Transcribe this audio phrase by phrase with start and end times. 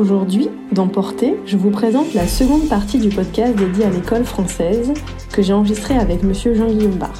[0.00, 4.94] Aujourd'hui, dans Portée, je vous présente la seconde partie du podcast dédié à l'école française
[5.30, 7.12] que j'ai enregistré avec monsieur Jean-Guillaume Barr.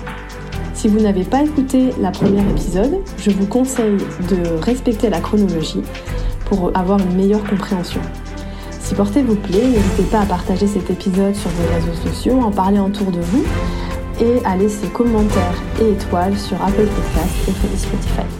[0.72, 3.98] Si vous n'avez pas écouté la première épisode, je vous conseille
[4.30, 5.82] de respecter la chronologie
[6.46, 8.00] pour avoir une meilleure compréhension.
[8.80, 12.50] Si Portée vous plaît, n'hésitez pas à partager cet épisode sur vos réseaux sociaux, en
[12.50, 13.44] parler autour de vous
[14.22, 18.39] et à laisser commentaires et étoiles sur Apple Podcasts et Spotify.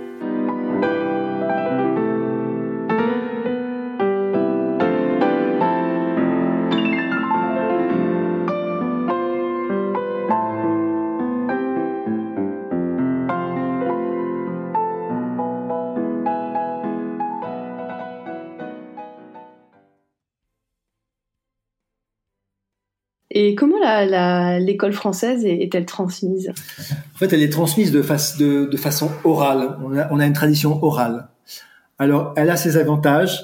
[24.05, 26.51] L'école française est-elle transmise?
[27.15, 29.77] En fait, elle est transmise de, façon orale.
[29.83, 31.27] On a, une tradition orale.
[31.99, 33.41] Alors, elle a ses avantages,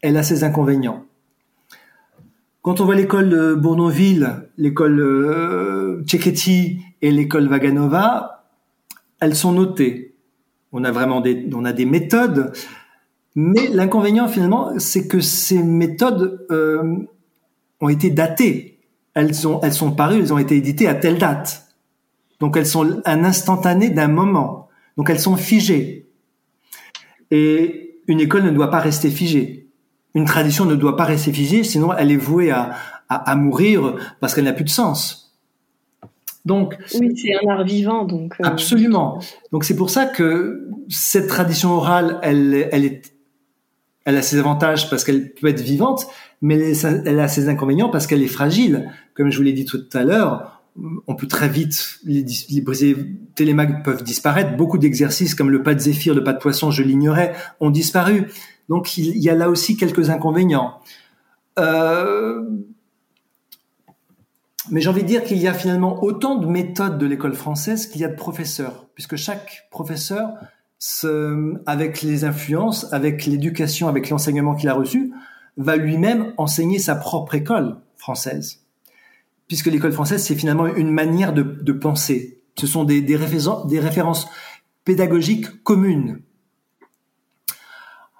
[0.00, 1.04] elle a ses inconvénients.
[2.62, 6.04] Quand on voit l'école de Bournonville, l'école euh,
[7.02, 8.44] et l'école Vaganova,
[9.20, 10.14] elles sont notées.
[10.72, 12.52] On a vraiment des, a des méthodes,
[13.34, 16.96] mais l'inconvénient finalement, c'est que ces méthodes euh,
[17.80, 18.75] ont été datées
[19.16, 21.66] elles sont, elles sont parues, elles ont été éditées à telle date.
[22.38, 24.68] Donc elles sont un instantané d'un moment.
[24.98, 26.06] Donc elles sont figées.
[27.30, 29.68] Et une école ne doit pas rester figée.
[30.14, 32.76] Une tradition ne doit pas rester figée, sinon elle est vouée à,
[33.08, 35.34] à, mourir parce qu'elle n'a plus de sens.
[36.44, 39.18] Donc oui, c'est un art vivant, donc euh, absolument.
[39.50, 43.15] Donc c'est pour ça que cette tradition orale, elle, elle est,
[44.06, 46.06] elle a ses avantages parce qu'elle peut être vivante,
[46.40, 46.74] mais
[47.04, 48.90] elle a ses inconvénients parce qu'elle est fragile.
[49.14, 50.62] Comme je vous l'ai dit tout à l'heure,
[51.08, 52.96] on peut très vite, les, les
[53.34, 54.56] télémags peuvent disparaître.
[54.56, 58.30] Beaucoup d'exercices comme le pas de zéphyr, le pas de poisson, je l'ignorais, ont disparu.
[58.68, 60.78] Donc il y a là aussi quelques inconvénients.
[61.58, 62.42] Euh,
[64.70, 67.88] mais j'ai envie de dire qu'il y a finalement autant de méthodes de l'école française
[67.88, 70.34] qu'il y a de professeurs, puisque chaque professeur,
[71.66, 75.12] avec les influences, avec l'éducation, avec l'enseignement qu'il a reçu,
[75.56, 78.62] va lui-même enseigner sa propre école française.
[79.48, 82.40] Puisque l'école française, c'est finalement une manière de, penser.
[82.58, 84.28] Ce sont des, des, références, des références
[84.84, 86.20] pédagogiques communes.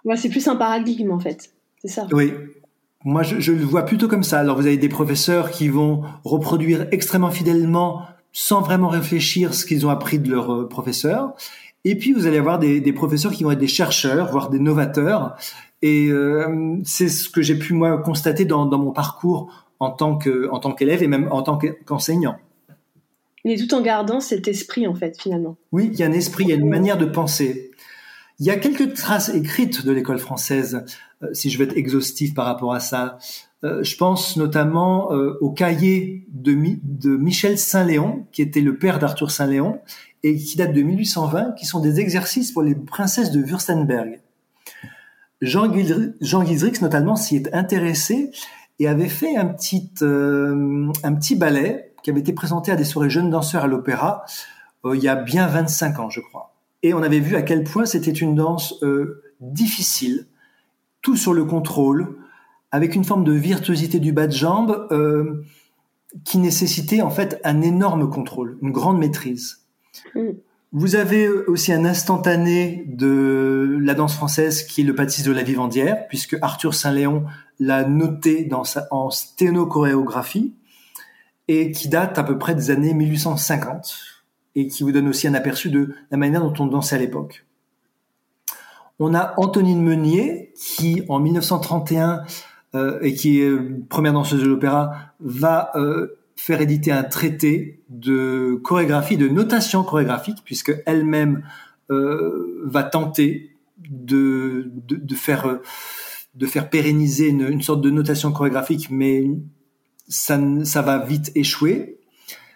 [0.05, 1.53] Ouais, c'est plus un paradigme en fait,
[1.83, 2.07] c'est ça.
[2.13, 2.33] Oui,
[3.05, 4.39] moi je, je, le vois plutôt comme ça.
[4.39, 8.03] Alors vous avez des professeurs qui vont reproduire extrêmement fidèlement,
[8.33, 11.35] sans vraiment réfléchir, ce qu'ils ont appris de leurs euh, professeurs.
[11.89, 14.59] Et puis vous allez avoir des, des, professeurs qui vont être des chercheurs, voire des
[14.59, 15.37] novateurs,
[15.83, 20.17] et euh, c'est ce que j'ai pu moi constater dans, dans, mon parcours en tant
[20.17, 22.39] que en tant qu'élève et même en tant qu'enseignant.
[23.45, 25.57] Mais tout en gardant cet esprit en fait finalement.
[25.71, 27.71] Oui, il y a un esprit, il y a une manière de penser.
[28.41, 30.85] Il y a quelques traces écrites de l'école française,
[31.23, 33.19] euh, si je veux être exhaustif par rapport à ça.
[33.65, 38.99] Euh, je pense notamment euh, au cahier de, de Michel Saint-Léon, qui était le père
[38.99, 39.81] d'Arthur Saint-Léon,
[40.27, 44.21] et qui date de 1820, qui sont des exercices pour les princesses de Württemberg.
[45.41, 45.73] Jean,
[46.21, 46.43] Jean
[46.83, 48.33] notamment s'y est intéressé
[48.81, 52.83] et avait fait un petit euh, un petit ballet qui avait été présenté à des
[52.83, 54.25] soirées jeunes danseurs à l'opéra
[54.85, 56.55] euh, il y a bien 25 ans, je crois.
[56.83, 60.27] Et on avait vu à quel point c'était une danse euh, difficile,
[61.03, 62.17] tout sur le contrôle,
[62.73, 64.89] avec une forme de virtuosité du bas de jambe
[66.25, 69.66] qui nécessitait en fait un énorme contrôle, une grande maîtrise.
[70.15, 70.31] Mm.
[70.73, 75.43] Vous avez aussi un instantané de la danse française qui est le pâtisse de la
[75.43, 77.25] vivandière, puisque Arthur Saint-Léon
[77.61, 80.55] l'a noté dans en sténochoréographie,
[81.49, 83.97] et qui date à peu près des années 1850,
[84.57, 87.47] et qui vous donne aussi un aperçu de la manière dont on dansait à l'époque.
[88.99, 92.25] On a Antonine Meunier, qui en 1931,
[92.75, 97.81] euh, et qui est euh, première danseuse de l'opéra, va euh, faire éditer un traité
[97.89, 101.43] de chorégraphie, de notation chorégraphique, puisque elle-même
[101.91, 105.61] euh, va tenter de, de, de, faire
[106.35, 109.27] de faire pérenniser une, sorte de notation chorégraphique, mais
[110.09, 111.99] ça, ça va vite échouer.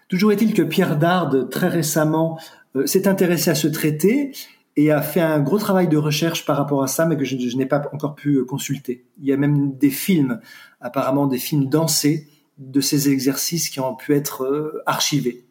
[0.09, 2.38] Toujours est-il que Pierre Dard, très récemment,
[2.76, 4.33] euh, s'est intéressé à ce traité
[4.76, 7.56] et a fait un gros travail de recherche par rapport à ça, mais que je
[7.56, 9.05] n'ai pas encore pu consulter.
[9.21, 10.41] Il y a même des films,
[10.81, 12.29] apparemment des films dansés,
[12.61, 15.45] de ces exercices qui ont pu être archivés.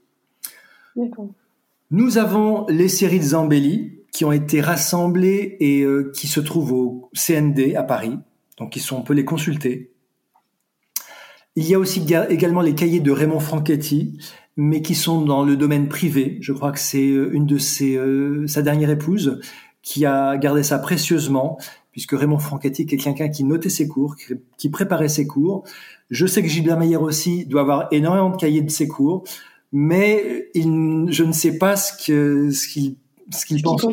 [1.92, 7.12] Nous avons les séries de Zambelli qui ont été rassemblées et qui se trouvent au
[7.14, 8.18] CND à Paris,
[8.58, 9.92] donc ils sont, on peut les consulter.
[11.56, 14.18] Il y a aussi également les cahiers de Raymond Franchetti,
[14.56, 16.38] mais qui sont dans le domaine privé.
[16.42, 19.40] Je crois que c'est euh, une de ses, euh, sa dernière épouse
[19.82, 21.58] qui a gardé ça précieusement,
[22.00, 24.16] puisque Raymond Franchetti est quelqu'un qui notait ses cours,
[24.57, 25.66] qui, préparait ses cours.
[26.10, 29.25] Je sais que Gilbert Meyer aussi doit avoir énormément de cahiers de ses cours,
[29.74, 32.96] mais il, je ne sais pas ce qu'il
[33.62, 33.86] pense.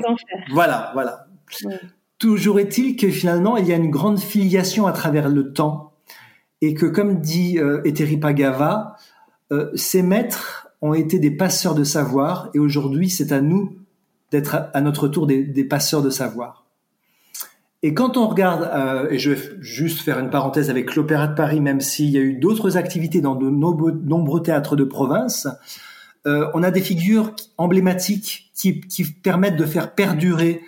[0.52, 1.26] Voilà, voilà.
[2.20, 5.92] Toujours est-il que finalement il y a une grande filiation à travers le temps
[6.60, 7.82] et que comme dit euh,
[8.20, 8.94] Pagava,
[9.50, 13.76] euh, ces maîtres ont été des passeurs de savoir et aujourd'hui c'est à nous
[14.30, 16.65] d'être à, notre tour des, passeurs de savoir.
[17.86, 21.36] Et quand on regarde, euh, et je vais juste faire une parenthèse avec l'Opéra de
[21.36, 25.46] Paris, même s'il y a eu d'autres activités dans de nombreux, théâtres de province,
[26.26, 30.62] euh, on a des figures emblématiques qui, qui permettent de faire perdurer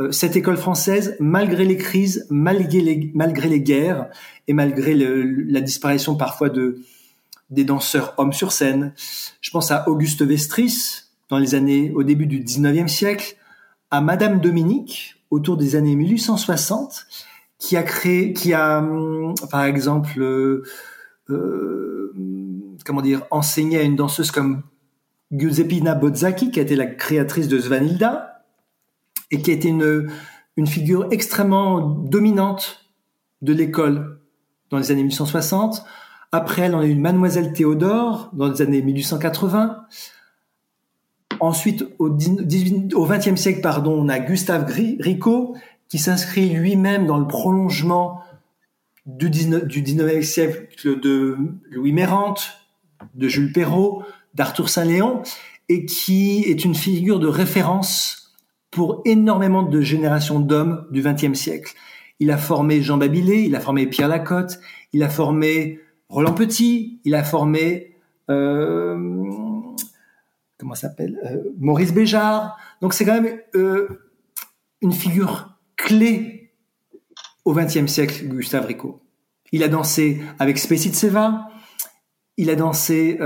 [0.00, 4.08] euh, cette école française, malgré les crises, malgré les, malgré les guerres
[4.48, 6.80] et malgré la disparition parfois de
[7.50, 8.94] des danseurs hommes sur scène.
[9.40, 13.36] Je pense à Auguste Vestris dans les années au début du 19e siècle,
[13.92, 17.06] à Madame Dominique autour des années 1860
[17.58, 20.62] qui a créé qui a hum, par exemple euh,
[21.30, 22.12] euh,
[22.84, 24.62] comment dire enseigné à une danseuse comme
[25.32, 28.44] Giuseppina Bozzaki qui a été la créatrice de Svanilda
[29.30, 30.10] et qui a été une,
[30.56, 32.86] une figure extrêmement dominante
[33.42, 34.20] de l'école
[34.70, 35.84] dans les années 1860.
[36.32, 39.84] Après elle, on a eu Mademoiselle Théodore dans les années 1880.
[41.40, 45.56] Ensuite, au, 18, au 20e siècle, pardon, on a Gustave Rico
[45.88, 48.20] qui s'inscrit lui-même dans le prolongement
[49.06, 51.36] du, 19, du 19e siècle de
[51.70, 52.58] Louis Mérante,
[53.14, 54.02] de Jules Perrault,
[54.34, 55.22] d'Arthur Saint-Léon,
[55.68, 58.32] et qui est une figure de référence
[58.70, 61.74] pour énormément de générations d'hommes du XXe siècle.
[62.18, 64.58] Il a formé Jean Babilé, il a formé Pierre Lacotte,
[64.92, 67.94] il a formé Roland Petit, il a formé
[68.30, 68.96] euh,
[70.64, 72.56] comment s'appelle euh, Maurice Béjart.
[72.80, 73.86] Donc c'est quand même euh,
[74.80, 76.54] une figure clé
[77.44, 79.02] au XXe siècle, Gustave Rico.
[79.52, 81.48] Il a dansé avec Spécie de Seva,
[82.38, 83.18] il a dansé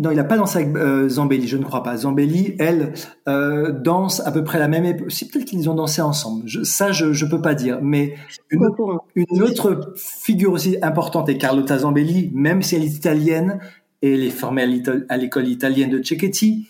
[0.00, 1.94] non, il n'a pas dansé avec euh, Zambelli, je ne crois pas.
[1.96, 2.94] Zambelli, elle,
[3.28, 5.10] euh, danse à peu près la même époque.
[5.10, 6.48] C'est peut-être qu'ils ont dansé ensemble.
[6.64, 7.80] ça, je ne peux pas dire.
[7.82, 8.14] Mais
[8.50, 13.58] une, autre figure aussi importante est Carlotta Zambelli, même si elle est italienne
[14.02, 14.62] elle est formée
[15.08, 16.66] à l'école italienne de Cecchetti.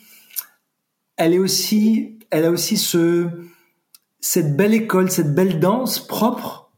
[1.17, 3.29] Elle est aussi, elle a aussi ce,
[4.21, 6.71] cette belle école, cette belle danse propre,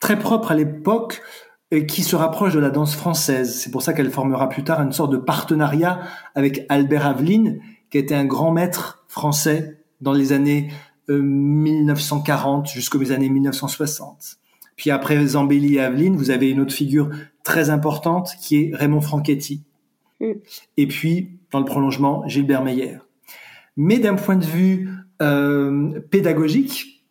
[0.00, 1.22] très propre à l'époque,
[1.70, 3.58] et qui se rapproche de la danse française.
[3.58, 6.00] C'est pour ça qu'elle formera plus tard une sorte de partenariat
[6.34, 7.60] avec Albert Aveline,
[7.90, 10.70] qui était un grand maître français dans les années
[11.08, 14.38] 1940 euh, jusqu'aux années 1960.
[14.76, 17.10] Puis après Zambelli et Aveline, vous avez une autre figure
[17.42, 19.62] très importante qui est Raymond Franchetti.
[20.22, 20.32] Mm.
[20.78, 22.98] Et puis, dans le prolongement, Gilbert Meyer.
[23.76, 24.88] Mais d'un point de vue
[25.20, 27.04] euh, pédagogique,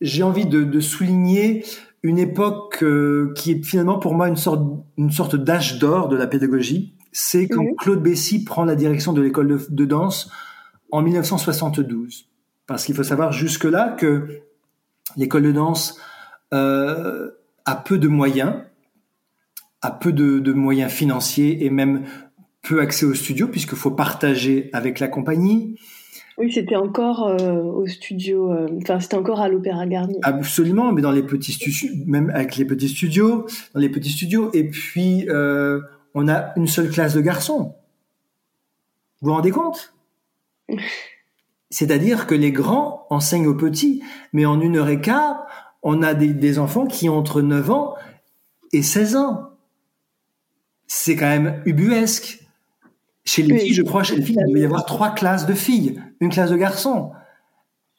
[0.00, 1.64] j'ai envie de, de souligner
[2.06, 4.62] une époque euh, qui est finalement pour moi une sorte,
[4.96, 6.94] une sorte d'âge d'or de la pédagogie.
[7.10, 7.76] C'est quand mhm.
[7.76, 10.30] Claude Bessy prend la direction de l'école de, danse
[10.92, 12.28] en 1972.
[12.66, 14.40] Parce qu'il faut savoir jusque-là que
[15.16, 15.98] l'école de danse
[16.52, 17.30] euh,
[17.64, 18.54] a peu de moyens,
[19.82, 22.04] a peu de, de, moyens financiers et même
[22.66, 25.76] peu accès au studio puisqu'il faut partager avec la compagnie.
[26.38, 30.18] Oui, c'était encore euh, au studio, euh, enfin c'était encore à l'Opéra Garnier.
[30.22, 34.50] Absolument, mais dans les petits studios, même avec les petits studios, dans les petits studios,
[34.52, 35.80] et puis euh,
[36.14, 37.74] on a une seule classe de garçons.
[39.22, 39.94] Vous vous rendez compte?
[41.70, 44.02] C'est-à-dire que les grands enseignent aux petits,
[44.34, 45.46] mais en une heure et quart,
[45.82, 47.94] on a des, des enfants qui ont entre 9 ans
[48.72, 49.50] et 16 ans.
[50.86, 52.45] C'est quand même ubuesque.
[53.26, 55.52] Chez les filles, je crois, chez les filles, il doit y avoir trois classes de
[55.52, 57.12] filles, une classe de garçons.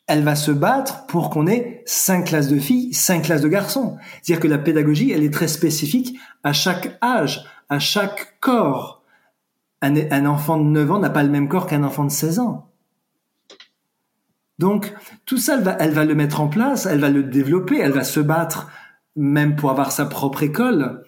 [0.07, 3.97] Elle va se battre pour qu'on ait cinq classes de filles, cinq classes de garçons.
[4.21, 9.03] C'est-à-dire que la pédagogie, elle est très spécifique à chaque âge, à chaque corps.
[9.81, 12.71] Un, enfant de 9 ans n'a pas le même corps qu'un enfant de 16 ans.
[14.57, 14.93] Donc,
[15.25, 17.91] tout ça, elle va, elle va le mettre en place, elle va le développer, elle
[17.91, 18.71] va se battre
[19.15, 21.03] même pour avoir sa propre école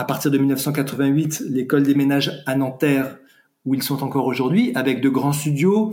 [0.00, 3.18] à partir de 1988, l'école des ménages à Nanterre,
[3.66, 5.92] où ils sont encore aujourd'hui, avec de grands studios,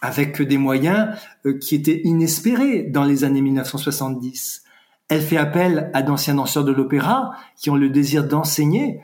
[0.00, 1.08] avec des moyens
[1.44, 4.62] euh, qui étaient inespérés dans les années 1970.
[5.08, 9.00] Elle fait appel à d'anciens danseurs de l'opéra qui ont le désir d'enseigner.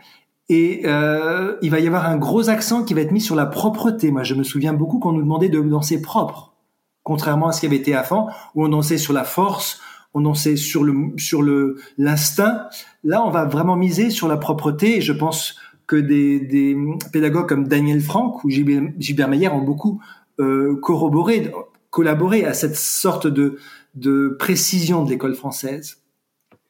[0.48, 3.46] Et euh, il va y avoir un gros accent qui va être mis sur la
[3.46, 4.12] propreté.
[4.12, 6.54] Moi, je me souviens beaucoup qu'on nous demandait de danser propre,
[7.02, 9.80] contrairement à ce qui avait été avant, où on dansait sur la force,
[10.14, 12.66] on dansait sur le sur le l'instinct.
[13.02, 14.98] Là, on va vraiment miser sur la propreté.
[14.98, 15.56] Et je pense
[15.86, 16.76] que des, des
[17.12, 20.00] pédagogues comme Daniel Franck ou Gilbert Meyer ont beaucoup
[20.40, 21.52] euh, corroboré,
[21.90, 23.58] collaboré à cette sorte de
[23.94, 25.98] de précision de l'école française.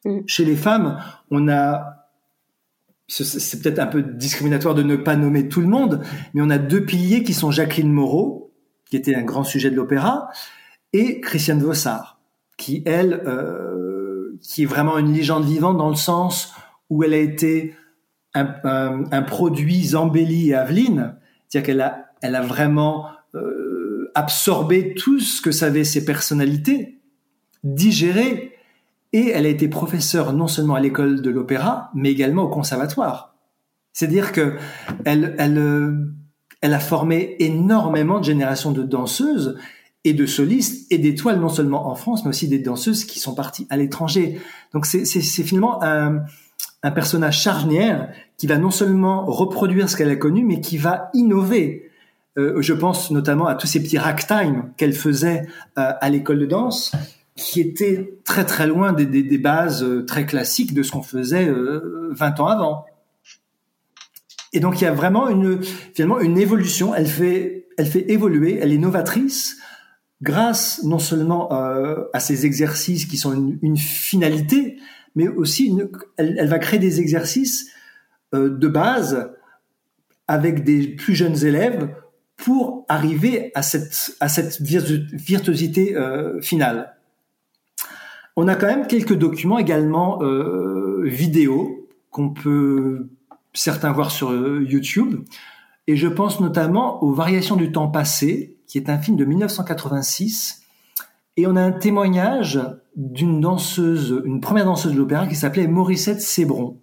[0.05, 0.21] Mm.
[0.27, 0.99] Chez les femmes,
[1.31, 2.09] on a,
[3.09, 6.59] c'est peut-être un peu discriminatoire de ne pas nommer tout le monde, mais on a
[6.59, 8.53] deux piliers qui sont Jacqueline Moreau,
[8.89, 10.29] qui était un grand sujet de l'opéra,
[10.93, 12.13] et Christiane Vossard,
[12.56, 16.52] qui elle, euh, qui est vraiment une légende vivante dans le sens
[16.90, 17.75] où elle a été
[18.34, 21.14] un, produit Zambelli et Aveline,
[21.49, 26.99] c'est-à-dire qu'elle a, elle a vraiment euh, absorbé tout ce que savaient ses personnalités,
[27.62, 28.52] digéré,
[29.12, 33.37] et elle a été professeure non seulement à l'école de l'opéra, mais également au conservatoire.
[33.92, 34.56] C'est-à-dire que
[35.04, 36.12] elle, elle,
[36.61, 39.56] elle a formé énormément de générations de danseuses
[40.04, 43.34] et de solistes et d'étoiles non seulement en France, mais aussi des danseuses qui sont
[43.34, 44.38] parties à l'étranger.
[44.73, 46.23] Donc c'est finalement un,
[46.84, 51.11] un personnage charnière qui va non seulement reproduire ce qu'elle a connu, mais qui va
[51.14, 51.90] innover.
[52.37, 55.46] Euh, je pense notamment à tous ces petits ragtime qu'elle faisait
[55.78, 56.92] euh, à l'école de danse,
[57.37, 62.11] qui était très très loin des, bases euh, très classiques de ce qu'on faisait euh,
[62.12, 62.84] 20 ans avant.
[64.52, 65.62] Et donc il y a vraiment une
[65.94, 66.94] finalement une évolution.
[66.94, 68.58] Elle fait elle fait évoluer.
[68.61, 69.56] Elle est novatrice
[70.23, 74.78] grâce non seulement euh, à ces exercices qui sont une, une finalité,
[75.14, 77.71] mais aussi une, elle, elle, va créer des exercices
[78.35, 79.30] euh, de base
[80.28, 81.94] avec des plus jeunes élèves
[82.37, 86.94] pour arriver à cette à cette virtuosité euh, finale.
[88.37, 93.09] On a quand même quelques documents également euh, vidéo qu'on peut
[93.52, 95.25] certains voir sur euh, YouTube.
[95.87, 100.62] Et je pense notamment aux Variations du temps passé, qui est un film de 1986.
[101.37, 102.59] Et on a un témoignage
[102.97, 106.81] d'une danseuse, une première danseuse de l'opéra qui s'appelait Morissette Sébron,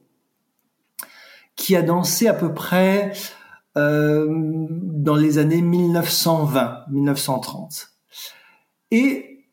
[1.57, 3.11] qui a dansé à peu près
[3.77, 7.89] euh, dans les années 1920-1930.
[8.91, 9.49] Et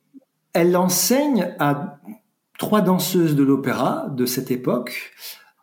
[0.52, 1.98] elle enseigne à
[2.56, 5.10] trois danseuses de l'opéra de cette époque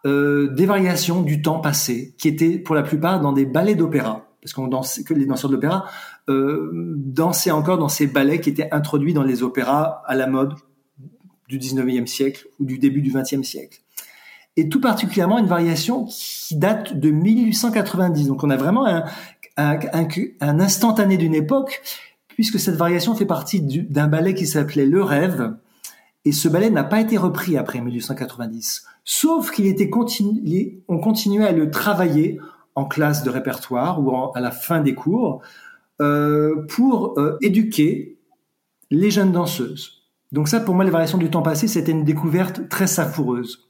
[0.06, 4.28] euh, des variations du temps passé, qui étaient pour la plupart dans des ballets d'opéra,
[4.42, 8.70] parce qu'on dansait que les danseurs d'opéra euh, dansaient encore dans ces ballets qui étaient
[8.72, 10.54] introduits dans les opéras à la mode
[11.48, 13.80] du 19e siècle ou du début du 20e siècle.
[14.58, 18.28] Et tout particulièrement une variation qui date de 1890.
[18.28, 19.04] Donc on a vraiment un,
[20.40, 21.82] instantané d'une époque
[22.30, 25.56] puisque cette variation fait partie d'un ballet qui s'appelait Le Rêve,
[26.26, 29.90] et ce ballet n'a pas été repris après 1890, sauf qu'il était
[30.88, 32.40] on continuait à le travailler
[32.74, 35.46] en classe de répertoire ou à la fin des cours euh,
[35.98, 38.18] pour euh, éduquer
[38.92, 40.04] les jeunes danseuses.
[40.32, 43.70] Donc ça, pour moi, les variations du temps passé, c'était une découverte très savoureuse.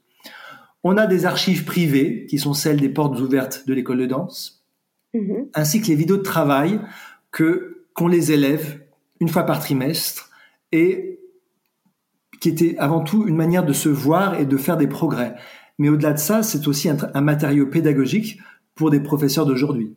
[0.82, 4.64] On a des archives privées, qui sont celles des portes ouvertes de l'école de danse,
[5.14, 5.48] mm-hmm.
[5.54, 6.80] ainsi que les vidéos de travail
[7.30, 8.80] que qu'on les élève
[9.20, 10.30] une fois par trimestre
[10.70, 11.18] et
[12.40, 15.34] qui était avant tout une manière de se voir et de faire des progrès.
[15.78, 18.38] Mais au-delà de ça, c'est aussi un, matériau pédagogique
[18.74, 19.94] pour des professeurs d'aujourd'hui.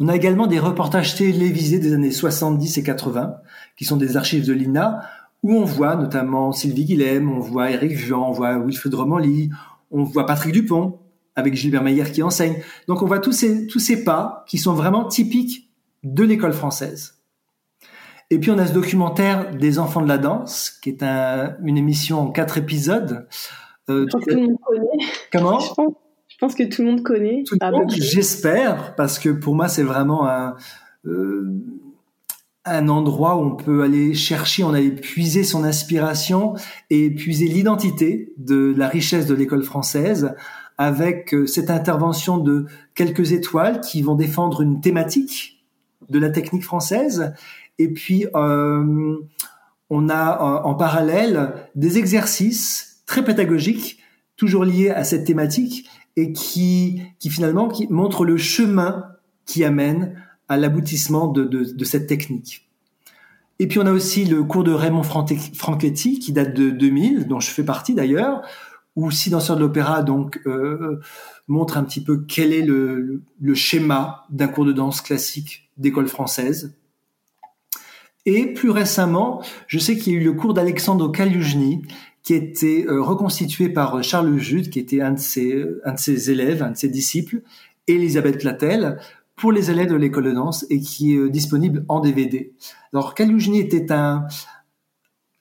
[0.00, 3.36] On a également des reportages télévisés des années 70 et 80,
[3.76, 5.02] qui sont des archives de l'INA,
[5.42, 9.50] où on voit notamment Sylvie Guilhem, on voit Eric Vian, on voit Wilfred Romanly,
[9.90, 10.98] on voit Patrick Dupont,
[11.34, 12.56] avec Gilbert Meyer qui enseigne.
[12.88, 15.70] Donc on voit tous ces, tous ces pas qui sont vraiment typiques
[16.04, 17.18] de l'école française.
[18.30, 22.20] Et puis on a ce documentaire des enfants de la danse, qui est une émission
[22.20, 23.26] en quatre épisodes.
[23.90, 25.04] Euh, je pense que tout le monde connaît.
[25.32, 25.58] Comment?
[25.58, 25.92] Je pense,
[26.50, 27.44] que tout le monde connaît.
[27.88, 30.56] J'espère, parce que pour moi c'est vraiment un,
[31.06, 31.62] euh,
[32.64, 36.54] un endroit où on peut aller chercher, on aller puiser son inspiration
[36.90, 40.34] et puiser l'identité de la richesse de l'école française
[40.78, 45.64] avec euh, cette intervention de quelques étoiles qui vont défendre une thématique
[46.08, 47.34] de la technique française.
[47.78, 49.16] Et puis, euh,
[49.90, 53.98] on a en parallèle des exercices très pédagogiques,
[54.36, 59.04] toujours liés à cette thématique, et qui, qui finalement qui montrent le chemin
[59.46, 62.68] qui amène à l'aboutissement de, de, cette technique.
[63.58, 67.40] Et puis on a aussi le cours de Raymond Franchetti qui date de 2000, dont
[67.40, 68.42] je fais partie d'ailleurs,
[68.96, 71.00] où six danseurs de l'opéra donc euh,
[71.48, 76.08] montrent un petit peu quel est le, le schéma d'un cours de danse classique d'école
[76.08, 76.74] française.
[78.26, 81.82] Et plus récemment, je sais qu'il y a eu le cours d'Alexandre Kaliujny,
[82.22, 86.30] qui a été reconstitué par Charles Jude, qui était un de ses, un de ses
[86.30, 87.42] élèves, un de ses disciples,
[87.88, 88.98] Elisabeth Platel,
[89.34, 92.52] pour les élèves de l'école de danse et qui est disponible en DVD.
[92.92, 94.26] Alors, Kalugini était un,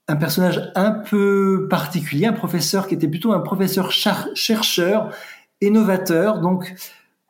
[0.07, 5.13] un personnage un peu particulier, un professeur qui était plutôt un professeur chercheur,
[5.61, 6.41] innovateur.
[6.41, 6.73] Donc,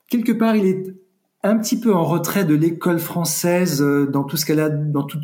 [0.10, 0.84] quelque part, il est
[1.44, 5.04] un petit peu en retrait de l'école française euh, dans tout ce qu'elle a, dans
[5.04, 5.24] toute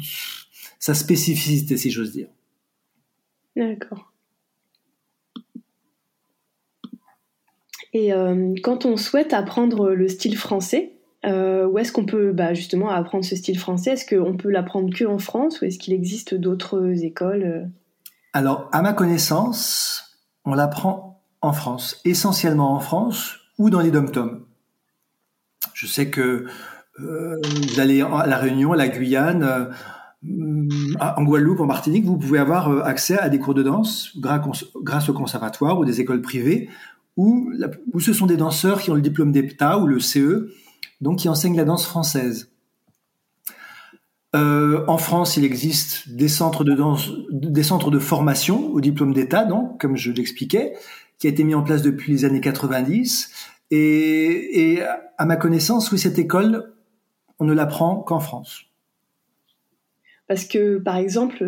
[0.79, 2.27] sa spécificité, si j'ose dire.
[3.55, 4.11] D'accord.
[7.97, 10.93] Et euh, quand on souhaite apprendre le style français,
[11.25, 13.93] euh, où est-ce qu'on peut bah, justement apprendre ce style français?
[13.93, 17.71] Est-ce qu'on peut l'apprendre que en France ou est-ce qu'il existe d'autres écoles
[18.33, 24.45] Alors, à ma connaissance, on l'apprend en France, essentiellement en France ou dans les dom-toms.
[25.73, 26.45] Je sais que
[26.99, 29.65] euh, vous allez à la Réunion, à la Guyane, euh,
[30.99, 35.09] en Guadeloupe, en Martinique, vous pouvez avoir euh, accès à des cours de danse grâce
[35.09, 36.69] au conservatoire ou des écoles privées,
[37.17, 37.51] où,
[37.93, 40.53] où ce sont des danseurs qui ont le diplôme d'EPTA ou le CE,
[41.01, 42.51] donc qui enseignent la danse française.
[44.35, 49.13] Euh, en France, il existe des centres de danse, des centres de formation au diplôme
[49.13, 50.73] d'État, donc comme je l'expliquais,
[51.17, 53.31] qui a été mis en place depuis les années 90
[53.71, 54.81] et,
[55.17, 56.73] à ma connaissance, oui, cette école,
[57.39, 58.63] on ne l'apprend qu'en France.
[60.27, 61.43] Parce que, par exemple,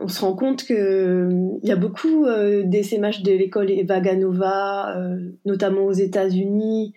[0.00, 5.18] on se rend compte qu'il euh, y a beaucoup euh, d'essaimages de l'école Vaganova, euh,
[5.44, 6.94] notamment aux États-Unis,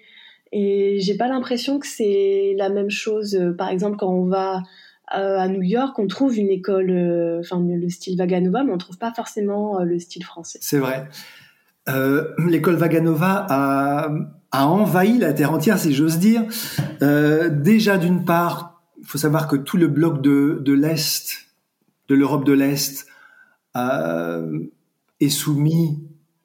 [0.51, 3.37] et j'ai pas l'impression que c'est la même chose.
[3.57, 4.63] Par exemple, quand on va
[5.09, 6.91] à New York, on trouve une école,
[7.39, 10.59] enfin le style Vaganova, mais on trouve pas forcément le style français.
[10.61, 11.07] C'est vrai.
[12.47, 14.09] L'école Vaganova a,
[14.53, 16.43] envahi la terre entière, si j'ose dire.
[17.01, 21.46] Déjà, d'une part, il faut savoir que tout le bloc de l'Est,
[22.07, 23.07] de l'Europe de l'Est,
[23.75, 24.59] euh,
[25.19, 26.03] est soumis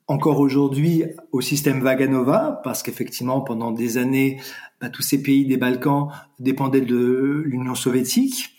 [0.09, 4.41] encore aujourd'hui au système Vaganova, parce qu'effectivement, pendant des années,
[4.81, 8.51] bah, tous ces pays des Balkans dépendaient de l'Union soviétique.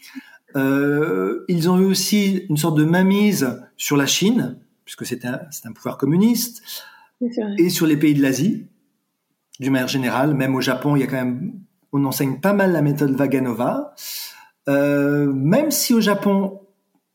[0.55, 5.41] Euh, ils ont eu aussi une sorte de mainmise sur la Chine, puisque c'est un,
[5.65, 6.63] un pouvoir communiste,
[7.57, 8.67] et sur les pays de l'Asie
[9.59, 10.33] d'une manière générale.
[10.33, 11.53] Même au Japon, il y a quand même,
[11.91, 13.93] on enseigne pas mal la méthode Vaganova.
[14.69, 16.61] Euh, même si au Japon,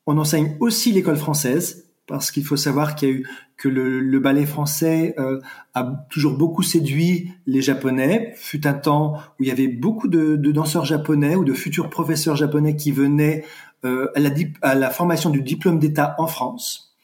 [0.08, 4.18] on enseigne aussi l'école française, parce qu'il faut savoir qu'il y a eu que le,
[4.18, 5.38] ballet français euh,
[5.74, 8.32] a toujours beaucoup séduit les Japonais.
[8.34, 12.36] Fut un temps où il y avait beaucoup de, danseurs japonais ou de futurs professeurs
[12.36, 13.44] japonais qui venaient
[13.84, 14.30] euh, à, la,
[14.62, 16.96] à la formation du diplôme d'État en France.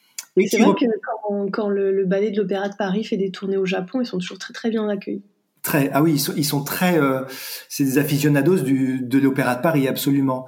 [0.46, 0.86] c'est vrai que
[1.52, 4.38] quand, le, ballet de l'Opéra de Paris fait des tournées au Japon, ils sont toujours
[4.38, 5.24] très très bien accueillis.
[5.60, 7.22] Très, ah oui, ils sont, ils sont très, euh,
[7.68, 10.46] c'est des aficionados du, de l'Opéra de Paris absolument,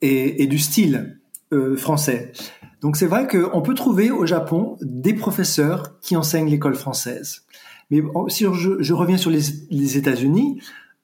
[0.00, 1.18] et, et du style
[1.52, 2.32] euh, français.
[2.80, 7.44] Donc c'est vrai qu'on peut trouver au Japon des professeurs qui enseignent l'école française.
[7.90, 10.60] Mais si je, reviens sur les, États-Unis,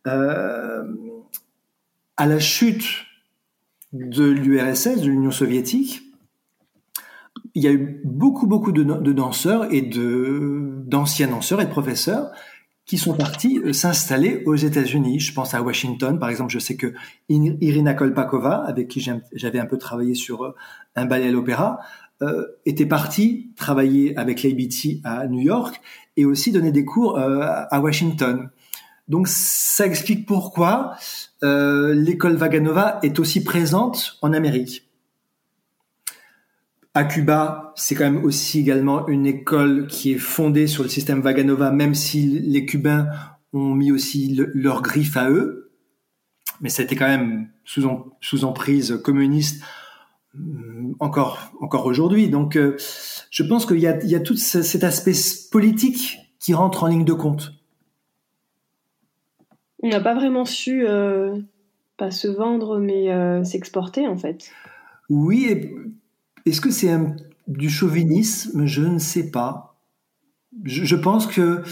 [0.07, 0.85] euh,
[2.17, 2.87] à la chute
[3.93, 6.03] de l'URSS, de l'Union soviétique,
[7.55, 12.31] il y a eu beaucoup, beaucoup de, de danseurs et d'anciens danseurs et de professeurs
[12.89, 15.21] qui sont partis euh, s'installer aux États-Unis.
[15.21, 16.51] Je pense à Washington, par exemple.
[16.51, 16.95] Je sais que
[17.29, 20.55] Irina Kolpakova, avec qui j'avais un peu travaillé sur euh,
[20.97, 21.81] un ballet à l'opéra,
[22.23, 25.81] euh, était partie travailler avec l'ABT à New York
[26.17, 28.51] et aussi donner des cours à Washington.
[29.07, 30.97] Donc ça explique pourquoi
[31.43, 34.88] l'école Vaganova est aussi présente en Amérique.
[36.99, 41.21] À Cuba, c'est quand même aussi également une école qui est fondée sur le système
[41.21, 43.07] Vaganova, même si les Cubains
[43.53, 45.71] ont mis aussi leur griffe à eux.
[46.61, 47.89] Mais c'était quand même sous,
[48.21, 49.63] sous emprise communiste
[50.35, 52.31] mm, encore, encore aujourd'hui.
[52.31, 52.77] Donc, euh,
[53.31, 55.13] je pense qu'il y a, il y a tout cet aspect
[55.53, 57.53] politique qui rentre en ligne de compte.
[59.85, 61.39] On n'a pas vraiment su, euh,
[61.97, 64.51] pas se vendre, mais euh, s'exporter en fait.
[65.09, 65.75] Oui, et
[66.49, 66.97] est-ce que c'est
[67.47, 68.67] du chauvinisme?
[68.67, 69.69] Je ne sais pas.
[70.65, 71.63] Je, pense que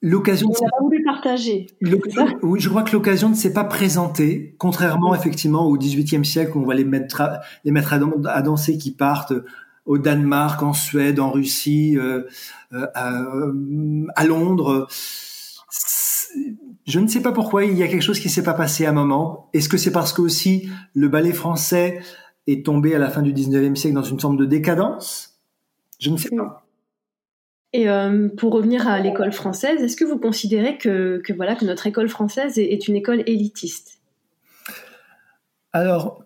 [0.00, 0.48] l'occasion.
[0.48, 1.66] On pas voulu partager.
[2.42, 6.62] Oui, je crois que l'occasion ne s'est pas présentée, contrairement effectivement au XVIIIe siècle où
[6.62, 9.32] on va les mettre à, les mettre à, danser qui partent
[9.86, 12.22] au Danemark, en Suède, en Russie, euh,
[12.72, 14.88] euh, à, Londres.
[16.86, 18.90] Je ne sais pas pourquoi il y a quelque chose qui s'est pas passé à
[18.90, 19.50] un moment.
[19.52, 22.00] Est-ce que c'est parce que aussi le ballet français
[22.46, 25.40] est tombé à la fin du 19e siècle dans une forme de décadence?
[25.98, 26.64] Je ne sais pas.
[27.72, 31.64] Et euh, pour revenir à l'école française, est-ce que vous considérez que, que, voilà, que
[31.64, 33.98] notre école française est, une école élitiste?
[35.72, 36.22] Alors,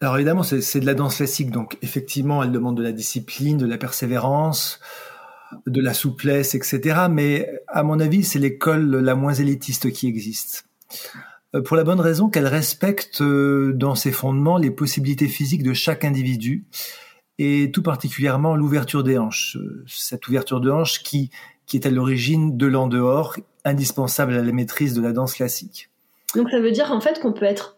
[0.00, 3.66] Alors évidemment, c'est de la danse classique, donc effectivement, elle demande de la discipline, de
[3.66, 4.80] la persévérance,
[5.66, 7.06] de la souplesse, etc.
[7.08, 10.66] Mais à mon avis, c'est l'école la moins élitiste qui existe.
[11.56, 15.72] Euh, pour la bonne raison qu'elle respecte euh, dans ses fondements les possibilités physiques de
[15.72, 16.66] chaque individu
[17.38, 19.56] et tout particulièrement l'ouverture des hanches.
[19.56, 21.30] Euh, cette ouverture de hanches qui,
[21.66, 25.90] qui est à l'origine de l'en dehors, indispensable à la maîtrise de la danse classique.
[26.34, 27.76] Donc ça veut dire en fait qu'on peut être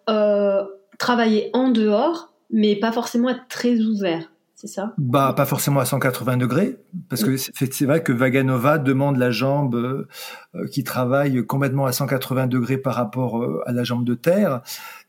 [0.99, 4.33] travailler en dehors, mais pas forcément être très ouvert.
[4.61, 4.93] C'est ça?
[4.99, 9.77] Bah pas forcément à 180 degrés, parce que c'est vrai que Vaganova demande la jambe
[9.77, 14.63] euh, qui travaille complètement à 180 degrés par rapport euh, à la jambe de terre,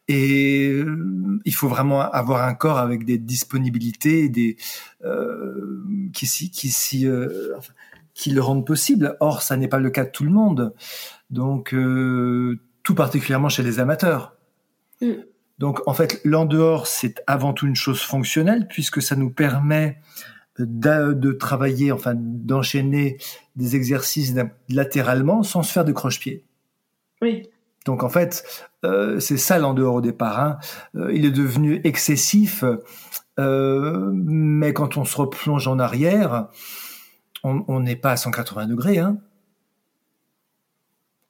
[0.07, 4.55] et euh, il faut vraiment avoir un corps avec des disponibilités, des
[6.13, 7.07] qui qui, qui,
[8.13, 9.17] qui le rendent possible.
[9.19, 10.75] Or, ça n'est pas le cas de tout le monde.
[11.31, 11.75] Donc,
[12.83, 14.35] tout particulièrement chez les amateurs.
[15.01, 15.13] Mm.
[15.59, 19.99] Donc en fait, l'en dehors, c'est avant tout une chose fonctionnelle puisque ça nous permet
[20.57, 23.17] de, travailler, enfin d'enchaîner
[23.55, 24.33] des exercices
[24.69, 26.45] latéralement sans se faire de croche-pied.
[27.21, 27.49] Oui.
[27.85, 28.43] Donc en fait,
[28.85, 30.39] euh, c'est ça l'en dehors au départ.
[30.39, 30.57] Hein.
[30.95, 32.63] Euh, il est devenu excessif,
[33.39, 36.47] euh, mais quand on se replonge en arrière,
[37.43, 38.99] on n'est pas à 180 degrés.
[38.99, 39.17] Hein.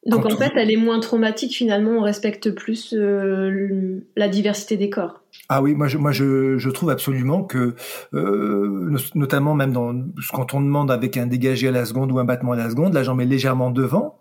[0.05, 4.89] Donc en fait, elle est moins traumatique finalement, on respecte plus euh, la diversité des
[4.89, 5.21] corps.
[5.49, 7.75] Ah oui, moi je, moi je, je trouve absolument que,
[8.13, 9.93] euh, notamment même dans,
[10.31, 12.93] quand on demande avec un dégagé à la seconde ou un battement à la seconde,
[12.93, 14.19] la jambe est légèrement devant,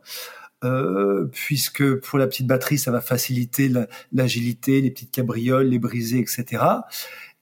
[0.64, 3.70] euh, puisque pour la petite batterie, ça va faciliter
[4.12, 6.64] l'agilité, les petites cabrioles, les brisées, etc.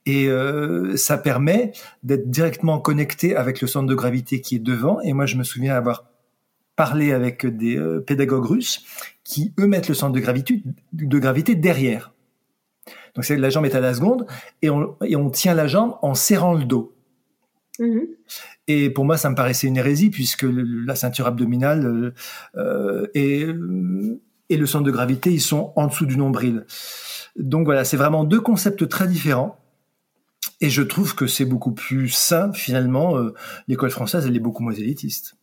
[0.05, 1.71] Et euh, ça permet
[2.03, 5.01] d'être directement connecté avec le centre de gravité qui est devant.
[5.01, 6.05] Et moi, je me souviens avoir
[6.77, 8.85] parler avec des euh, pédagogues russes
[9.25, 10.63] qui, eux, mettent le centre de gravité,
[10.93, 12.13] de gravité derrière.
[13.15, 14.25] Donc, c'est la jambe est à la seconde
[14.61, 16.95] et on, et on tient la jambe en serrant le dos.
[17.79, 18.07] Mm-hmm.
[18.67, 22.13] Et pour moi, ça me paraissait une hérésie puisque la ceinture abdominale euh,
[22.57, 23.47] euh, et,
[24.49, 26.65] et le centre de gravité, ils sont en dessous du nombril.
[27.37, 29.59] Donc voilà, c'est vraiment deux concepts très différents.
[30.61, 33.15] Et je trouve que c'est beaucoup plus sain finalement.
[33.67, 35.36] L'école française, elle est beaucoup moins élitiste.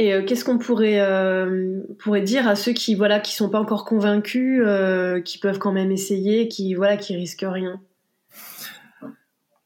[0.00, 3.60] Et euh, qu'est-ce qu'on pourrait euh, pourrait dire à ceux qui voilà qui sont pas
[3.60, 7.80] encore convaincus, euh, qui peuvent quand même essayer, qui voilà qui risquent rien?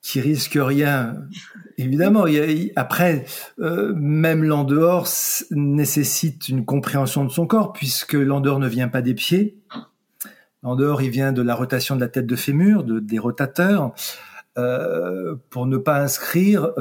[0.00, 1.16] Qui risquent rien,
[1.78, 2.24] évidemment.
[2.76, 3.24] après,
[3.58, 5.06] même l'en dehors
[5.52, 9.58] nécessite une compréhension de son corps puisque l'en dehors ne vient pas des pieds.
[10.62, 13.94] L'en dehors, il vient de la rotation de la tête de fémur, de, des rotateurs.
[14.54, 16.72] pour ne pas inscrire,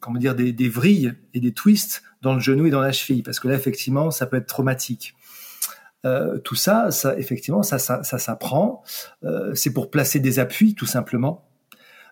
[0.00, 3.22] comment dire, des, des, vrilles et des twists dans le genou et dans la cheville,
[3.22, 5.14] parce que là, effectivement, ça peut être traumatique.
[6.04, 8.82] Euh, tout ça, ça, effectivement, ça, ça, ça s'apprend.
[9.24, 11.44] Euh, c'est pour placer des appuis, tout simplement.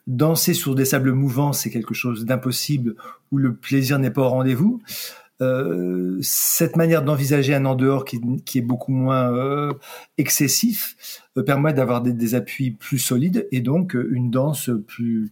[0.07, 2.95] Danser sur des sables mouvants, c'est quelque chose d'impossible
[3.33, 4.81] où le plaisir n'est pas au rendez-vous.
[5.43, 9.75] Euh, cette manière d'envisager un en dehors qui, qui est beaucoup moins euh,
[10.17, 15.31] excessif euh, permet d'avoir des, des, appuis plus solides et donc une danse plus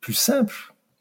[0.00, 0.54] plus simple,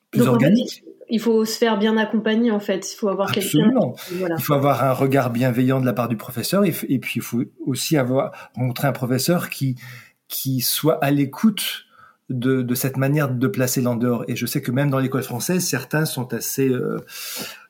[0.10, 2.92] plus organique il faut se faire bien accompagner en fait.
[2.92, 3.72] Il faut avoir quelqu'un.
[4.12, 7.44] Il faut avoir un regard bienveillant de la part du professeur et, puis il faut
[7.68, 9.76] aussi avoir rencontré un professeur qui
[10.28, 11.86] qui soit à l'écoute
[12.32, 14.24] de, de, cette manière de placer l'endehors.
[14.28, 16.98] Et je sais que même dans l'école française, certains sont assez euh,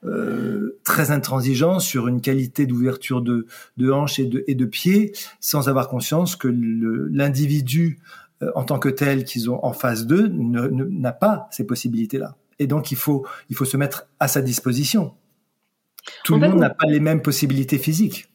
[0.06, 5.12] euh, très intransigeants sur une qualité d'ouverture de, de hanches et de, et de pieds,
[5.42, 8.00] sans avoir conscience que l'individu
[8.42, 12.68] euh, en tant que tel qu'ils ont en face d'eux n'a pas ces possibilités-là et
[12.68, 15.14] donc il faut, il faut se mettre à sa disposition.
[16.24, 18.28] Tout le monde n'a pas les mêmes possibilités physiques.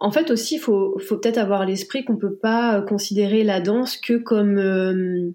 [0.00, 3.44] En fait aussi, il faut, faut peut-être avoir l'esprit qu'on ne peut pas euh, considérer
[3.44, 5.30] la danse que comme euh,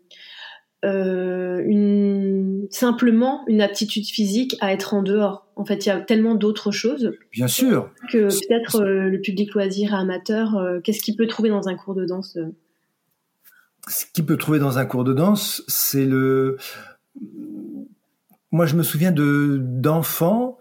[0.84, 5.48] euh, une, simplement une aptitude physique à être en dehors.
[5.56, 7.14] En fait, il y a tellement d'autres choses.
[7.32, 7.92] Bien sûr.
[8.12, 12.38] Que peut-être le public loisir amateur, qu'est-ce qu'il peut trouver dans un cours de danse
[13.88, 16.58] Ce qu'il peut trouver dans un cours de danse, c'est le
[18.56, 20.58] moi, je me souviens de d'enfants,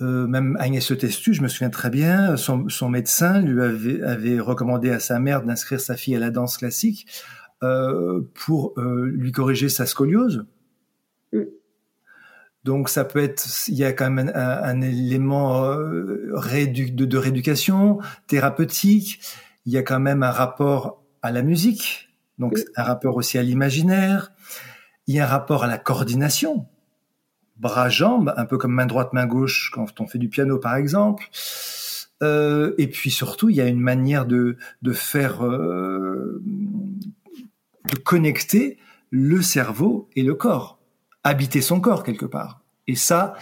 [0.00, 4.40] euh, même Agnès Testu, je me souviens très bien, son, son médecin lui avait, avait,
[4.40, 7.06] recommandé à sa mère d'inscrire sa fille à la danse classique
[7.62, 10.44] euh, pour euh, lui corriger sa scoliose.
[11.32, 11.42] Mm.
[12.64, 17.06] Donc ça peut être, il y a quand même un, un élément euh, réédu, de,
[17.06, 19.20] de rééducation thérapeutique.
[19.64, 23.42] Il y a quand même un rapport à la musique, donc un rapport aussi à
[23.42, 24.32] l'imaginaire.
[25.06, 26.66] Il y a un rapport à la coordination
[27.56, 31.28] bras-jambes, un peu comme main droite, main gauche quand on fait du piano par exemple.
[32.22, 36.42] Euh, et puis surtout, il y a une manière de, de faire, euh,
[37.90, 38.78] de connecter
[39.10, 40.78] le cerveau et le corps,
[41.22, 42.60] habiter son corps quelque part.
[42.86, 43.34] Et ça,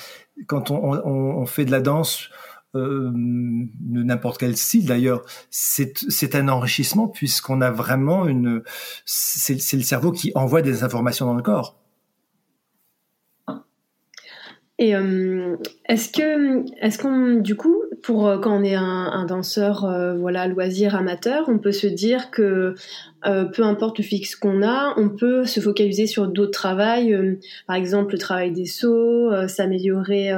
[0.46, 2.30] quand on, on, on fait de la danse,
[2.74, 8.62] euh, de n'importe quel style d'ailleurs, c'est un enrichissement puisqu'on a vraiment une,
[9.04, 11.81] c'est le cerveau qui envoie des informations dans le corps.
[14.82, 15.54] Et euh,
[15.88, 20.48] est-ce que, est-ce qu'on, du coup, pour euh, quand on est un, danseur, euh, voilà,
[20.48, 22.74] loisir amateur, on peut se dire que
[23.22, 27.16] peu importe le fixe qu'on a, on peut se focaliser sur d'autres travails,
[27.68, 30.32] par exemple le travail des sauts, s'améliorer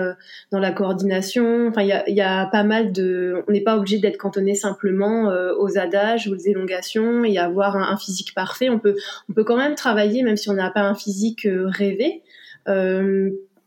[0.53, 1.69] dans la coordination.
[1.69, 6.29] Enfin, il y pas mal de, on n'est pas obligé d'être cantonné simplement aux adages
[6.29, 8.69] ou aux élongations et avoir un, un, physique parfait.
[8.69, 8.97] On peut,
[9.31, 12.21] on peut quand même travailler, même si on n'a pas un physique rêvé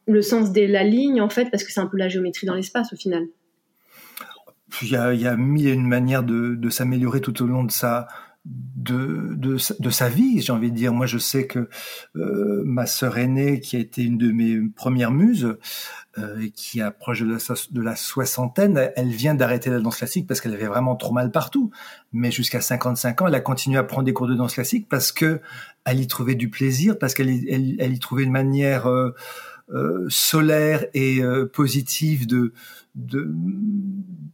[0.07, 2.55] le sens de la ligne, en fait, parce que c'est un peu la géométrie dans
[2.55, 3.25] l'espace au final.
[4.81, 8.07] Il y a, il mille et une manières de, s'améliorer tout au long de sa,
[8.45, 10.93] de, de, sa vie, j'ai envie de dire.
[10.93, 11.69] Moi, je sais que
[12.15, 15.57] euh, ma sœur aînée, qui a été une de mes premières muses,
[16.17, 17.37] euh, qui approche de la,
[17.71, 21.31] de la soixantaine, elle vient d'arrêter la danse classique parce qu'elle avait vraiment trop mal
[21.31, 21.71] partout.
[22.11, 25.11] Mais jusqu'à 55 ans, elle a continué à prendre des cours de danse classique parce
[25.11, 25.41] que
[25.85, 28.87] elle y trouvait du plaisir, parce qu'elle elle, y trouvait une manière...
[28.87, 29.13] Euh,
[30.10, 32.53] solaire et euh, positive de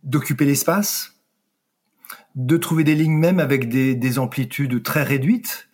[0.04, 1.16] d'occuper l'espace,
[2.36, 5.68] de trouver des lignes même avec des, des amplitudes très réduites.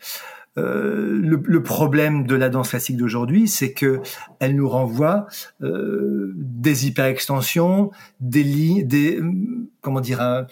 [0.57, 4.01] Euh, le, le, problème de la danse classique d'aujourd'hui, c'est que
[4.39, 5.27] elle nous renvoie
[5.61, 9.21] euh, des hyperextensions, des lignes, des
[9.81, 10.47] comment dire,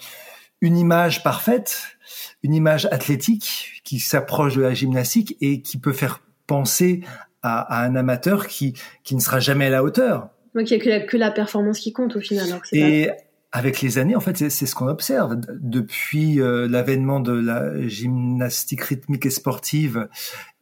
[0.60, 1.98] une image parfaite,
[2.44, 7.02] une image athlétique qui s'approche de la gymnastique et qui peut faire penser
[7.42, 8.74] à, un amateur qui,
[9.04, 10.30] qui ne sera jamais à la hauteur.
[10.54, 12.48] Donc il n'y a que la, performance qui compte au final.
[12.72, 13.10] Et
[13.52, 15.38] avec les années, en fait, c'est ce qu'on observe.
[15.60, 20.08] Depuis euh, l'avènement de la gymnastique rythmique et sportive,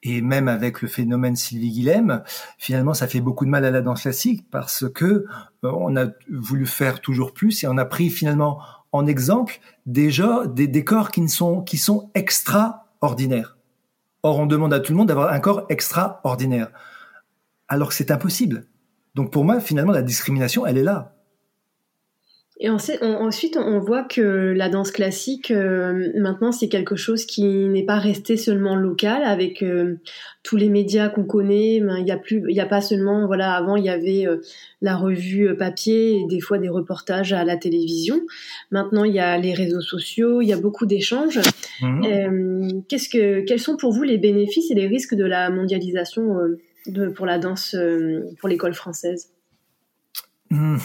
[0.02, 2.22] et même avec le phénomène Sylvie Guilhem,
[2.58, 5.24] finalement, ça fait beaucoup de mal à la danse classique parce que euh,
[5.62, 8.60] on a voulu faire toujours plus et on a pris finalement
[8.92, 13.55] en exemple déjà des décors qui ne sont qui sont extraordinaires.
[14.26, 16.72] Or, on demande à tout le monde d'avoir un corps extraordinaire.
[17.68, 18.66] Alors que c'est impossible.
[19.14, 21.15] Donc pour moi, finalement, la discrimination, elle est là.
[22.58, 27.84] Et ensuite, on voit que la danse classique, euh, maintenant, c'est quelque chose qui n'est
[27.84, 29.24] pas resté seulement local.
[29.24, 29.96] Avec euh,
[30.42, 33.26] tous les médias qu'on connaît, ben, il y a plus, il y a pas seulement,
[33.26, 34.38] voilà, avant il y avait euh,
[34.80, 38.22] la revue papier et des fois des reportages à la télévision.
[38.70, 41.40] Maintenant, il y a les réseaux sociaux, il y a beaucoup d'échanges.
[41.82, 42.80] Mmh.
[42.88, 46.38] qu'est-ce que, quels sont pour vous les bénéfices et les risques de la mondialisation
[46.86, 47.76] de, pour la danse,
[48.40, 49.28] pour l'école française?
[50.48, 50.78] Mmh.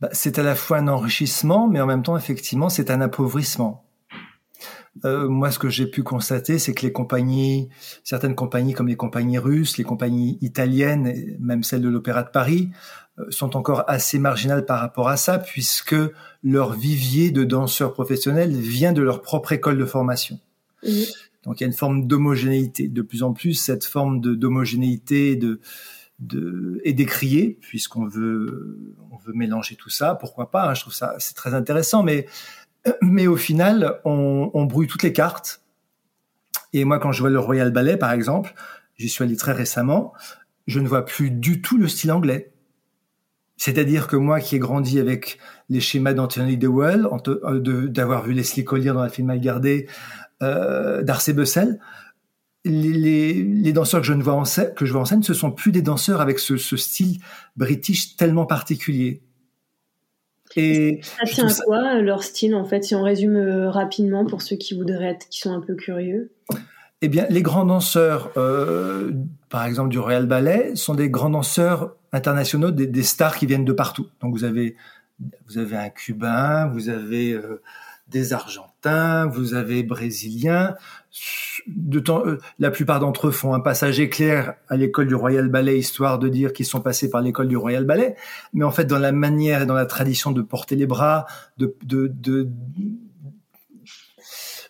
[0.00, 3.84] Bah, c'est à la fois un enrichissement, mais en même temps, effectivement, c'est un appauvrissement.
[5.04, 7.68] Euh, moi, ce que j'ai pu constater, c'est que les compagnies,
[8.02, 12.70] certaines compagnies comme les compagnies russes, les compagnies italiennes, même celles de l'Opéra de Paris,
[13.18, 15.96] euh, sont encore assez marginales par rapport à ça, puisque
[16.42, 20.40] leur vivier de danseurs professionnels vient de leur propre école de formation.
[21.44, 22.88] Donc il y a une forme d'homogénéité.
[22.88, 25.60] De plus en plus, cette forme d'homogénéité, de,
[26.20, 30.14] de, et décrier, puisqu'on veut, on veut mélanger tout ça.
[30.14, 32.26] Pourquoi pas hein, Je trouve ça c'est très intéressant, mais
[33.02, 35.62] mais au final, on, on, brouille toutes les cartes.
[36.72, 38.54] Et moi, quand je vois le Royal Ballet, par exemple,
[38.96, 40.12] j'y suis allé très récemment,
[40.66, 42.52] je ne vois plus du tout le style anglais.
[43.56, 47.06] C'est-à-dire que moi, qui ai grandi avec les schémas d'Anthony DeWell,
[47.88, 49.86] d'avoir vu Leslie Collier dans la film Mal gardé,
[50.42, 51.78] euh, Darcy Bussell,
[52.64, 55.34] les, les, danseurs que je, ne vois en scène, que je vois en scène, ce
[55.34, 57.18] sont plus des danseurs avec ce, ce style
[57.56, 59.22] british tellement particulier.
[60.56, 64.42] Et ça tient à quoi leur style en fait Si on résume euh, rapidement pour
[64.42, 66.32] ceux qui voudraient être, qui sont un peu curieux?
[67.02, 69.12] Eh bien, les grands danseurs, euh,
[69.48, 73.64] par exemple du Royal Ballet, sont des grands danseurs internationaux, des, des, stars qui viennent
[73.64, 74.08] de partout.
[74.20, 74.76] Donc vous avez,
[75.46, 77.62] vous avez un Cubain, vous avez euh,
[78.08, 80.74] des Argentins, vous avez Brésiliens.
[81.66, 85.48] De temps, euh, la plupart d'entre eux font un passage éclair à l'école du Royal
[85.48, 88.16] Ballet, histoire de dire qu'ils sont passés par l'école du Royal Ballet.
[88.52, 91.26] Mais en fait, dans la manière et dans la tradition de porter les bras,
[91.58, 92.48] de, de, de,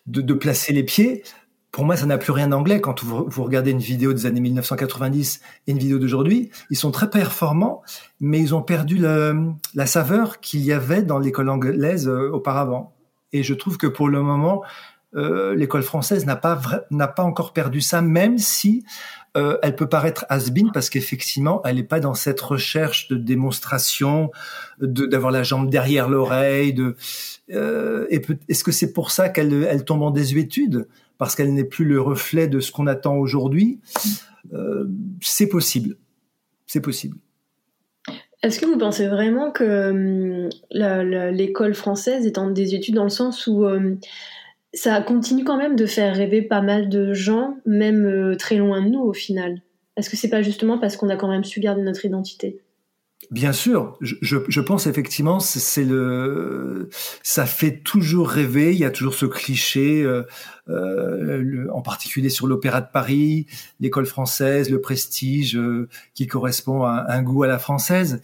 [0.07, 1.23] de, de placer les pieds,
[1.71, 2.81] pour moi, ça n'a plus rien d'anglais.
[2.81, 6.91] Quand vous, vous, regardez une vidéo des années 1990 et une vidéo d'aujourd'hui, ils sont
[6.91, 7.81] très performants,
[8.19, 12.93] mais ils ont perdu le, la saveur qu'il y avait dans l'école anglaise euh, auparavant.
[13.33, 14.63] Et je trouve que pour le moment,
[15.15, 18.85] euh, l'école française n'a pas n'a pas encore perdu ça, même si
[19.37, 24.31] euh, elle peut paraître has-been parce qu'effectivement, elle n'est pas dans cette recherche de démonstration,
[24.79, 26.73] d'avoir la jambe derrière l'oreille.
[26.73, 26.95] De,
[27.51, 30.87] euh, est-ce que c'est pour ça qu'elle elle tombe en désuétude?
[31.17, 33.79] Parce qu'elle n'est plus le reflet de ce qu'on attend aujourd'hui?
[34.53, 34.85] Euh,
[35.21, 35.97] C'est possible,
[36.65, 37.17] c'est possible.
[38.43, 43.45] Est-ce que vous pensez vraiment que hum, l'école française est en désuétude dans le sens
[43.47, 43.99] où hum,
[44.73, 48.81] ça continue quand même de faire rêver pas mal de gens, même euh, très loin
[48.81, 49.61] de nous au final?
[49.97, 52.61] Est-ce que c'est pas justement parce qu'on a quand même su garder notre identité?
[53.29, 56.89] Bien sûr, je, je, pense effectivement, c'est le,
[57.23, 58.73] ça fait toujours rêver.
[58.73, 60.23] Il y a toujours ce cliché, euh,
[60.69, 63.45] euh, en particulier sur l'Opéra de Paris,
[63.79, 68.21] l'école française, le prestige euh, qui correspond à un goût à la française.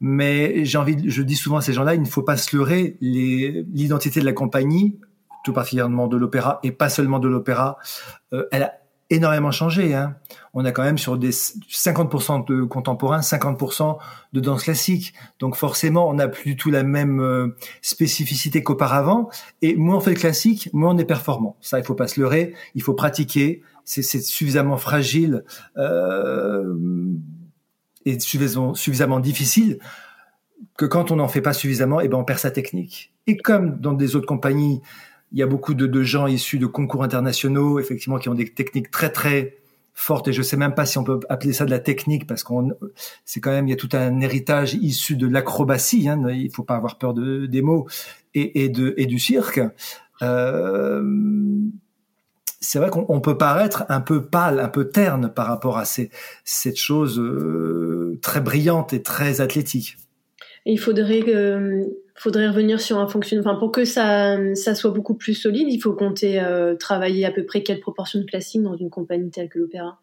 [0.00, 2.96] Mais j'ai envie, je dis souvent à ces gens-là, il ne faut pas se leurrer.
[3.00, 4.98] L'identité de la compagnie
[5.44, 7.78] tout particulièrement de l'opéra et pas seulement de l'opéra,
[8.32, 8.74] euh, elle a
[9.10, 9.94] énormément changé.
[9.94, 10.16] Hein.
[10.54, 13.98] On a quand même sur des 50% de contemporains, 50%
[14.32, 15.12] de danse classique.
[15.38, 19.28] Donc forcément, on n'a plus du tout la même euh, spécificité qu'auparavant.
[19.62, 21.56] Et moins on fait le classique, moins on est performant.
[21.60, 22.54] Ça, il faut pas se leurrer.
[22.74, 23.62] Il faut pratiquer.
[23.84, 25.44] C'est suffisamment fragile
[25.76, 26.74] euh,
[28.04, 29.80] et suffisamment, suffisamment difficile
[30.76, 33.12] que quand on n'en fait pas suffisamment, et eh ben on perd sa technique.
[33.26, 34.80] Et comme dans des autres compagnies,
[35.32, 38.90] il y a beaucoup de, gens issus de concours internationaux, effectivement, qui ont des techniques
[38.90, 39.58] très très
[39.94, 40.28] fortes.
[40.28, 42.72] Et je sais même pas si on peut appeler ça de la technique, parce qu'on,
[43.24, 46.08] c'est quand même, il y a tout un héritage issu de l'acrobatie.
[46.08, 47.86] Hein, il faut pas avoir peur de, des mots
[48.34, 49.60] et, de et du cirque.
[50.22, 51.02] Euh,
[52.60, 56.10] c'est vrai qu'on peut paraître un peu pâle, un peu terne par rapport à ces,
[56.44, 59.96] cette chose euh, très brillante et très athlétique.
[60.66, 61.88] il faudrait que
[62.20, 63.50] faudrait revenir sur un fonctionnement.
[63.50, 67.30] Enfin, pour que ça, ça soit beaucoup plus solide, il faut compter euh, travailler à
[67.30, 69.98] peu près quelle proportion de classique dans une compagnie telle que l'opéra?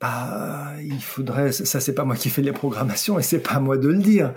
[0.00, 1.50] Bah, il faudrait.
[1.50, 3.98] Ça, c'est pas moi qui fais les programmations et c'est pas à moi de le
[3.98, 4.32] dire.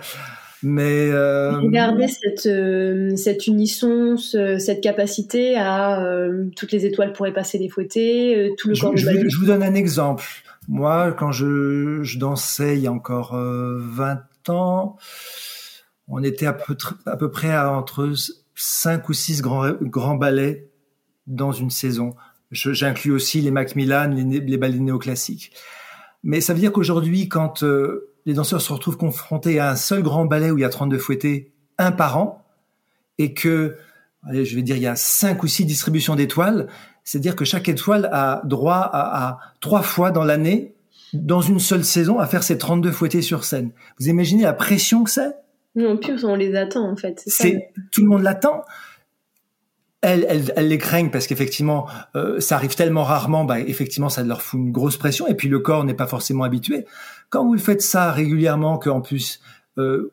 [0.64, 1.52] Mais euh...
[1.58, 7.68] regardez cette euh, cette unisson, cette capacité à euh, toutes les étoiles pourraient passer les
[7.68, 10.24] fouettés, tout le je, corps de je, je, vous donne un exemple.
[10.66, 14.96] Moi, quand je, je dansais il y a encore 20 ans,
[16.08, 18.12] on était à peu, près à entre
[18.54, 20.68] cinq ou six grands, grands ballets
[21.26, 22.14] dans une saison.
[22.50, 25.52] J'inclus aussi les Macmillan, les, les ballets néoclassiques.
[26.22, 30.02] Mais ça veut dire qu'aujourd'hui, quand euh, les danseurs se retrouvent confrontés à un seul
[30.02, 32.44] grand ballet où il y a 32 fouettés, un par an,
[33.18, 33.76] et que,
[34.26, 36.68] allez, je vais dire, il y a cinq ou six distributions d'étoiles,
[37.04, 40.74] c'est-à-dire que chaque étoile a droit à, à trois fois dans l'année,
[41.12, 43.70] dans une seule saison, à faire ses 32 fouettés sur scène.
[43.98, 45.36] Vous imaginez la pression que c'est?
[45.74, 47.22] Non, plus on les attend en fait.
[47.26, 48.62] C'est tout le monde l'attend.
[50.02, 54.60] Elles, les craignent parce qu'effectivement, euh, ça arrive tellement rarement, bah, effectivement, ça leur fout
[54.60, 55.26] une grosse pression.
[55.26, 56.84] Et puis le corps n'est pas forcément habitué.
[57.30, 59.40] Quand vous faites ça régulièrement, qu'en plus
[59.78, 60.12] euh,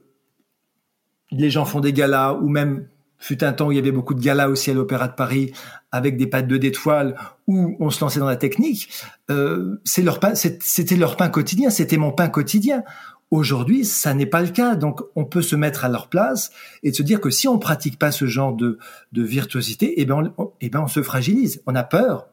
[1.32, 2.88] les gens font des galas, ou même
[3.21, 5.54] fut un temps où il y avait beaucoup de galas aussi à l'Opéra de Paris
[5.91, 7.15] avec des pattes de d'étoiles
[7.47, 8.89] où on se lançait dans la technique.
[9.30, 10.19] Euh, leur
[10.62, 12.84] c'était leur pain quotidien, c'était mon pain quotidien.
[13.32, 14.76] Aujourd'hui, ça n'est pas le cas.
[14.76, 16.52] Donc, on peut se mettre à leur place
[16.84, 18.78] et se dire que si on pratique pas ce genre de,
[19.13, 21.63] de virtuosité, eh ben, on, eh ben, on se fragilise.
[21.65, 22.28] On a peur.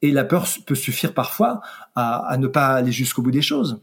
[0.00, 1.60] Et la peur peut suffire parfois
[1.94, 3.82] à, à ne pas aller jusqu'au bout des choses.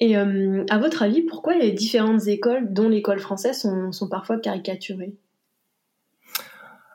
[0.00, 4.38] Et euh, à votre avis, pourquoi les différentes écoles, dont l'école française, sont, sont parfois
[4.38, 5.14] caricaturées?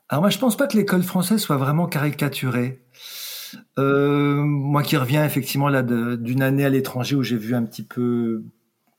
[0.09, 2.83] Alors moi, je pense pas que l'école française soit vraiment caricaturée.
[3.77, 7.83] Euh, moi qui reviens effectivement là d'une année à l'étranger où j'ai vu un petit
[7.83, 8.43] peu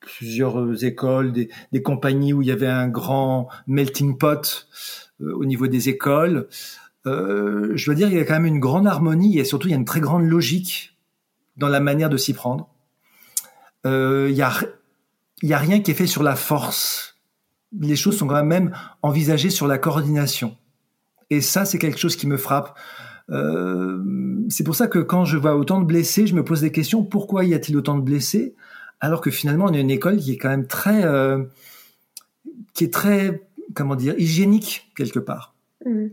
[0.00, 4.66] plusieurs écoles, des, compagnies où il y avait un grand melting pot
[5.20, 6.48] euh, au niveau des écoles.
[7.06, 9.70] Euh, je dois dire, il y a quand même une grande harmonie et surtout il
[9.70, 10.96] y a une très grande logique
[11.56, 12.68] dans la manière de s'y prendre.
[13.86, 14.52] Euh, il y a
[15.54, 17.18] a rien qui est fait sur la force.
[17.78, 20.56] Les choses sont quand même envisagées sur la coordination.
[21.30, 22.76] Et ça, c'est quelque chose qui me frappe.
[23.30, 24.02] Euh,
[24.48, 27.04] c'est pour ça que quand je vois autant de blessés, je me pose des questions.
[27.04, 28.54] Pourquoi y a-t-il autant de blessés?
[29.00, 31.44] Alors que finalement on a une école qui est quand même très, euh,
[32.74, 35.54] qui est très, comment dire, hygiénique quelque part.
[35.86, 36.06] Mmh.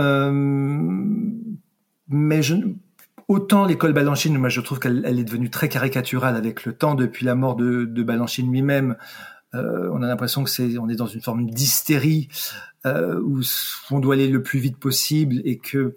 [0.00, 0.30] Euh,
[2.08, 2.54] mais je,
[3.26, 7.26] autant l'école Balanchine, moi je trouve qu'elle est devenue très caricaturale avec le temps depuis
[7.26, 8.96] la mort de, de Balanchine lui-même.
[9.54, 12.28] Euh, on a l'impression que c'est, on est dans une forme d'hystérie
[12.86, 13.40] euh, où
[13.90, 15.96] on doit aller le plus vite possible et que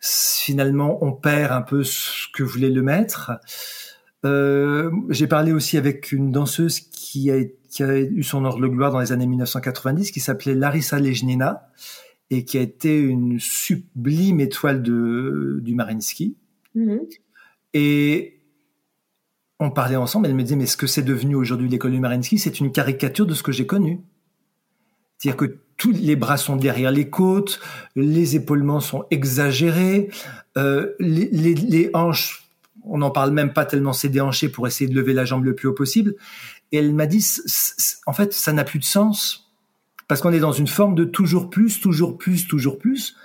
[0.00, 3.32] finalement on perd un peu ce que voulait le maître.
[4.24, 7.36] Euh, j'ai parlé aussi avec une danseuse qui a,
[7.70, 11.68] qui a eu son ordre de gloire dans les années 1990, qui s'appelait Larissa Lejnina
[12.30, 16.36] et qui a été une sublime étoile de, du Marinsky.
[16.74, 17.00] Mhm.
[17.74, 18.41] Et
[19.62, 22.38] on parlait ensemble, elle me disait, mais ce que c'est devenu aujourd'hui l'école du Marinsky,
[22.38, 24.00] c'est une caricature de ce que j'ai connu.
[25.18, 27.60] C'est-à-dire que tous les bras sont derrière les côtes,
[27.94, 30.10] les épaulements sont exagérés,
[30.58, 32.48] euh, les, les, les, hanches,
[32.84, 35.54] on n'en parle même pas tellement c'est déhanché pour essayer de lever la jambe le
[35.54, 36.14] plus haut possible.
[36.72, 37.24] Et elle m'a dit,
[38.06, 39.52] en fait, ça n'a plus de sens
[40.08, 43.16] parce qu'on est dans une forme de toujours plus, toujours plus, toujours plus.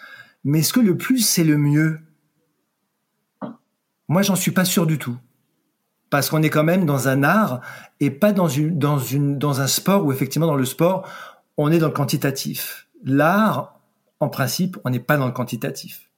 [0.44, 2.00] Mais est-ce que le plus c'est le mieux?
[4.08, 5.18] Moi, j'en suis pas sûr du tout
[6.10, 7.62] parce qu'on est quand même dans un art
[8.00, 11.08] et pas dans une dans une dans un sport où effectivement dans le sport
[11.58, 12.88] on est dans le quantitatif.
[13.04, 13.80] L'art,
[14.20, 16.10] en principe, on n'est pas dans le quantitatif.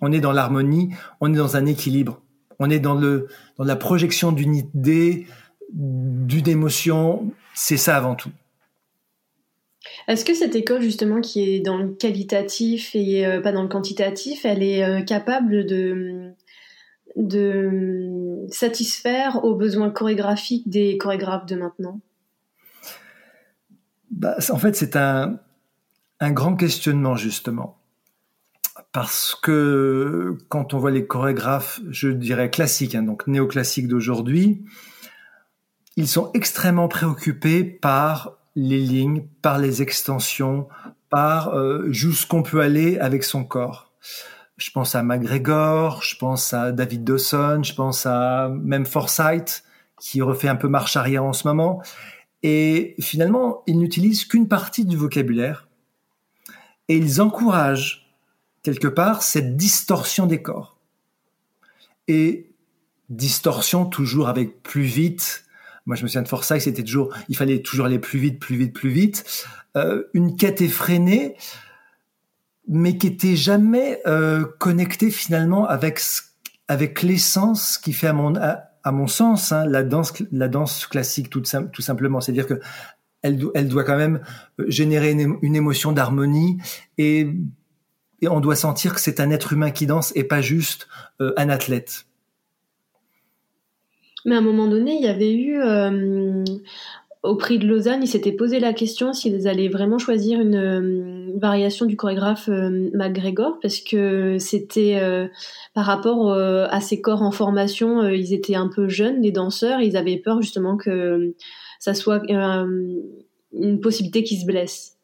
[0.00, 2.20] On est dans l'harmonie, on est dans un équilibre,
[2.58, 3.28] on est dans le
[3.58, 5.26] dans la projection d'une idée,
[5.72, 7.30] d'une émotion.
[7.54, 8.30] C'est ça avant tout.
[10.08, 13.68] Est-ce que cette école justement qui est dans le qualitatif et euh, pas dans le
[13.68, 16.32] quantitatif, elle est euh, capable de
[17.16, 22.00] de satisfaire aux besoins chorégraphiques des chorégraphes de maintenant?
[24.10, 25.40] Bah, En fait, c'est un,
[26.20, 27.78] un grand questionnement, justement.
[28.92, 34.64] Parce que quand on voit les chorégraphes, je dirais classiques, hein, donc néoclassiques d'aujourd'hui,
[35.96, 40.68] ils sont extrêmement préoccupés par les lignes, par les extensions,
[41.08, 43.92] par euh, jusqu'on peut aller avec son corps.
[44.60, 49.64] Je pense à McGregor, je pense à David Dawson, je pense à même Forsyth,
[49.98, 51.82] qui refait un peu marche arrière en ce moment.
[52.42, 55.66] Et finalement, ils n'utilisent qu'une partie du vocabulaire
[56.88, 58.14] et ils encouragent
[58.62, 60.76] quelque part cette distorsion des corps.
[62.06, 62.50] Et
[63.08, 65.46] distorsion toujours avec plus vite.
[65.86, 68.56] Moi, je me souviens de Forsyth, c'était toujours, il fallait toujours aller plus vite, plus
[68.56, 69.46] vite, plus vite.
[69.78, 71.36] Euh, une quête effrénée
[72.72, 76.00] mais qui était jamais euh, connecté finalement avec
[76.68, 81.30] avec l'essence qui fait à mon à, mon sens hein, la danse la danse classique
[81.30, 81.42] tout,
[81.72, 82.20] tout simplement.
[82.20, 82.60] C'est à dire que
[83.22, 84.20] elle, elle doit quand même
[84.60, 86.58] euh, générer une, émotion d'harmonie
[86.96, 87.26] et,
[88.22, 90.86] et, on doit sentir que c'est un être humain qui danse et pas juste
[91.20, 92.06] euh, un athlète.
[94.24, 95.60] Mais à un moment donné, il y avait eu,
[97.22, 101.38] au prix de Lausanne, ils s'étaient posé la question s'ils allaient vraiment choisir une, euh,
[101.38, 105.28] variation du chorégraphe euh, McGregor parce que c'était euh,
[105.74, 109.96] par rapport à ces corps en formation, ils étaient un peu jeunes, les danseurs, ils
[109.96, 111.34] avaient peur justement que
[111.78, 114.96] ça soit une possibilité qu'ils se blessent.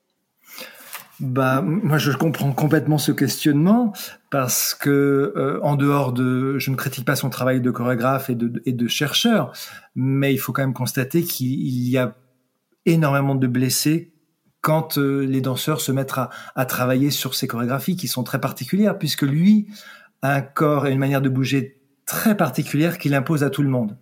[1.18, 3.92] Bah, moi, je comprends complètement ce questionnement
[4.30, 8.34] parce que, euh, en dehors de, je ne critique pas son travail de chorégraphe et
[8.34, 9.52] de chercheur,
[9.94, 12.16] mais il faut quand même constater qu'il y a
[12.84, 14.12] énormément de blessés
[14.66, 16.14] quand euh, les danseurs se mettent
[16.56, 19.68] à, travailler sur ces chorégraphies qui sont très particulières, puisque lui
[20.22, 23.68] a un corps et une manière de bouger très particulière qu'il impose à tout le
[23.68, 23.96] monde.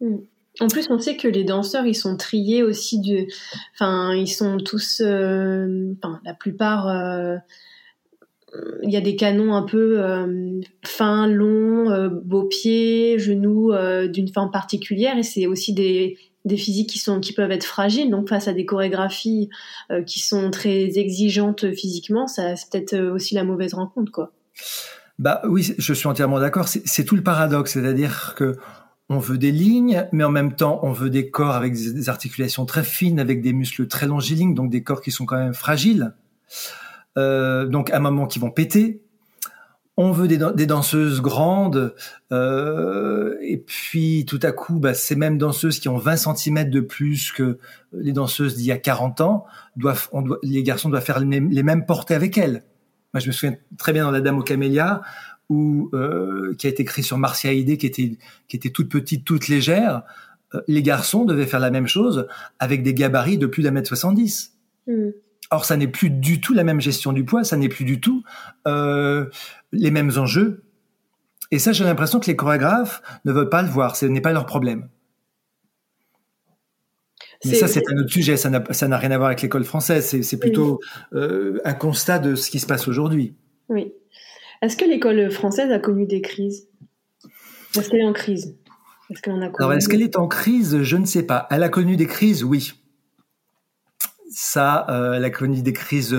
[0.00, 0.18] Mm.
[0.60, 3.26] En plus, on sait que les danseurs, ils sont triés aussi du,
[3.74, 7.36] enfin, ils sont tous, euh, enfin, la plupart, euh,
[8.84, 10.00] il y a des canons un peu
[10.84, 13.72] fins, longs, beaux pieds, genoux
[14.08, 18.10] d'une forme particulière, et c'est aussi des, des physiques qui sont, qui peuvent être fragiles.
[18.10, 19.50] Donc, face à des chorégraphies
[20.06, 24.32] qui sont très exigeantes physiquement, ça, c'est peut-être aussi la mauvaise rencontre, quoi.
[25.18, 26.66] Bah oui, je suis entièrement d'accord.
[26.66, 28.56] C'est tout le paradoxe, c'est-à-dire que
[29.10, 32.64] on veut des lignes, mais en même temps, on veut des corps avec des articulations
[32.64, 36.14] très fines, avec des muscles très longilignes, donc des corps qui sont quand même fragiles.
[37.18, 39.02] Euh, donc à un moment qui vont péter.
[39.96, 41.94] On veut des, danseuses grandes,
[42.32, 46.80] euh, et puis tout à coup, bah, ces mêmes danseuses qui ont 20 cm de
[46.80, 47.58] plus que
[47.92, 49.44] les danseuses d'il y a 40 ans,
[49.76, 52.64] doivent, on doit, les garçons doivent faire les mêmes, portées avec elles.
[53.12, 55.02] Moi, je me souviens très bien dans La Dame aux Camélias,
[55.50, 58.16] ou euh, qui a été écrit sur Marcia Haydé, qui était
[58.48, 60.02] qui était toute petite, toute légère.
[60.54, 62.26] Euh, les garçons devaient faire la même chose
[62.58, 64.56] avec des gabarits de plus d'un mètre soixante-dix.
[64.86, 65.10] Mm.
[65.52, 68.00] Or, ça n'est plus du tout la même gestion du poids, ça n'est plus du
[68.00, 68.22] tout
[68.68, 69.26] euh,
[69.72, 70.64] les mêmes enjeux.
[71.50, 74.32] Et ça, j'ai l'impression que les chorégraphes ne veulent pas le voir, ce n'est pas
[74.32, 74.88] leur problème.
[77.44, 80.38] Mais ça, c'est un autre sujet, ça n'a rien à voir avec l'école française, c'est
[80.38, 80.80] plutôt
[81.14, 83.34] euh, un constat de ce qui se passe aujourd'hui.
[83.68, 83.92] Oui.
[84.62, 86.68] Est-ce que l'école française a connu des crises?
[87.76, 88.58] Est-ce qu'elle est en crise?
[89.08, 89.56] Est-ce qu'elle en a connu?
[89.58, 90.82] Alors, est-ce qu'elle est en crise?
[90.82, 91.46] Je ne sais pas.
[91.50, 92.74] Elle a connu des crises, oui.
[94.30, 96.14] Ça, euh, elle a connu des crises.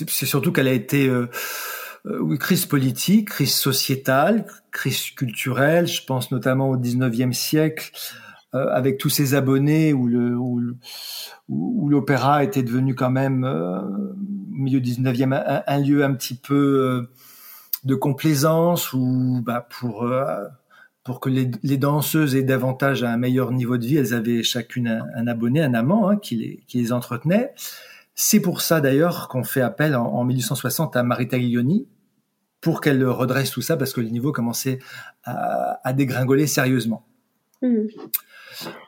[0.00, 1.08] Euh, c'est surtout qu'elle a été.
[1.08, 1.28] Euh,
[2.06, 5.86] euh, oui, crise politique, crise sociétale, crise culturelle.
[5.86, 7.90] Je pense notamment au 19e siècle,
[8.54, 10.36] euh, avec tous ces abonnés où le
[11.48, 14.14] où, l'opéra était devenu quand même euh, au
[14.50, 17.10] milieu du 19e un, lieu un petit peu euh,
[17.84, 20.06] de complaisance ou bah, pour
[21.04, 25.26] pour que les, danseuses aient davantage un meilleur niveau de vie, elles avaient chacune un,
[25.26, 27.52] abonné, un amant hein, qui, les, qui les entretenait.
[28.20, 31.86] C'est pour ça d'ailleurs qu'on fait appel en, en 1860 à Marita Guiglioni
[32.60, 34.80] pour qu'elle redresse tout ça parce que le niveau commençait
[35.22, 37.06] à, à dégringoler sérieusement.
[37.62, 37.86] Mmh.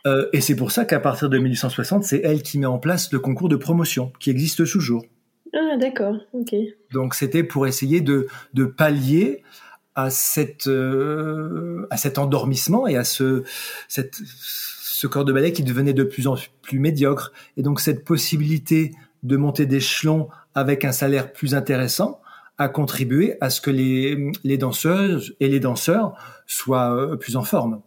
[0.05, 3.13] Euh, et c'est pour ça qu'à partir de 1860, c'est elle qui met en place
[3.13, 5.07] le concours de promotion, qui existe toujours.
[5.55, 6.53] Ah, d'accord, ok.
[6.93, 9.45] Donc c'était pour essayer de, de pallier
[9.95, 13.45] à, cette, euh, à cet endormissement et à ce,
[13.87, 17.33] cette, ce corps de ballet qui devenait de plus en plus médiocre.
[17.57, 18.91] Et donc cette possibilité
[19.23, 22.21] de monter d'échelon avec un salaire plus intéressant
[22.59, 26.15] a contribué à ce que les, les danseuses et les danseurs
[26.47, 27.81] soient euh, plus en forme.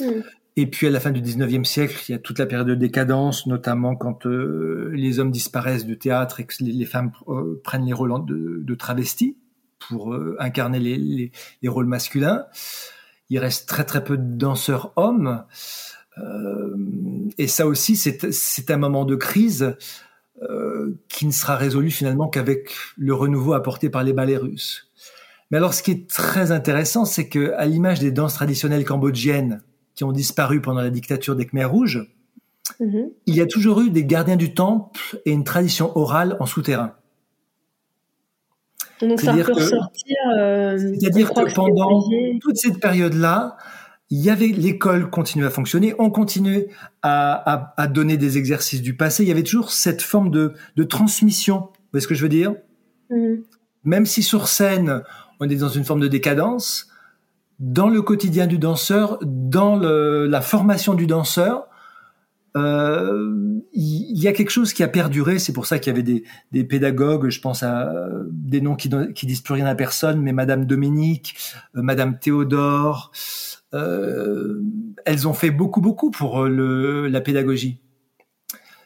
[0.00, 0.22] Hmm.
[0.56, 2.76] Et puis à la fin du 19e siècle, il y a toute la période de
[2.76, 7.84] décadence, notamment quand euh, les hommes disparaissent du théâtre et que les, femmes euh, prennent
[7.84, 9.36] les rôles de, de travestis
[9.80, 12.46] pour euh, incarner les, les, les, rôles masculins.
[13.30, 15.44] Il reste très très peu de danseurs hommes.
[17.38, 19.76] Et ça aussi, c'est un moment de crise
[21.08, 24.90] qui ne sera résolu finalement qu'avec le renouveau apporté par les ballets russes.
[25.50, 29.62] Mais alors, ce qui est très intéressant, c'est que, à l'image des danses traditionnelles cambodgiennes,
[29.94, 32.08] qui ont disparu pendant la dictature des Khmers rouges,
[32.80, 33.10] mhm.
[33.26, 36.94] il y a toujours eu des gardiens du temple et une tradition orale en souterrain.
[39.00, 40.16] Donc ça peut ressortir.
[40.38, 42.02] Euh, c'est-à-dire que, pendant
[42.40, 43.56] toute cette période-là,
[44.10, 46.68] il y avait l'école continuait à fonctionner, on continuait
[47.02, 49.24] à, donner des exercices du passé.
[49.24, 51.60] Il y avait toujours cette forme de, transmission.
[51.60, 52.54] Vous voyez ce que je veux dire?
[53.10, 53.42] Mhm.
[53.84, 55.02] Même si sur scène,
[55.40, 56.88] on est dans une forme de décadence,
[57.58, 61.68] dans le quotidien du danseur, dans la formation du danseur,
[62.56, 65.38] euh, il y, a quelque chose qui a perduré.
[65.38, 67.92] C'est pour ça qu'il y avait des, pédagogues, je pense à
[68.30, 71.34] des noms qui, qui disent plus rien à personne, mais Madame Dominique,
[71.76, 73.10] euh, Madame Théodore,
[73.74, 77.80] elles ont fait beaucoup, beaucoup pour la pédagogie.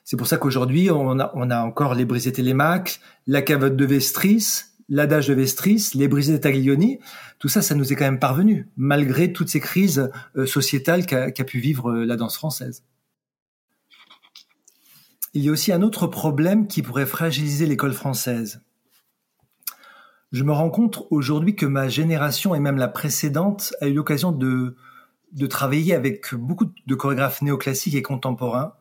[0.05, 5.29] C'est pour ça qu'aujourd'hui, on a, encore les brisés télémaques, la cavotte de Vestris, l'adage
[5.29, 6.99] de Vestris, les brisés de Taglioni,
[7.39, 11.45] tout ça, ça nous est quand même parvenu, malgré toutes ces crises euh, sociétales qu'a
[11.45, 12.85] pu vivre euh, la danse française.
[15.35, 18.63] Il y a aussi un autre problème qui pourrait fragiliser l'école française.
[20.31, 24.31] Je me rends compte aujourd'hui que ma génération et même la précédente a eu l'occasion
[24.31, 24.77] de,
[25.33, 28.75] de travailler avec beaucoup de chorégraphes néoclassiques et contemporains,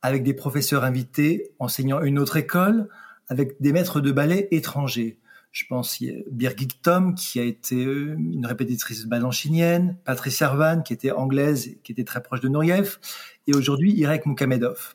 [0.00, 2.88] avec des professeurs invités enseignant une autre école,
[3.28, 5.18] avec des maîtres de ballet étrangers.
[5.50, 10.92] Je pense a Birgit Tom, qui a été euh, une répétitrice balanchinienne, Patricia Arvan, qui
[10.92, 12.98] était anglaise, qui était très proche de Nouriev,
[13.46, 14.94] et aujourd'hui Irek Moukhamedov.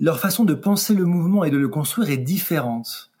[0.00, 3.12] Leur façon de penser le mouvement et de le construire est différente.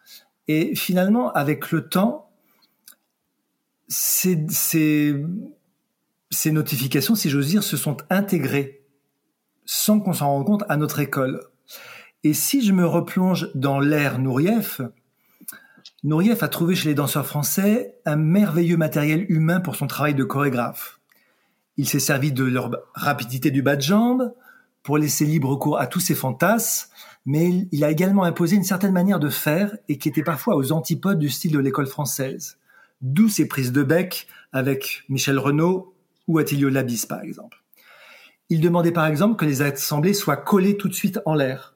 [0.48, 2.30] Et finalement, avec le temps,
[3.88, 5.24] ces, ces,
[6.30, 8.82] ces notifications, si j'ose dire, se sont intégrées
[9.66, 11.40] sans qu'on s'en rende compte à notre école.
[12.22, 14.90] Et si je me replonge dans l'ère Nouriev,
[16.02, 20.24] Nourieff a trouvé chez les danseurs français un merveilleux matériel humain pour son travail de
[20.24, 21.00] chorégraphe.
[21.76, 24.34] Il s'est servi de leur rapidité du bas de jambe
[24.82, 26.90] pour laisser libre cours à tous ses fantasmes,
[27.26, 30.72] mais il a également imposé une certaine manière de faire et qui était parfois aux
[30.72, 32.58] antipodes du style de l'école française.
[33.00, 35.94] D'où ses prises de bec avec Michel Renaud
[36.28, 37.62] ou Attilio Labis, par exemple.
[38.50, 41.74] Il demandait par exemple que les assemblées soient collées tout de suite en l'air,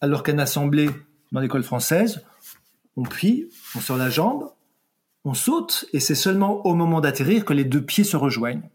[0.00, 0.90] alors qu'un assemblée
[1.32, 2.24] dans l'école française,
[2.96, 4.50] on plie, on sort la jambe,
[5.24, 8.68] on saute, et c'est seulement au moment d'atterrir que les deux pieds se rejoignent.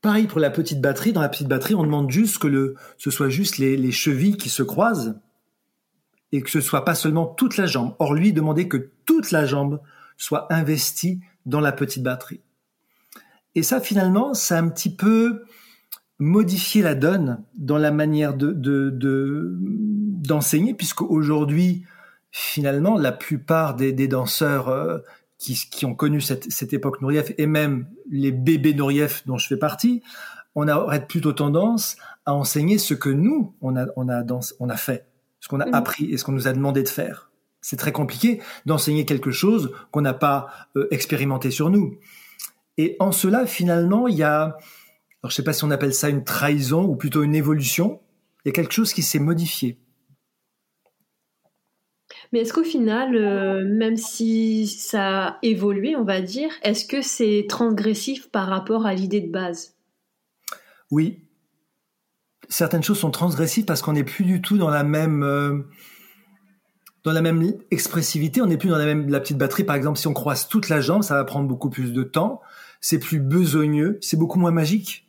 [0.00, 1.12] Pareil pour la petite batterie.
[1.12, 4.48] Dans la petite batterie, on demande juste que le, ce soit juste les, chevilles qui
[4.48, 5.20] se croisent
[6.30, 7.94] et que ce soit pas seulement toute la jambe.
[7.98, 9.80] Or, lui demandait que toute la jambe
[10.16, 12.40] soit investie dans la petite batterie.
[13.54, 15.42] Et ça, finalement, ça a un petit peu
[16.20, 18.52] modifié la donne dans la manière de,
[20.20, 21.84] d'enseigner, puisque aujourd'hui,
[22.30, 24.98] finalement, la plupart des, danseurs euh,
[25.38, 30.02] qui, ont connu cette, époque Nourieff, et même les bébés Nourieff dont je fais partie,
[30.54, 34.24] on aurait plutôt tendance à enseigner ce que nous, on a, on a,
[34.58, 35.06] on a fait,
[35.40, 35.74] ce qu'on a mhm.
[35.74, 37.30] appris et ce qu'on nous a demandé de faire.
[37.60, 41.98] C'est très compliqué d'enseigner quelque chose qu'on n'a pas euh, expérimenté sur nous.
[42.76, 44.58] Et en cela, finalement, il y a, alors
[45.24, 48.00] je ne sais pas si on appelle ça une trahison ou plutôt une évolution,
[48.44, 49.78] il y a quelque chose qui s'est modifié.
[52.32, 57.00] Mais est-ce qu'au final, euh, même si ça a évolué, on va dire, est-ce que
[57.00, 59.74] c'est transgressif par rapport à l'idée de base?
[60.90, 61.22] Oui.
[62.48, 65.58] Certaines choses sont transgressives parce qu'on n'est plus du tout dans la même euh,
[67.04, 69.64] dans la même expressivité, on n'est plus dans la même la petite batterie.
[69.64, 72.40] Par exemple, si on croise toute la jambe, ça va prendre beaucoup plus de temps.
[72.80, 75.08] C'est plus besogneux, c'est beaucoup moins magique.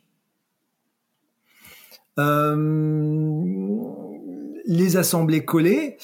[2.18, 2.56] Euh,
[4.66, 5.96] les assemblées collées,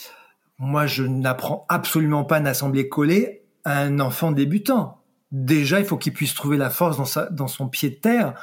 [0.59, 5.03] moi, je n'apprends absolument pas une assemblée collée à un enfant débutant.
[5.33, 8.35] Déjà, il faut qu'il puisse trouver la force dans, sa, dans son pied de terre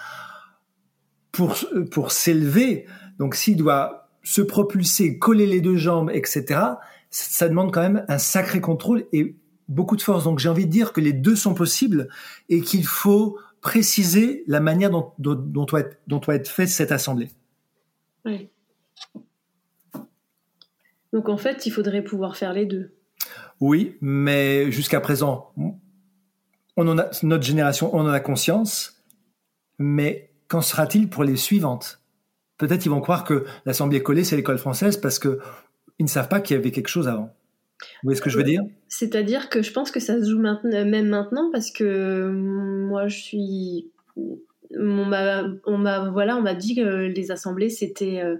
[1.31, 1.55] pour,
[1.91, 2.85] pour s'élever.
[3.17, 6.59] Donc, s'il doit se propulser, coller les deux jambes, etc.,
[7.09, 9.35] ça demande quand même un sacré contrôle et
[9.67, 10.23] beaucoup de force.
[10.23, 12.09] Donc, j'ai envie de dire que les deux sont possibles
[12.49, 16.69] et qu'il faut préciser la manière dont, dont, dont, doit être, dont doit être faite
[16.69, 17.29] cette assemblée.
[18.25, 18.49] Oui.
[21.13, 22.91] Donc en fait, il faudrait pouvoir faire les deux.
[23.61, 25.53] Oui, mais jusqu'à présent,
[26.75, 29.03] on en a, notre génération, on en a conscience,
[29.77, 32.01] mais qu'en sera-t-il pour les suivantes?
[32.57, 35.39] Peut-être ils vont croire que l'Assemblée collée, c'est l'école française parce que
[35.99, 37.33] ils ne savent pas qu'il y avait quelque chose avant.
[37.79, 38.61] Vous voyez ce que je veux dire?
[38.87, 43.17] C'est-à-dire que je pense que ça se joue maintenant, même maintenant parce que moi, je
[43.17, 43.91] suis
[44.75, 48.37] on m'a voilà on m'a dit que les assemblées c'était euh, euh,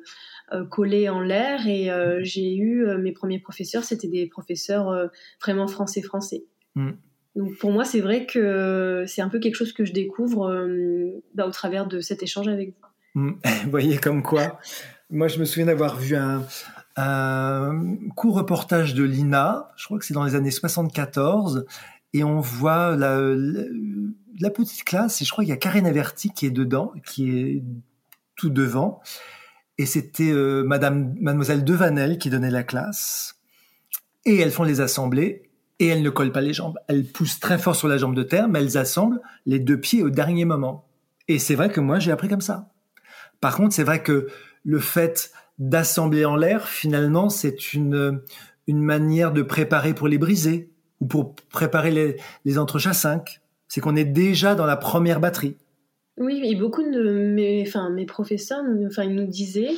[0.70, 3.84] collé en l'air et euh, j'ai eu mes premiers professeurs.
[3.84, 5.10] C'était des professeurs
[5.42, 6.46] vraiment français français.
[6.76, 6.92] Mm.
[7.36, 10.68] donc pour moi c'est vrai que c'est un peu quelque chose que je découvre
[11.36, 13.22] bah, au travers de cet échange avec vous.
[13.22, 13.34] Mm.
[13.64, 14.60] vous voyez comme quoi
[15.10, 16.46] moi je me souviens d'avoir vu un,
[16.96, 19.70] un court reportage de l'INA.
[19.76, 21.66] Je crois que c'est dans les années 74
[22.14, 23.20] et on voit la,
[24.40, 27.32] la, petite classe, et je crois qu'il y a Karine Averti qui est dedans, qui
[27.32, 27.64] est
[28.36, 29.02] tout devant,
[29.78, 33.36] et c'était euh, Madame, Mademoiselle Devanel qui donnait la classe,
[34.26, 35.50] et elles font les assemblées,
[35.80, 36.78] et elles ne collent pas les jambes.
[36.88, 40.04] Elles poussent très fort sur la jambe de terre, mais elles assemblent les deux pieds
[40.04, 40.88] au dernier moment.
[41.28, 42.70] Et c'est vrai que moi, j'ai appris comme ça.
[43.42, 44.28] Par contre, c'est vrai que
[44.64, 48.22] le fait d'assembler en l'air, finalement, c'est une,
[48.68, 50.72] une manière de préparer pour les briser
[51.02, 53.42] ou pour préparer les, les entrechats 5.
[53.68, 55.58] C'est qu'on est déjà dans la première batterie.
[56.18, 59.74] Oui, et beaucoup de mes, enfin, mes professeurs enfin, ils nous disaient,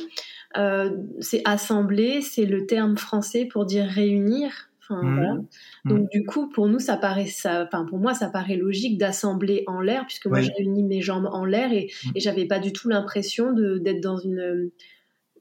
[0.56, 4.70] euh, c'est assembler, c'est le terme français pour dire réunir.
[4.82, 5.14] Enfin, mmh.
[5.14, 5.34] voilà.
[5.34, 5.88] Mmh.
[5.88, 9.64] Donc du coup, pour nous, ça paraît, ça, enfin pour moi, ça paraît logique d'assembler
[9.66, 12.10] en l'air, puisque moi, j'ai uni mes jambes en l'air et, mmh.
[12.14, 14.70] et j'avais pas du tout l'impression d'être dans une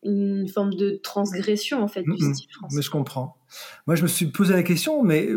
[0.05, 2.75] une forme de transgression en fait du style français.
[2.75, 3.37] Mais je comprends.
[3.87, 5.29] Moi, je me suis posé la question, mais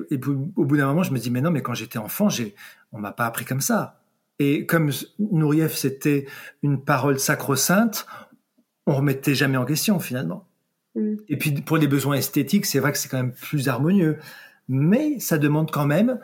[0.56, 2.54] au bout d'un moment, je me dis mais non, mais quand j'étais enfant, j'ai,
[2.92, 3.97] on m'a pas appris comme ça.
[4.38, 6.26] Et comme Nourieff, c'était
[6.62, 8.06] une parole sacro-sainte,
[8.86, 10.48] on remettait jamais en question finalement.
[10.94, 11.16] Mm.
[11.28, 14.18] Et puis pour les besoins esthétiques, c'est vrai que c'est quand même plus harmonieux,
[14.68, 16.18] mais ça demande quand même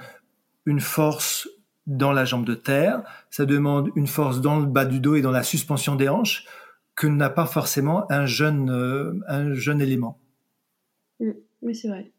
[0.66, 1.48] une force
[1.86, 5.22] dans la jambe de terre, ça demande une force dans le bas du dos et
[5.22, 6.46] dans la suspension des hanches
[6.94, 10.18] que n'a pas forcément un jeune, euh, un jeune élément.
[11.20, 12.13] Mm, oui, c'est vrai.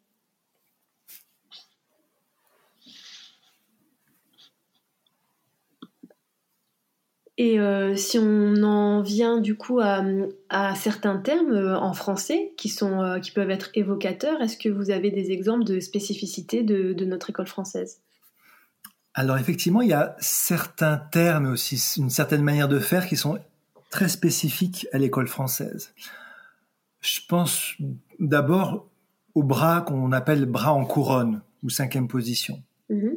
[7.37, 12.69] Et euh, si on en vient du coup à, certains termes euh, en français qui,
[12.69, 17.05] sont, qui peuvent être évocateurs, est-ce que vous avez des exemples de spécificité de, de
[17.05, 17.99] notre école française?
[19.13, 23.39] Alors effectivement, il y a certains termes aussi, une certaine manière de faire qui sont
[23.89, 25.93] très spécifique à l'école française.
[26.99, 27.75] Je pense
[28.19, 28.89] d'abord
[29.33, 32.61] au bras qu'on appelle bras en couronne ou cinquième position.
[32.89, 33.15] Mm-hmm.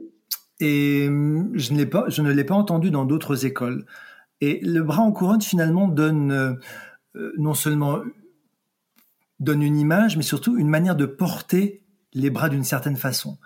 [0.60, 3.84] Et je ne l'ai pas, je ne l'ai pas entendu dans d'autres écoles.
[4.40, 6.32] Et le bras en couronne finalement donne
[7.16, 8.00] euh, non seulement
[9.40, 11.82] donne une image, mais surtout une manière de porter
[12.12, 13.38] les bras d'une certaine façon.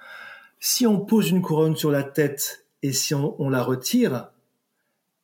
[0.61, 4.31] Si on pose une couronne sur la tête et si on, on la retire,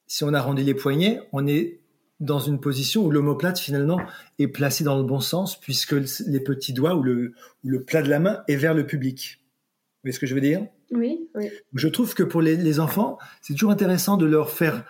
[0.06, 1.80] si on arrondit les poignets, on est
[2.20, 4.00] dans une position où l'omoplate finalement
[4.38, 5.94] est placé dans le bon sens puisque
[6.26, 9.40] les petits doigts ou le, le plat de la main est vers le public.
[9.40, 10.66] Vous voyez ce que je veux dire?
[10.90, 11.50] Oui, oui.
[11.74, 14.84] Je trouve que pour les, les enfants, c'est toujours intéressant de leur faire,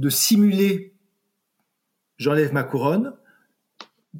[0.00, 0.94] de simuler,
[2.16, 3.12] j'enlève ma couronne,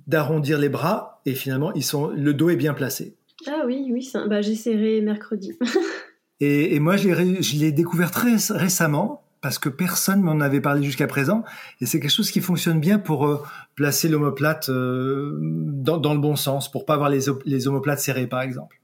[0.07, 3.17] d'arrondir les bras et finalement ils sont, le dos est bien placé.
[3.47, 5.59] Ah oui, oui, bah, j'essaierai mercredi.
[6.41, 11.07] et, et, moi, je l'ai découvert très récemment parce que personne m'en avait parlé jusqu'à
[11.07, 11.43] présent,
[11.81, 13.43] et c'est quelque chose qui fonctionne bien pour euh,
[13.75, 18.27] placer l'omoplate euh, dans, dans, le bon sens, pour pas avoir les, les omoplates serrées,
[18.27, 18.83] par exemple.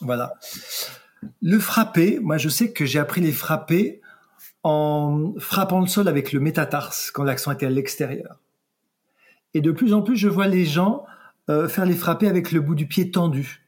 [0.00, 0.32] Voilà.
[1.42, 4.00] Le frapper, moi je sais que j'ai appris les frapper
[4.64, 8.40] en frappant le sol avec le métatarse quand l'accent était à l'extérieur.
[9.52, 11.04] Et de plus en plus, je vois les gens
[11.50, 13.62] euh, faire les frapper avec le bout du pied tendu.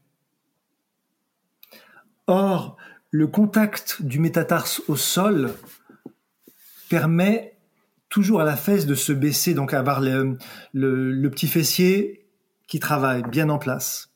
[2.27, 2.77] Or,
[3.11, 5.53] le contact du métatarse au sol
[6.89, 7.57] permet
[8.09, 10.39] toujours à la fesse de se baisser, donc à avoir le,
[10.73, 12.27] le, petit fessier
[12.67, 14.16] qui travaille bien en place.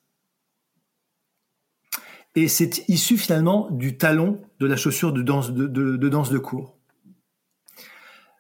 [2.37, 6.39] Et c'est issu finalement du talon de la chaussure de danse de, de, danse de
[6.39, 6.76] cours.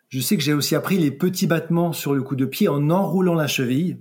[0.08, 2.90] Je sais que j'ai aussi appris les petits battements sur le coup de pied en
[2.90, 3.98] enroulant la cheville.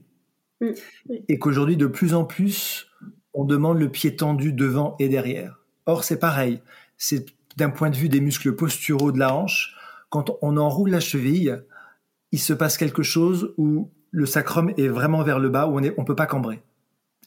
[1.27, 2.87] Et qu'aujourd'hui, de plus en plus,
[3.33, 5.59] on demande le pied tendu devant et derrière.
[5.85, 6.61] Or, c'est pareil.
[6.97, 7.25] C'est
[7.57, 9.75] d'un point de vue des muscles posturaux de la hanche.
[10.09, 11.63] Quand on enroule la cheville,
[12.31, 15.81] il se passe quelque chose où le sacrum est vraiment vers le bas, où on
[15.81, 16.61] ne on peut pas cambrer.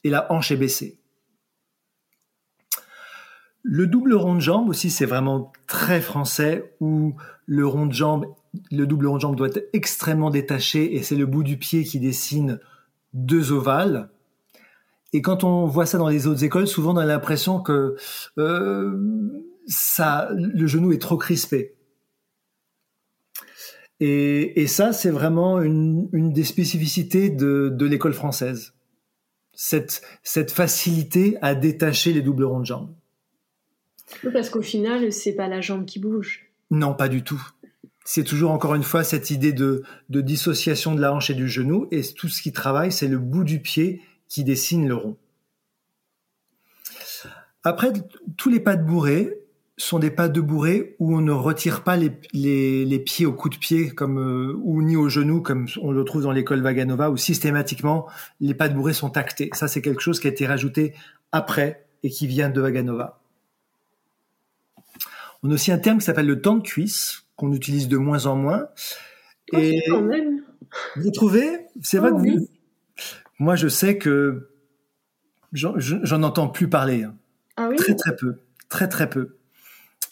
[0.03, 0.99] Et la hanche est baissée.
[3.63, 8.25] Le double rond de jambe aussi, c'est vraiment très français, où le rond de jambe,
[8.71, 11.85] le double rond de jambe doit être extrêmement détaché, et c'est le bout du pied
[11.85, 12.59] qui dessine
[13.13, 14.09] deux ovales.
[15.13, 17.95] Et quand on voit ça dans les autres écoles, souvent on a l'impression que
[18.37, 18.97] euh,
[19.67, 21.75] ça, le genou est trop crispé.
[24.05, 28.73] Et, ça, c'est vraiment une, des spécificités de, l'école française.
[29.53, 32.93] Cette, cette facilité à détacher les doubles ronds de jambes.
[34.31, 36.45] Parce qu'au final, c'est pas la jambe qui bouge.
[36.71, 37.41] Non, pas du tout.
[38.05, 41.87] C'est toujours encore une fois cette idée de, dissociation de la hanche et du genou,
[41.91, 45.17] et tout ce qui travaille, c'est le bout du pied qui dessine le rond.
[47.63, 47.93] Après,
[48.35, 49.37] tous les pas de bourrée
[49.77, 52.09] sont des pas de bourrée où on ne retire pas les,
[52.99, 56.23] pieds au coup de pied comme euh, ou ni au genou comme on le trouve
[56.23, 58.07] dans l'école Vaganova où systématiquement
[58.39, 59.49] les pas de bourrée sont tactés.
[59.53, 60.93] Ça c'est quelque chose qui a été rajouté
[61.31, 63.22] après et qui vient de Vaganova.
[65.43, 68.25] On a aussi un terme qui s'appelle le temps de cuisse, qu'on utilise de moins
[68.25, 68.67] en moins.
[69.51, 70.41] Oh, et quand même.
[70.95, 71.67] Vous trouvez?
[71.81, 72.29] C'est vrai oh, que
[73.39, 74.49] Moi, je sais que
[75.51, 77.03] j'en entends plus parler.
[77.03, 77.15] Hein.
[77.57, 77.75] Ah oui?
[77.75, 78.37] Très très peu.
[78.69, 79.37] Très très peu.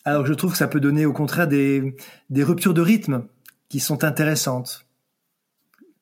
[0.04, 1.96] Alors je trouve que ça peut donner au contraire des,
[2.30, 3.26] des ruptures de rythme
[3.70, 4.86] qui sont intéressantes.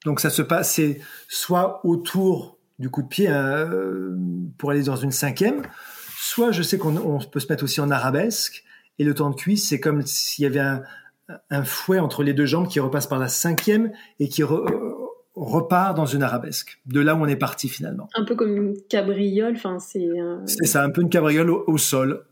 [0.05, 4.15] Donc ça se passe, c'est soit autour du coup de pied euh,
[4.57, 5.63] pour aller dans une cinquième,
[6.17, 8.63] soit je sais qu'on peut se mettre aussi en arabesque,
[8.99, 10.83] et le temps de cuisse, c'est comme s'il y avait
[11.49, 14.43] un, fouet entre les deux jambes qui repasse par la cinquième et qui
[15.35, 18.09] repart dans une arabesque, de là où on est parti finalement.
[18.13, 20.09] Un peu comme une cabriole, enfin c'est.
[20.45, 22.25] C'est ça, un peu une cabriole au, sol.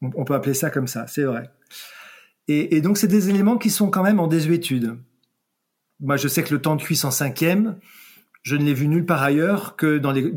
[0.00, 1.50] On, peut appeler ça comme ça, c'est vrai.
[2.48, 4.96] Et, donc c'est des éléments qui sont quand même en désuétude.
[6.00, 7.78] Moi, je sais que le temps de cuisse en cinquième,
[8.42, 10.32] je ne l'ai vu nulle part ailleurs que dans les,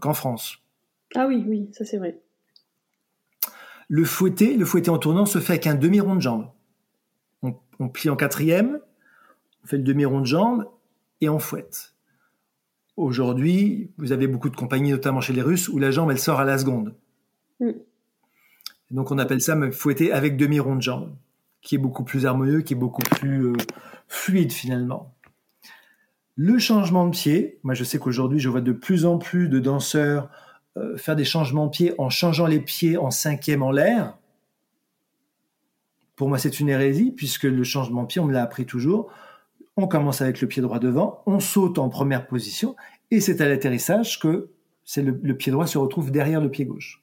[0.00, 0.58] qu'en France.
[1.14, 2.20] Ah oui, oui, ça c'est vrai.
[3.88, 6.50] Le fouetté, le fouetté en tournant se fait avec un demi-rond de jambe.
[7.78, 8.80] On, plie en quatrième,
[9.62, 10.66] on fait le demi-rond de jambe
[11.20, 11.94] et on fouette.
[12.96, 16.40] Aujourd'hui, vous avez beaucoup de compagnies, notamment chez les Russes, où la jambe, elle sort
[16.40, 16.94] à la seconde.
[17.60, 17.72] Mm.
[18.90, 21.14] Donc on appelle ça fouetter avec demi-rond de jambe,
[21.60, 23.56] qui est beaucoup plus harmonieux, qui est beaucoup plus euh,
[24.08, 25.14] fluide finalement.
[26.36, 29.58] Le changement de pied, moi je sais qu'aujourd'hui je vois de plus en plus de
[29.58, 30.30] danseurs
[30.76, 34.18] euh, faire des changements de pied en changeant les pieds en cinquième en l'air,
[36.16, 39.10] pour moi c'est une hérésie, puisque le changement de pied, on me l'a appris toujours.
[39.78, 42.76] On commence avec le pied droit devant, on saute en première position,
[43.10, 44.50] et c'est à l'atterrissage que
[44.84, 47.02] c'est le, pied droit se retrouve derrière le pied gauche.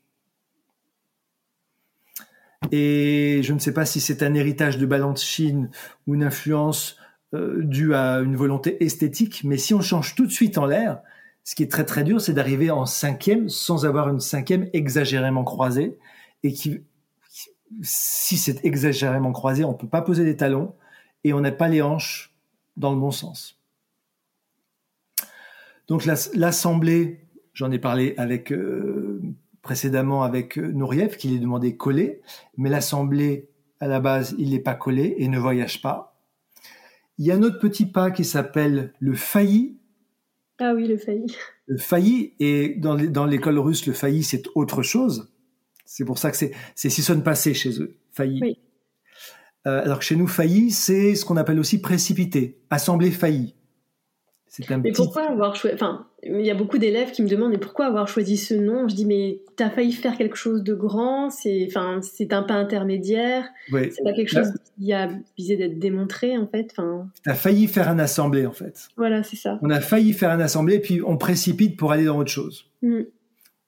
[2.71, 5.69] Et je ne sais pas si c'est un héritage de ballon de Chine
[6.07, 6.97] ou une influence
[7.33, 11.01] euh, due à une volonté esthétique, mais si on change tout de suite en l'air,
[11.43, 15.43] ce qui est très très dur, c'est d'arriver en cinquième sans avoir une cinquième exagérément
[15.43, 15.97] croisée
[16.43, 16.81] et qui,
[17.81, 20.73] si c'est exagérément croisé, on peut pas poser des talons
[21.23, 22.33] et on n'a pas les hanches
[22.77, 23.59] dans le bon sens.
[25.87, 28.15] Donc l'assemblée, j'en ai parlé
[28.51, 29.21] euh,
[29.61, 32.21] précédemment avec euh, Nouriev qui lui demandé coller,
[32.57, 33.49] mais l'assemblée
[33.81, 36.17] à la base il n'est pas collé et ne voyage pas.
[37.17, 39.77] Il y a un autre petit pas qui s'appelle le failli
[40.63, 41.35] ah oui, le failli.
[41.67, 45.31] Le failli, et dans l'école russe, le failli, c'est autre chose.
[45.85, 46.37] C'est pour ça que
[46.75, 48.39] c'est sonne passé chez eux, failli.
[48.41, 48.57] Oui.
[49.65, 53.55] Euh, alors que chez nous, failli, c'est ce qu'on appelle aussi précipité, assemblée failli.
[54.83, 57.87] Mais pourquoi avoir choisi Enfin, il y a beaucoup d'élèves qui me demandent mais pourquoi
[57.87, 58.87] avoir choisi ce nom?
[58.87, 62.43] Je dis mais tu as failli faire quelque chose de grand, c'est enfin c'est un
[62.43, 66.71] pas intermédiaire, c'est pas quelque chose qui a visé d'être démontré en fait.
[66.71, 67.07] Enfin.
[67.25, 68.89] as failli faire un assemblée en fait.
[68.95, 69.59] Voilà, c'est ça.
[69.63, 72.69] On a failli faire un assemblée puis on précipite pour aller dans autre chose.
[72.81, 73.01] Mm.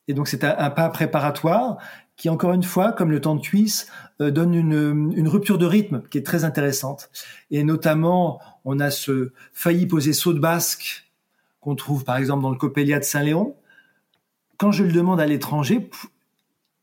[0.07, 1.77] Et donc c'est un, pas préparatoire
[2.17, 3.87] qui encore une fois, comme le temps de cuisse,
[4.21, 7.09] euh, donne une, une rupture de rythme qui est très intéressante.
[7.51, 11.05] Et notamment, on a ce failli poser saut de basque
[11.59, 13.55] qu'on trouve par exemple dans le Coppelia de Saint-Léon.
[14.57, 15.89] Quand je le demande à l'étranger,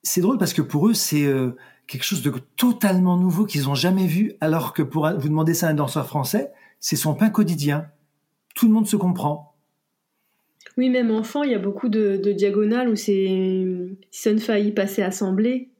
[0.02, 1.56] c'est drôle parce que pour eux, c'est euh,
[1.86, 5.68] quelque chose de totalement nouveau qu'ils n'ont jamais vu, alors que pour vous demander ça
[5.68, 7.86] à un danseur français, c'est son pain quotidien.
[8.54, 9.51] Tout le monde se comprend.
[10.78, 13.68] Oui, même enfant, il y a beaucoup de, diagonales où c'est
[14.10, 15.70] sonne failli passer assemblée.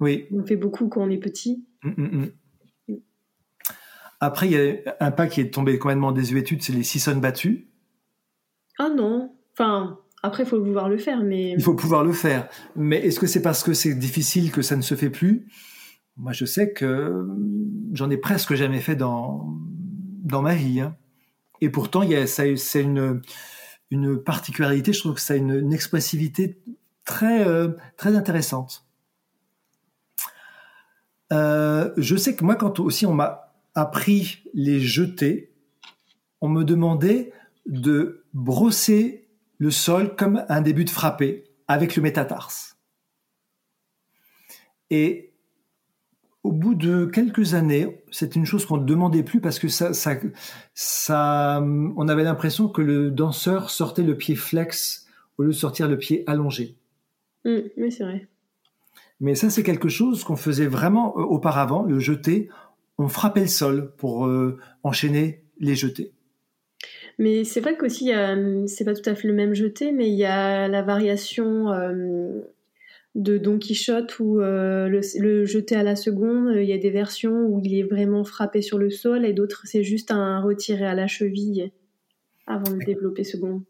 [0.00, 0.26] Oui.
[0.32, 1.64] On fait beaucoup quand on est petit.
[1.84, 2.30] Hum, hum,
[2.88, 2.98] hum.
[4.20, 7.16] Après, il y a un pas qui est tombé complètement désuétude, c'est les six sons
[7.16, 7.64] battus.
[8.78, 9.34] Ah non.
[9.52, 11.50] Enfin, après, il faut pouvoir le faire, mais...
[11.50, 12.48] Il faut pouvoir le faire.
[12.76, 15.48] Mais est-ce que c'est parce que c'est difficile que ça ne se fait plus?
[16.16, 17.26] Moi, je sais que
[17.92, 19.58] j'en ai presque jamais fait dans,
[20.22, 20.80] dans ma vie.
[20.80, 20.94] Hein.
[21.60, 23.22] Et pourtant, c'est une,
[23.92, 26.58] une particularité, je trouve que ça a une, expressivité
[27.04, 27.68] très, euh,
[27.98, 28.86] très intéressante.
[31.30, 35.52] Euh, je sais que moi, quand aussi on m'a appris les jetés,
[36.40, 37.34] on me demandait
[37.66, 39.28] de brosser
[39.58, 42.78] le sol comme un début de frappé avec le métatarse.
[44.88, 45.31] Et
[46.44, 49.94] au bout de quelques années, c'est une chose qu'on ne demandait plus parce que ça,
[49.94, 50.16] ça,
[50.74, 51.62] ça
[51.96, 55.06] on avait l'impression que le danseur sortait le pied flex
[55.38, 56.76] au lieu de sortir le pied allongé.
[57.44, 58.28] Mmh, oui, c'est vrai.
[59.20, 62.48] Mais ça, c'est quelque chose qu'on faisait vraiment euh, auparavant, le jeté.
[62.98, 66.12] On frappait le sol pour euh, enchaîner les jetés.
[67.18, 68.10] Mais c'est vrai qu'aussi,
[68.66, 72.40] c'est pas tout à fait le même jeté, mais il y a la variation euh,
[73.14, 77.44] de Don Quichotte où euh, le, jeté à la seconde, il y a des versions
[77.46, 80.94] où il est vraiment frappé sur le sol et d'autres c'est juste un retiré à
[80.94, 81.72] la cheville
[82.46, 83.62] avant de développer second.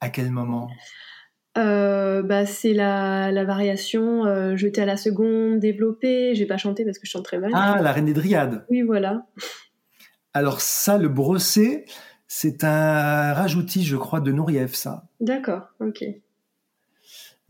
[0.00, 0.68] À quel moment?
[1.58, 6.34] Euh, bah, c'est la, la variation euh, jeté à la seconde, développé.
[6.34, 7.50] J'ai pas chanté parce que je chante très mal.
[7.54, 8.64] Ah, la reine des dryades.
[8.70, 9.26] Oui, voilà.
[10.34, 11.84] Alors ça, le brossé,
[12.26, 15.04] c'est un rajoutis, je crois, de Nouriev, ça.
[15.20, 16.04] D'accord, ok.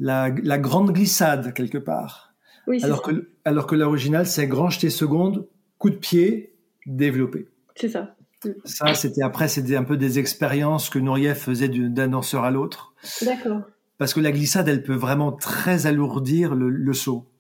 [0.03, 2.35] La, grande glissade, quelque part.
[2.67, 5.47] Oui, alors, que, alors que l'original, c'est grand jeté seconde,
[5.79, 7.49] coup de pied, développé.
[7.77, 8.17] C'est ça.
[8.65, 12.95] Ça, c'était après, c'était un peu des expériences que Nouriev faisait d'un danseur à l'autre.
[13.23, 13.61] D'accord.
[13.99, 17.31] Parce que la glissade, elle peut vraiment très alourdir le, saut.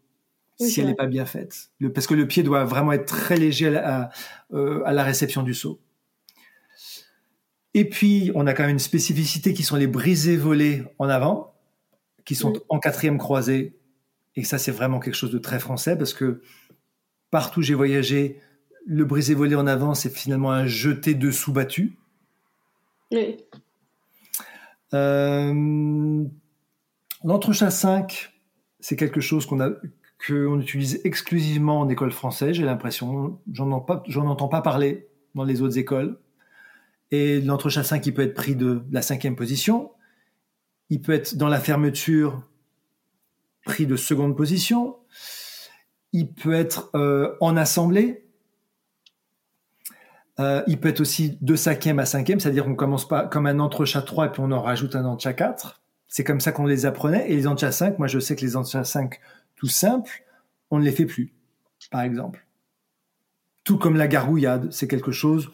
[0.60, 1.70] si elle n'est pas bien faite.
[1.92, 4.10] parce que le pied doit vraiment être très léger à,
[4.52, 5.80] euh, à la réception du saut.
[7.74, 11.51] Et puis, on a quand même une spécificité qui sont les brisés volés en avant,
[12.24, 13.76] qui sont en quatrième croisée.
[14.36, 16.42] Et ça, c'est vraiment quelque chose de très français parce que
[17.30, 18.40] partout où j'ai voyagé,
[18.86, 21.98] le brisé volé en avant, c'est finalement un jeté dessous battu.
[23.10, 23.36] Oui.
[24.94, 26.24] Euh,
[27.24, 28.32] L'entrechat 5,
[28.80, 29.70] c'est quelque chose qu'on a
[30.26, 33.40] qu'on utilise exclusivement en école française, j'ai l'impression.
[33.52, 36.18] J'en entends pas parler dans les autres écoles.
[37.10, 39.90] Et l'entrechat 5, il peut être pris de la cinquième position.
[40.92, 42.46] Il peut être dans la fermeture
[43.64, 44.98] pris de seconde position.
[46.12, 48.26] Il peut être euh, en assemblée.
[50.38, 53.58] Euh, il peut être aussi de cinquième à cinquième, c'est-à-dire qu'on commence pas comme un
[53.58, 55.80] entrechat 3 et puis on en rajoute un entrechat 4.
[56.08, 57.30] C'est comme ça qu'on les apprenait.
[57.30, 59.18] Et les entrechats 5, moi je sais que les entrechats 5
[59.56, 60.22] tout simples,
[60.70, 61.32] on ne les fait plus,
[61.90, 62.46] par exemple.
[63.64, 65.50] Tout comme la gargouillade, c'est quelque chose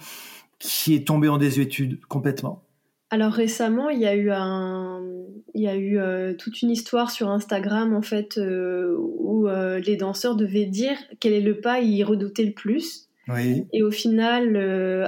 [0.59, 2.65] qui est tombé en désuétude complètement
[3.11, 5.03] Alors récemment, il y a eu un,
[5.55, 9.81] il y a eu euh, toute une histoire sur Instagram en fait euh, où euh,
[9.81, 13.09] les danseurs devaient dire quel est le pas ils redoutaient le plus.
[13.29, 13.67] Oui.
[13.75, 14.57] Et au final,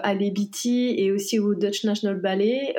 [0.03, 2.75] à l'EBT et aussi au Dutch National Ballet,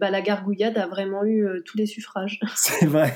[0.00, 2.40] bah, la gargouillade a vraiment eu tous les suffrages.
[2.56, 3.12] C'est vrai.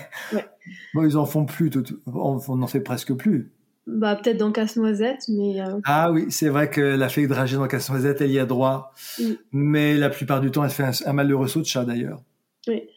[0.95, 1.71] Bon, ils en font plus,
[2.07, 3.51] on n'en fait presque plus.
[3.87, 5.61] Bah, peut-être dans Casse-Noisette, mais.
[5.61, 8.95] Euh, ah oui, c'est vrai que la fée dragée dans Casse-Noisette, elle y a droit.
[9.53, 12.23] Mais la plupart du temps, elle fait un, malheureux saut de chat d'ailleurs.
[12.67, 12.89] Oui.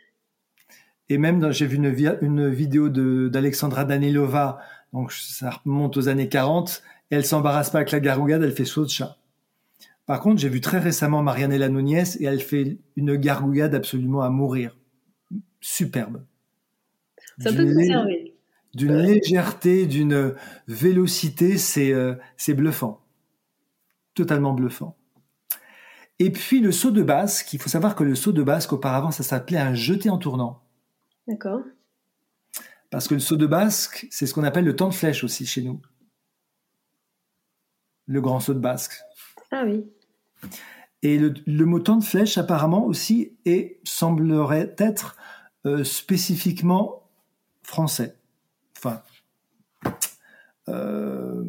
[1.10, 4.60] Et même, j'ai vu une, une vidéo d'Alexandra Danilova,
[4.94, 8.66] donc ça remonte aux années 40, et elle s'embarrasse pas avec la gargouillade, elle fait
[8.66, 9.18] saut de chat.
[10.06, 14.30] Par contre, j'ai vu très récemment Marianella Nunez, et elle fait une gargouillade absolument à
[14.30, 14.78] mourir.
[15.60, 16.24] Superbe.
[17.40, 18.27] Ça peut conserver
[18.74, 20.36] d'une légèreté, d'une
[20.68, 23.02] vélocité, c'est euh, c'est bluffant,
[24.14, 24.96] totalement bluffant.
[26.20, 29.12] Et puis le saut de basque, il faut savoir que le saut de basque auparavant
[29.12, 30.62] ça s'appelait un jeté en tournant.
[31.28, 31.62] D'accord.
[32.90, 35.46] Parce que le saut de basque, c'est ce qu'on appelle le temps de flèche aussi
[35.46, 35.82] chez nous.
[38.06, 39.02] Le grand saut de basque.
[39.52, 39.86] Ah oui.
[41.04, 45.16] Et le, mot temps de flèche apparemment aussi et semblerait être
[45.66, 47.10] euh, spécifiquement
[47.62, 48.17] français
[48.78, 49.02] enfin,
[50.70, 51.44] euh,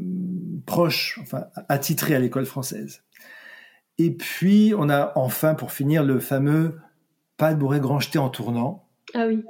[0.66, 3.02] proche, enfin, attitré à l'école française.
[3.98, 6.78] Et puis, on a enfin, pour finir, le fameux
[7.38, 8.86] pas de bourré grand jeté en tournant.
[9.14, 9.42] Ah oui.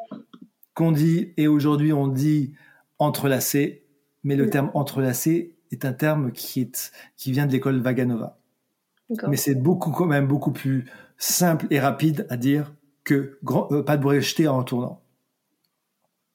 [0.75, 2.55] Qu'on dit, et aujourd'hui on dit
[2.99, 3.85] entrelacé,
[4.23, 8.39] mais le terme entrelacé est un terme qui, est, qui vient de l'école Vaganova.
[9.27, 10.85] Mais c'est beaucoup, quand même beaucoup plus
[11.17, 12.75] simple et rapide à dire
[13.05, 15.03] que grand, euh, pas de bourré jeté en tournant.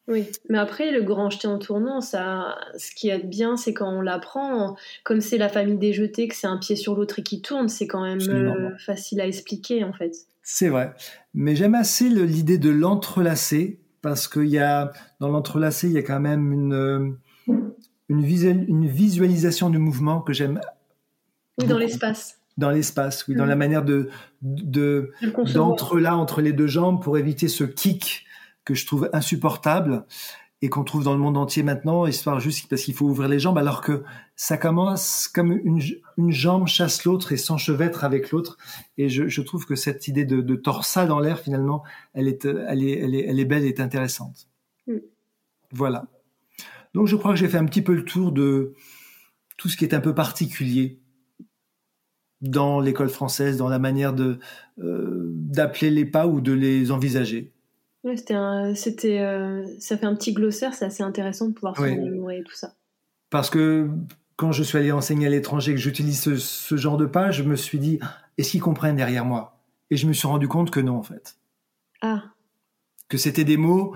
[0.08, 3.90] Oui, mais après, le grand jeté en tournant, ça, ce qui est bien, c'est quand
[3.90, 7.24] on l'apprend, comme c'est la famille des jetés, que c'est un pied sur l'autre et
[7.24, 10.12] qui tourne, c'est quand même euh, facile à expliquer, en fait.
[10.42, 10.94] C'est vrai.
[11.34, 14.92] Mais j'aime assez l'idée de l'entrelacer, parce qu'il y a,
[15.22, 17.10] dans l'entrelacé, il y a quand même une, euh,
[18.10, 20.60] une, une visualisation du mouvement que j'aime.
[21.60, 22.40] Oui, dans l'espace.
[22.58, 23.60] Dans l'espace, oui, dans la mm.
[23.60, 24.10] manière de,
[24.42, 25.14] de,
[25.54, 28.26] d'entre-là, entre les deux jambes pour éviter ce kick
[28.66, 30.06] que je trouve insupportable
[30.62, 33.38] et qu'on trouve dans le monde entier maintenant, histoire juste parce qu'il faut ouvrir les
[33.38, 34.04] jambes, alors que
[34.38, 35.82] ça commence comme une,
[36.18, 38.58] une jambe chasse l'autre et s'enchevêtre avec l'autre.
[38.98, 41.84] Et je, je, trouve que cette idée de, de torsade dans l'air, finalement,
[42.14, 44.48] elle est, elle est, elle est, elle est belle et intéressante.
[44.88, 45.00] Mm.
[45.74, 46.06] Voilà.
[46.94, 48.74] Donc je crois que j'ai fait un petit peu le tour de
[49.58, 51.02] tout ce qui est un peu particulier
[52.42, 54.40] dans l'école française, dans la manière de
[54.80, 57.53] euh, d'appeler les pas ou de les envisager
[58.16, 62.44] c'était, c'était, euh, ça fait un petit glossaire, c'est assez intéressant de pouvoir se mémorer
[62.44, 62.74] tout ça.
[63.30, 63.90] Parce que
[64.36, 67.56] quand je suis allé enseigner à l'étranger, que j'utilise ce, genre de page, je me
[67.56, 68.00] suis dit,
[68.38, 69.58] est-ce qu'ils comprennent derrière moi?
[69.90, 71.38] Et je me suis rendu compte que non, en fait.
[72.02, 72.24] Ah.
[73.08, 73.96] Que c'était des mots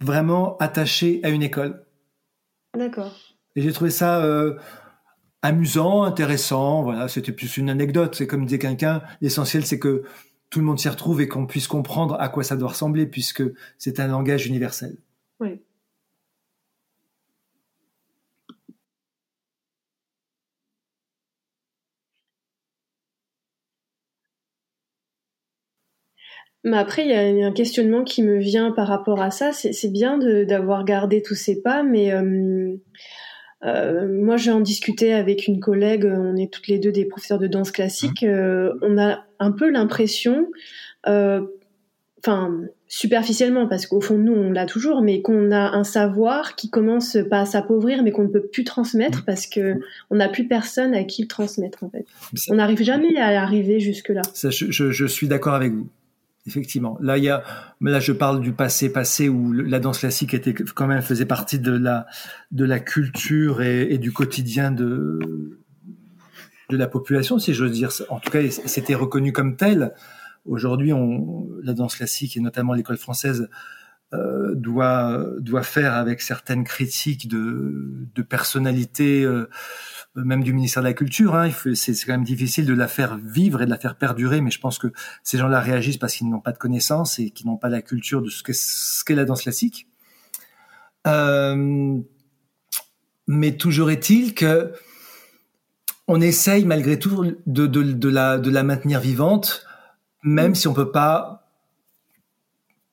[0.00, 1.84] vraiment attachés à une école.
[2.76, 3.16] D'accord.
[3.54, 4.56] Et j'ai trouvé ça euh,
[5.40, 6.82] amusant, intéressant.
[6.82, 8.14] Voilà, c'était plus une anecdote.
[8.14, 10.02] C'est comme disait quelqu'un, l'essentiel c'est que
[10.50, 13.42] tout le monde s'y retrouve et qu'on puisse comprendre à quoi ça doit ressembler, puisque
[13.78, 14.96] c'est un langage universel.
[15.40, 15.60] Oui.
[26.66, 29.52] Mais après, il y a un questionnement qui me vient par rapport à ça.
[29.52, 32.74] C'est bien d'avoir gardé tous ces pas, mais euh,
[33.62, 37.46] moi, j'ai en discuté avec une collègue, on est toutes les deux des professeurs de
[37.46, 38.22] danse classique.
[38.22, 38.26] Mmh.
[38.26, 40.48] Euh, on a un peu l'impression,
[41.06, 41.42] euh,
[42.18, 42.52] enfin
[42.88, 47.16] superficiellement, parce qu'au fond nous, on l'a toujours, mais qu'on a un savoir qui commence
[47.28, 49.24] pas à s'appauvrir, mais qu'on ne peut plus transmettre mmh.
[49.24, 49.80] parce que
[50.10, 52.06] on n'a plus personne à qui le transmettre en fait.
[52.50, 54.22] On n'arrive jamais à arriver jusque là.
[54.34, 55.88] Ça, je, je suis d'accord avec vous.
[56.46, 56.96] Effectivement.
[57.00, 57.42] Là, il y a,
[57.80, 61.58] là, je parle du passé passé où la danse classique était quand même faisait partie
[61.58, 62.06] de la
[62.52, 65.58] de la culture et, du quotidien de
[66.70, 67.90] de la population, si j'ose dire.
[68.10, 69.92] En tout cas, c'était reconnu comme tel.
[70.44, 73.48] Aujourd'hui, on la danse classique et notamment l'école française
[74.14, 79.24] euh, doit doit faire avec certaines critiques de de personnalités.
[79.24, 79.50] Euh,
[80.16, 81.34] même du ministère de la Culture.
[81.34, 84.50] Hein, c'est quand même difficile de la faire vivre et de la faire perdurer, mais
[84.50, 84.88] je pense que
[85.22, 88.22] ces gens-là réagissent parce qu'ils n'ont pas de connaissances et qu'ils n'ont pas la culture
[88.22, 89.88] de ce qu'est la danse classique.
[91.06, 91.98] Euh,
[93.26, 94.72] mais toujours est-il que
[96.08, 99.66] on essaye malgré tout de, de, de, la, de la maintenir vivante,
[100.22, 101.48] même si on peut pas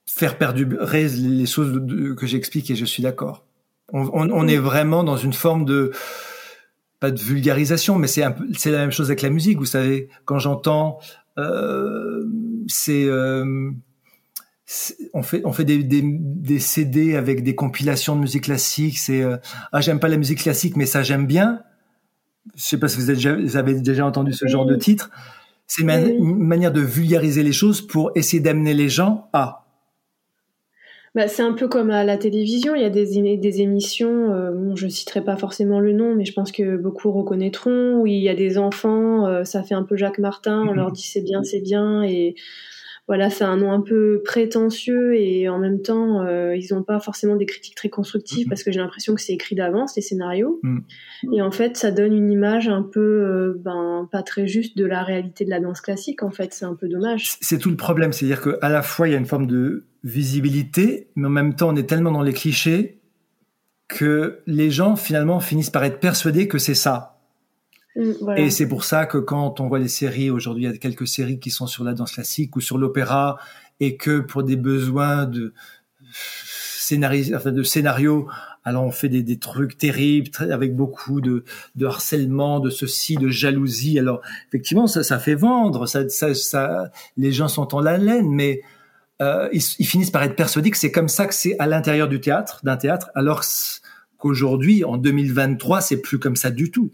[0.06, 1.82] faire perdurer les choses
[2.18, 3.46] que j'explique et je suis d'accord.
[3.92, 5.92] On, on, on, est vraiment dans une forme de
[7.04, 8.24] pas de vulgarisation, mais c'est
[8.58, 9.58] c'est la même chose avec la musique.
[9.58, 11.00] Vous savez, quand j'entends,
[11.38, 12.24] euh,
[12.70, 13.72] c'est euh,
[15.14, 18.98] on fait on fait des, des, des, CD avec des compilations de musique classique.
[19.00, 19.36] C'est euh,
[19.74, 21.64] ah j'aime pas la musique classique, mais ça j'aime bien.
[22.56, 25.12] Je sais pas si vous, avez déjà entendu ce genre de titre.
[25.68, 29.63] C'est une manière de vulgariser les choses pour essayer d'amener les gens à
[31.16, 34.52] bah, c'est un peu comme à la télévision, il y a des, des émissions, euh,
[34.52, 38.20] bon, je citerai pas forcément le nom, mais je pense que beaucoup reconnaîtront, où il
[38.20, 41.22] y a des enfants, euh, ça fait un peu Jacques Martin, on leur dit c'est
[41.22, 42.34] bien, c'est bien, et
[43.08, 47.02] voilà, c'est un nom un peu prétentieux et en même temps, euh, ils n'ont pas
[47.02, 48.50] forcément des critiques très constructives mm-hmm.
[48.50, 50.62] parce que j'ai l'impression que c'est écrit d'avance les scénarios.
[50.64, 50.80] Mm.
[51.34, 54.86] Et en fait, ça donne une image un peu, euh, ben, pas très juste de
[54.86, 56.24] la réalité de la danse classique.
[56.24, 57.36] En fait, c'est un peu dommage.
[57.42, 61.10] C'est tout le problème, c'est-à-dire qu'à la fois il y a une forme de visibilité,
[61.16, 63.02] mais en même temps, on est tellement dans les clichés
[63.90, 67.13] que les gens finalement finissent par être persuadés que c'est ça.
[67.96, 70.78] Mm, et c'est pour ça que quand on voit les séries, aujourd'hui il y a
[70.78, 73.38] quelques séries qui sont sur la danse classique ou sur l'opéra,
[73.80, 75.54] et que pour des besoins de
[76.14, 78.28] scénario, enfin de scénario,
[78.64, 81.44] alors on fait des, des trucs terribles, avec beaucoup de,
[81.84, 84.00] harcèlement, de ceci, de jalousie.
[84.00, 88.30] Alors effectivement, ça, ça fait vendre, ça, ça, ça, les gens sont en la laine,
[88.30, 88.62] mais
[89.22, 92.08] euh, ils, ils, finissent par être persuadés que c'est comme ça que c'est à l'intérieur
[92.08, 93.44] du théâtre, d'un théâtre, alors
[94.18, 96.92] qu'aujourd'hui, en 2023, c'est plus comme ça du tout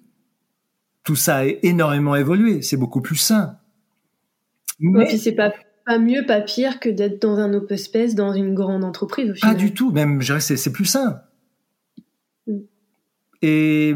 [1.10, 2.62] tout ça a énormément évolué.
[2.62, 3.58] C'est beaucoup plus sain.
[4.80, 5.52] Mais c'est pas
[5.84, 9.32] pas mieux, pas pire que d'être dans un open space dans une grande entreprise.
[9.32, 9.56] Au final.
[9.56, 11.24] Pas du tout, même, je dirais c'est plus sain.
[12.46, 12.60] Mm.
[13.42, 13.96] Et,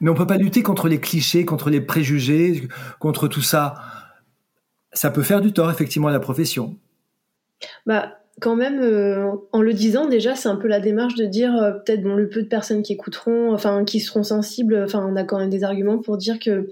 [0.00, 2.66] mais on peut pas lutter contre les clichés, contre les préjugés,
[2.98, 3.74] contre tout ça.
[4.94, 6.78] Ça peut faire du tort, effectivement, à la profession.
[7.84, 11.54] Bah, quand même, euh, en le disant déjà, c'est un peu la démarche de dire
[11.54, 14.82] euh, peut-être bon le peu de personnes qui écouteront, enfin qui seront sensibles.
[14.84, 16.70] Enfin, on a quand même des arguments pour dire que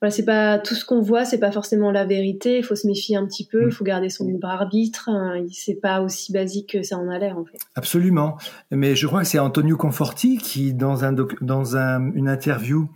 [0.00, 2.58] voilà, c'est pas tout ce qu'on voit, c'est pas forcément la vérité.
[2.58, 5.08] Il faut se méfier un petit peu, il faut garder son libre arbitre.
[5.08, 7.58] Hein, c'est pas aussi basique que ça en a l'air en fait.
[7.74, 8.36] Absolument.
[8.70, 12.88] Mais je crois que c'est Antonio Conforti qui, dans un dans un, une interview,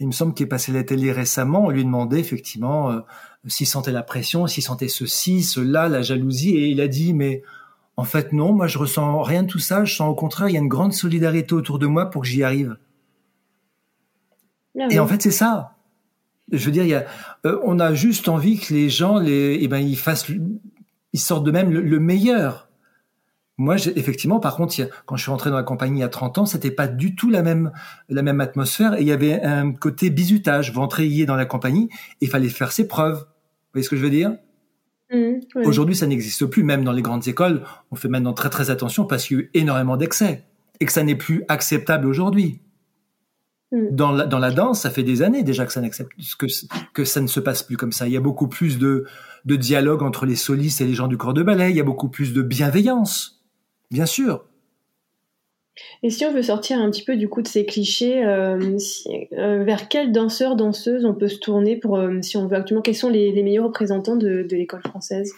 [0.00, 2.90] il me semble qu'il est passé la télé récemment, on lui demandait effectivement.
[2.90, 3.00] Euh,
[3.46, 7.42] s'il sentait la pression, s'il sentait ceci, cela, la jalousie, et il a dit, mais
[7.96, 10.52] en fait non, moi je ressens rien de tout ça, je sens au contraire, il
[10.52, 12.76] y a une grande solidarité autour de moi pour que j'y arrive.
[14.78, 15.76] Ah et en fait c'est ça.
[16.50, 17.06] Je veux dire, il y a,
[17.46, 20.26] euh, on a juste envie que les gens, les, eh ben, ils fassent,
[21.12, 22.68] ils sortent de même le, meilleur.
[23.56, 24.74] Moi, effectivement, par contre,
[25.06, 27.14] quand je suis rentré dans la compagnie il y a 30 ans, c'était pas du
[27.14, 27.70] tout la même,
[28.08, 30.72] la même atmosphère et il y avait un côté bizutage.
[30.72, 31.88] Vous dans la compagnie
[32.20, 33.24] et il fallait faire ses preuves
[33.72, 34.36] voyez ce que je veux dire?
[35.12, 36.62] Mmh, Aujourd'hui, ça n'existe plus.
[36.62, 39.42] Même dans les grandes écoles, on fait maintenant très très attention parce qu'il y a
[39.44, 40.44] eu énormément d'excès
[40.80, 42.60] et que ça n'est plus acceptable aujourd'hui.
[43.72, 43.88] Mmh.
[43.90, 45.80] Dans la, dans la danse, ça fait des années déjà que ça,
[46.38, 46.46] que,
[46.92, 48.06] que ça ne se passe plus comme ça.
[48.06, 49.06] Il y a beaucoup plus de,
[49.44, 51.70] de dialogue entre les solistes et les gens du corps de ballet.
[51.70, 53.42] Il y a beaucoup plus de bienveillance,
[53.90, 54.44] bien sûr.
[56.02, 58.78] Et si on veut sortir un petit peu du coup de ces clichés, euh,
[59.32, 62.82] euh, vers quel danseur, danseuse on peut se tourner pour, euh, si on veut actuellement,
[62.82, 65.32] quels sont les, meilleurs représentants de, l'école française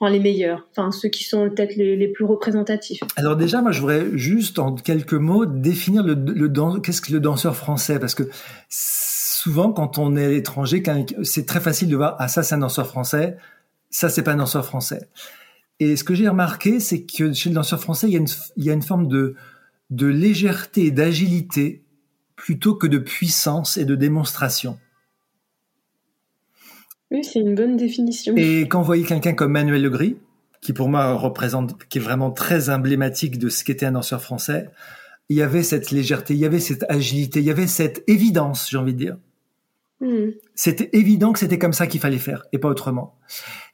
[0.00, 3.00] Enfin, les meilleurs, enfin ceux qui sont peut-être les, plus représentatifs?
[3.16, 7.56] Alors déjà, moi, je voudrais juste en quelques mots définir le qu'est-ce que le danseur
[7.56, 8.22] français, parce que
[8.68, 10.84] souvent, quand on est à l'étranger,
[11.24, 13.38] c'est très facile de voir ah ça c'est un danseur français,
[13.90, 15.08] ça c'est pas un danseur français.
[15.80, 18.28] Et ce que j'ai remarqué, c'est que chez le danseur français, il y a une,
[18.56, 19.34] il y a une forme de,
[19.90, 21.82] de légèreté et d'agilité
[22.36, 24.78] plutôt que de puissance et de démonstration.
[27.10, 28.34] Oui, c'est une bonne définition.
[28.36, 30.16] Et quand vous voyez quelqu'un comme Manuel Legris,
[30.60, 34.70] qui pour moi représente, qui est vraiment très emblématique de ce qu'était un danseur français,
[35.28, 38.68] il y avait cette légèreté, il y avait cette agilité, il y avait cette évidence,
[38.70, 39.16] j'ai envie de dire.
[40.00, 40.30] Hmm.
[40.54, 43.18] C'était évident que c'était comme ça qu'il fallait faire et pas autrement.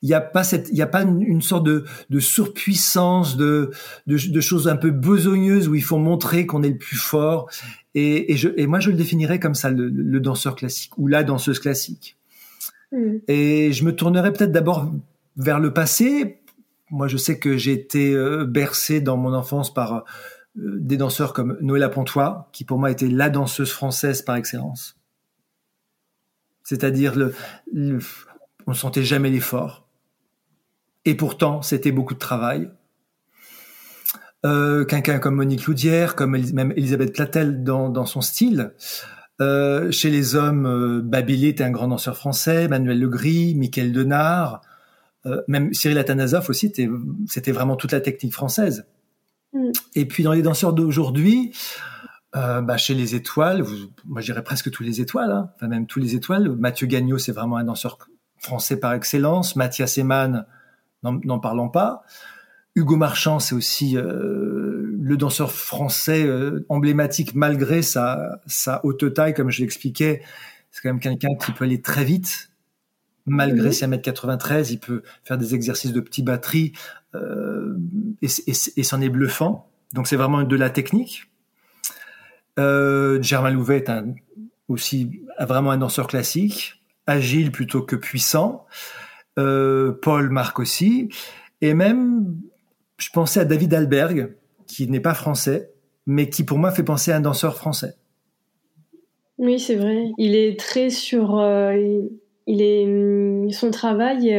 [0.01, 3.70] Il n'y a pas cette, il y a pas une, sorte de, de surpuissance, de,
[4.07, 7.51] de, choses un peu besogneuses où il faut montrer qu'on est le plus fort.
[7.95, 11.25] Et, et, je, et moi, je le définirais comme ça, le, danseur classique ou la
[11.25, 12.16] danseuse classique.
[12.91, 13.18] Hmm.
[13.29, 14.91] Et je me tournerais peut-être d'abord
[15.37, 16.41] vers le passé.
[16.91, 20.01] Moi, je sais que j'ai été euh, bercé dans mon enfance par euh,
[20.57, 24.97] des danseurs comme Noëlla Pontois, qui pour moi était la danseuse française par excellence.
[26.65, 27.33] C'est-à-dire, le,
[28.67, 29.87] on ne sentait jamais l'effort.
[31.05, 32.71] Et pourtant, c'était beaucoup de travail.
[34.45, 38.73] Euh, quelqu'un comme Monique Loudière, comme même Elisabeth Platel dans, son style.
[39.41, 44.62] Euh, chez les hommes, euh, était un grand danseur français, Manuel Legris, Michael Denard,
[45.27, 46.73] euh, même Cyril Atanasoff aussi,
[47.27, 48.87] c'était vraiment toute la technique française.
[49.53, 49.71] Mm.
[49.95, 51.53] Et puis dans les danseurs d'aujourd'hui,
[52.37, 55.51] euh, bah, chez les étoiles, vous, moi je dirais presque tous les étoiles, hein.
[55.55, 56.49] enfin même tous les étoiles.
[56.51, 57.99] Mathieu Gagnot, c'est vraiment un danseur
[58.39, 59.57] français par excellence.
[59.57, 60.47] Mathias Eman,
[61.03, 62.05] n'en parlons pas.
[62.76, 69.32] Hugo Marchand, c'est aussi euh, le danseur français euh, emblématique malgré sa, sa haute taille,
[69.32, 70.22] comme je l'expliquais.
[70.70, 72.51] C'est quand même quelqu'un qui peut aller très vite.
[73.27, 76.73] Malgré ses 1m93, il peut faire des exercices de petite batterie
[77.15, 77.78] euh,
[78.20, 79.70] et, et, et c'en est bluffant.
[79.94, 81.31] Donc c'est vraiment de la technique.
[82.59, 84.02] Euh, Germain Louvet est
[84.68, 88.66] aussi vraiment un danseur classique, agile plutôt que puissant.
[89.39, 91.09] Euh, Paul Marc aussi.
[91.60, 92.36] Et même,
[92.98, 94.35] je pensais à David Alberg,
[94.66, 95.72] qui n'est pas français,
[96.06, 97.94] mais qui pour moi fait penser à un danseur français.
[99.39, 100.12] Oui, c'est vrai.
[100.18, 101.39] Il est très sur.
[101.39, 101.76] Euh,
[102.47, 104.32] il est son travail.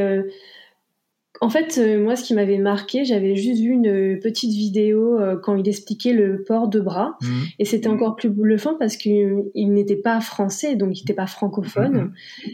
[1.42, 5.20] En fait, euh, moi, ce qui m'avait marqué, j'avais juste vu une euh, petite vidéo
[5.20, 7.28] euh, quand il expliquait le port de bras, mmh.
[7.60, 11.96] et c'était encore plus bluffant parce qu'il n'était pas français, donc il n'était pas francophone.
[11.96, 12.14] Mmh.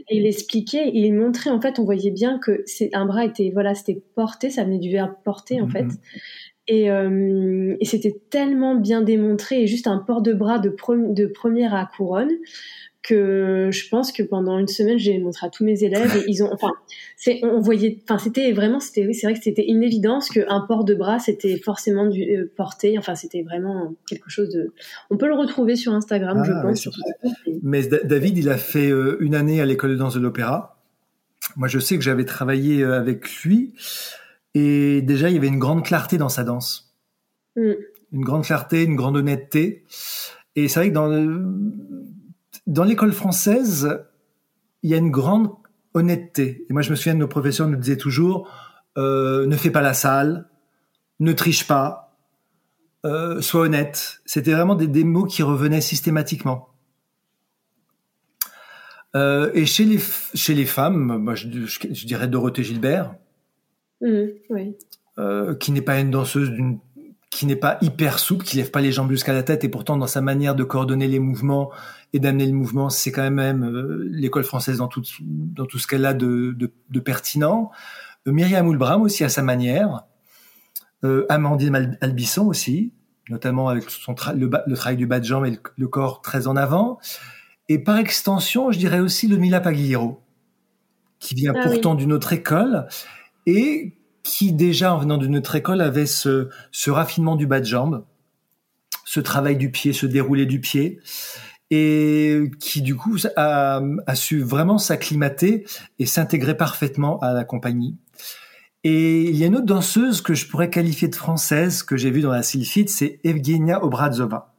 [0.10, 3.26] Et il expliquait, et il montrait en fait, on voyait bien que c'est un bras
[3.26, 5.72] était voilà, c'était porté, ça venait du verbe porter en mmh.
[5.72, 5.88] fait.
[6.68, 10.74] Et, et c'était tellement bien démontré, et juste un port de bras de,
[11.14, 12.32] de première à couronne
[13.04, 16.44] que je pense que pendant une semaine j'ai montré à tous mes élèves et ils
[16.44, 16.72] ont enfin
[17.18, 20.84] c'est on voyait enfin c'était vraiment c'était c'est vrai que c'était une évidence qu'un port
[20.84, 24.72] de bras c'était forcément du euh, porté enfin c'était vraiment quelque chose de
[25.10, 26.90] on peut le retrouver sur Instagram je ah, pense
[27.64, 30.78] mais, David il a fait euh, une année à l'école de danse de l'opéra
[31.56, 33.74] Moi, je sais que j'avais travaillé avec lui
[34.54, 36.94] et déjà, il y avait une grande clarté dans sa danse.
[37.56, 37.72] Mm.
[38.14, 39.86] Une grande clarté, une grande honnêteté.
[40.56, 41.10] Et c'est vrai que dans,
[42.68, 44.06] dans l'école française,
[44.84, 45.50] il y a une grande
[45.94, 46.66] honnêteté.
[46.70, 48.50] Et moi, je me souviens de nos professeurs nous disaient toujours
[48.98, 50.50] euh, ne fais pas la salle,
[51.20, 52.18] ne triche pas,
[53.06, 54.22] euh, sois honnête.
[54.26, 56.70] C'était vraiment des, des, mots qui revenaient systématiquement.
[59.16, 60.00] Euh, et chez les,
[60.34, 63.16] chez les femmes, moi, je, je, dirais Dorothée Gilbert,
[64.02, 64.76] mmh, oui.
[65.60, 66.80] qui n'est pas une danseuse d'une
[67.32, 69.98] qui n'est pas hyper souple, qui lève pas les jambes jusqu'à la tête, et pourtant
[69.98, 71.72] dans sa manière de coordonner les mouvements
[72.14, 75.88] et d'amener le mouvement, c'est quand même euh, l'école française dans tout dans tout ce
[75.88, 77.72] qu'elle a de, de, de pertinent.
[78.28, 80.02] Euh, Myriam Oulbram aussi à sa manière,
[81.06, 82.92] euh, Amandine Albisson aussi,
[83.30, 86.58] notamment avec son le, le, travail du bas de jambe et le, corps très en
[86.58, 87.00] avant.
[87.70, 90.22] Et par extension, je dirais aussi le Mila Pagliero,
[91.20, 92.88] qui vient ah pourtant d'une autre école
[93.46, 97.66] et qui déjà en venant d'une autre école avait ce, ce raffinement du bas de
[97.66, 98.06] jambe,
[99.06, 101.00] ce travail du pied, ce déroulé du pied
[101.72, 105.66] et qui du coup a, a su vraiment s'acclimater
[106.00, 107.98] et s'intégrer parfaitement à la compagnie.
[108.84, 112.12] Et il y a une autre danseuse que je pourrais qualifier de française que j'ai
[112.12, 114.54] vue dans la Sylphide, c'est Evgenia Obrazova.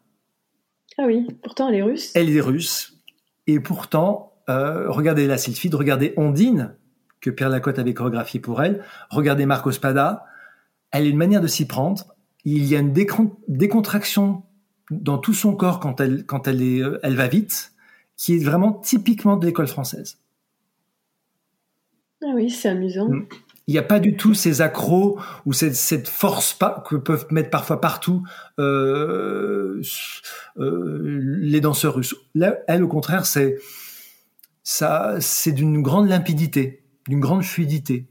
[0.97, 2.13] Ah oui, pourtant elle est russe.
[2.15, 2.99] Elle est russe.
[3.47, 6.77] Et pourtant, euh, regardez la Sylphide, regardez Ondine,
[7.23, 10.27] que Pierre Lacotte avait chorégraphié pour elle, regardez Marco Spada,
[10.91, 12.15] elle a une manière de s'y prendre.
[12.45, 14.43] Il y a une décontraction
[14.91, 17.73] dans tout son corps quand elle, quand elle, est, euh, elle va vite,
[18.17, 20.19] qui est vraiment typiquement de l'école française.
[22.23, 23.09] Ah oui, c'est amusant.
[23.09, 23.27] Mm.
[23.69, 27.27] Il n'y a pas du tout ces accros ou cette, cette force pas, que peuvent
[27.31, 28.25] mettre parfois partout
[28.59, 29.81] euh,
[30.59, 32.17] euh, les danseurs russes.
[32.35, 33.59] Là, elle, au contraire, c'est
[34.65, 38.07] ça, c'est d'une grande limpidité, d'une grande fluidité.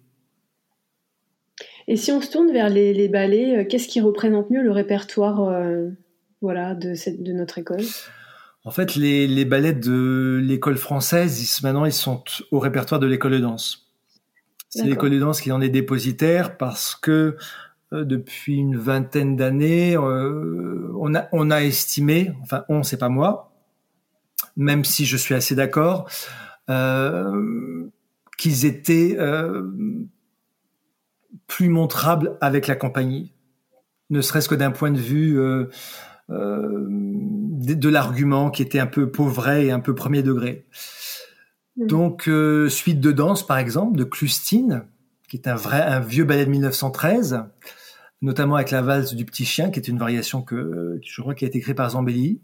[1.88, 4.72] Et si on se tourne vers les, les ballets, euh, qu'est-ce qui représente mieux le
[4.72, 5.90] répertoire euh,
[6.42, 7.84] voilà, de, cette, de notre école?
[8.64, 13.08] En fait, les, les ballets de l'école française, ils, maintenant, ils sont au répertoire de
[13.08, 13.88] l'école de danse.
[14.70, 17.36] C'est l'école de danse qui en est dépositaire parce que
[17.92, 23.10] euh, depuis une vingtaine d'années, euh, on, a, on a estimé, enfin on, c'est pas
[23.10, 23.52] moi,
[24.56, 26.10] même si je suis assez d'accord,
[26.70, 27.86] euh,
[28.42, 29.62] qu'ils étaient euh,
[31.46, 33.36] plus montrables avec la compagnie,
[34.10, 35.68] ne serait-ce que d'un point de vue euh,
[36.28, 40.66] de, de l'argument qui était un peu pauvret et un peu premier degré.
[41.78, 41.86] Mm.
[41.86, 44.86] Donc, euh, suite de danse, par exemple, de Clustine,
[45.30, 47.44] qui est un vrai, un vieux ballet de 1913,
[48.24, 51.46] notamment avec la valse du petit chien, qui est une variation que, je crois qui
[51.46, 52.42] a été créée par Zambelli.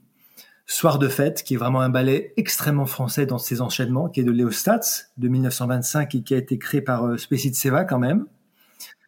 [0.70, 4.24] Soir de fête, qui est vraiment un ballet extrêmement français dans ses enchaînements, qui est
[4.24, 8.26] de Léostats, de 1925, et qui a été créé par euh, Seva quand même.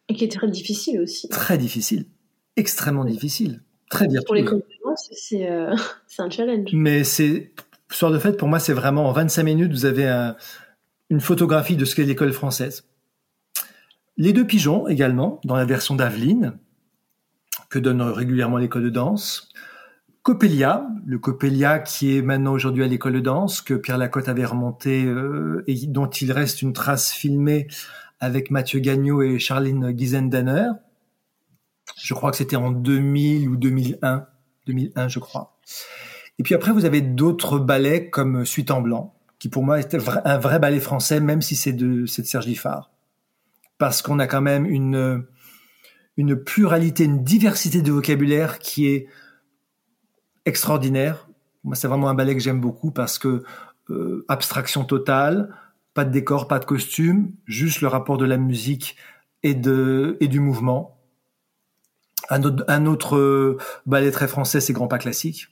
[0.08, 1.28] Et qui est très difficile aussi.
[1.28, 2.06] Très difficile.
[2.56, 3.62] Extrêmement difficile.
[3.90, 4.24] Très virtueux.
[4.24, 5.76] Pour les compétences, euh,
[6.08, 6.70] c'est un challenge.
[6.72, 7.52] Mais c'est
[7.90, 10.08] Soir de fête, pour moi, c'est vraiment en 25 minutes, vous avez
[11.10, 12.84] une photographie de ce qu'est l'école française.
[14.16, 16.56] Les deux pigeons également, dans la version d'Aveline,
[17.68, 19.48] que donne régulièrement l'école de danse.
[20.22, 24.44] Coppelia, le Coppelia qui est maintenant aujourd'hui à l'école de danse, que Pierre Lacotte avait
[24.44, 27.68] remonté euh, et dont il reste une trace filmée
[28.20, 30.68] avec Mathieu Gagnot et Charline Gizendanner.
[31.96, 34.26] Je crois que c'était en 2000 ou 2001,
[34.66, 35.56] 2001 je crois.
[36.38, 39.94] Et puis après, vous avez d'autres ballets comme Suite en blanc, qui pour moi est
[39.94, 42.46] un vrai ballet français, même si c'est de, c'est de Serge.
[43.78, 45.24] Parce qu'on a quand même une,
[46.16, 49.06] une pluralité, une diversité de vocabulaire qui est
[50.46, 51.28] extraordinaire.
[51.64, 53.42] Moi, c'est vraiment un ballet que j'aime beaucoup parce que
[53.90, 55.54] euh, abstraction totale,
[55.94, 58.96] pas de décor, pas de costume, juste le rapport de la musique
[59.42, 60.96] et, de, et du mouvement.
[62.28, 65.48] Un autre, un autre euh, ballet très français, c'est Grand Pas Classique.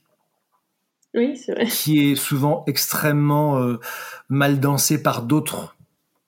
[1.15, 1.67] Oui, c'est vrai.
[1.67, 3.81] Qui est souvent extrêmement euh,
[4.29, 5.77] mal dansé par d'autres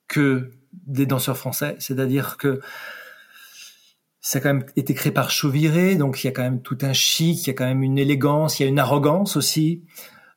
[0.09, 1.77] que des danseurs français.
[1.79, 2.61] C'est-à-dire que
[4.21, 6.79] ça a quand même été créé par Chauviré, donc il y a quand même tout
[6.83, 9.83] un chic, il y a quand même une élégance, il y a une arrogance aussi.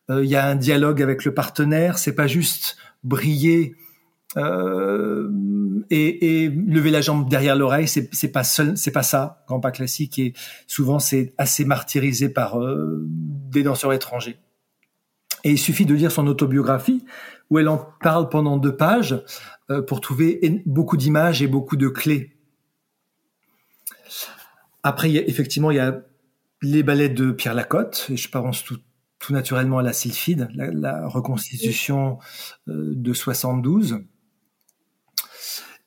[0.10, 1.98] Euh, il y a un dialogue avec le partenaire.
[1.98, 3.76] C'est pas juste briller
[4.38, 5.30] euh,
[5.90, 7.88] et, et, lever la jambe derrière l'oreille.
[7.88, 9.44] C'est, pas seul, c'est pas ça.
[9.48, 10.34] Grand pas classique et
[10.68, 14.38] souvent c'est assez martyrisé par euh, des danseurs étrangers.
[15.44, 17.06] Et il suffit de lire son autobiographie
[17.50, 19.22] où elle en parle pendant deux pages
[19.70, 22.32] euh, pour trouver beaucoup d'images et beaucoup de clés.
[24.84, 26.02] Après, effectivement, il y a
[26.62, 28.80] les ballets de Pierre Lacotte, et je pense tout,
[29.30, 32.20] naturellement à la Sylphide, la, reconstitution
[32.68, 34.00] euh, de 72.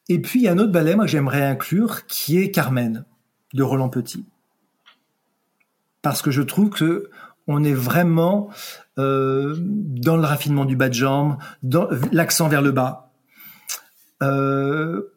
[0.09, 3.05] Et puis il y a un autre ballet, moi j'aimerais inclure, qui est Carmen
[3.53, 4.25] de Roland Petit,
[6.01, 7.11] parce que je trouve que
[7.47, 8.49] on est vraiment
[8.99, 11.37] euh, dans le raffinement du bas de jambe,
[12.13, 13.13] l'accent vers le bas.
[14.23, 15.13] Euh,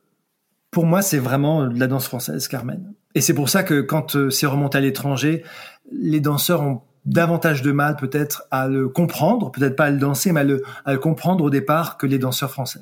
[0.72, 2.94] pour moi, c'est vraiment de la danse française, Carmen.
[3.16, 5.44] Et c'est pour ça que quand euh, c'est remonté à l'étranger,
[5.92, 10.32] les danseurs ont davantage de mal peut-être à le comprendre, peut-être pas à le danser,
[10.32, 12.82] mais à le, à le comprendre au départ que les danseurs français.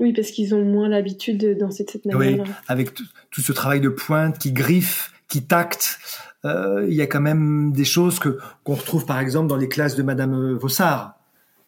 [0.00, 2.42] Oui, parce qu'ils ont moins l'habitude de danser de cette manière.
[2.44, 5.98] Oui, avec tout ce travail de pointe qui griffe, qui tacte.
[6.44, 9.68] Euh, il y a quand même des choses que qu'on retrouve par exemple dans les
[9.68, 11.14] classes de Madame Vossard.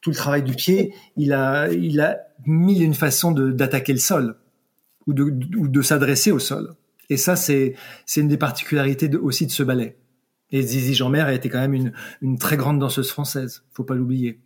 [0.00, 4.00] Tout le travail du pied, il a, il a mille et une façons d'attaquer le
[4.00, 4.36] sol
[5.06, 6.74] ou de, de s'adresser au sol.
[7.10, 7.74] Et ça, c'est
[8.16, 9.98] une des particularités de, aussi de ce ballet.
[10.50, 13.94] Et Zizi Jeanmer a été quand même une, une très grande danseuse française, faut pas
[13.94, 14.40] l'oublier.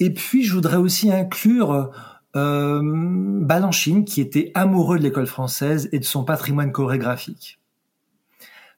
[0.00, 1.92] Et puis, je voudrais aussi inclure
[2.36, 7.60] euh, Balanchine, qui était amoureux de l'école française et de son patrimoine chorégraphique.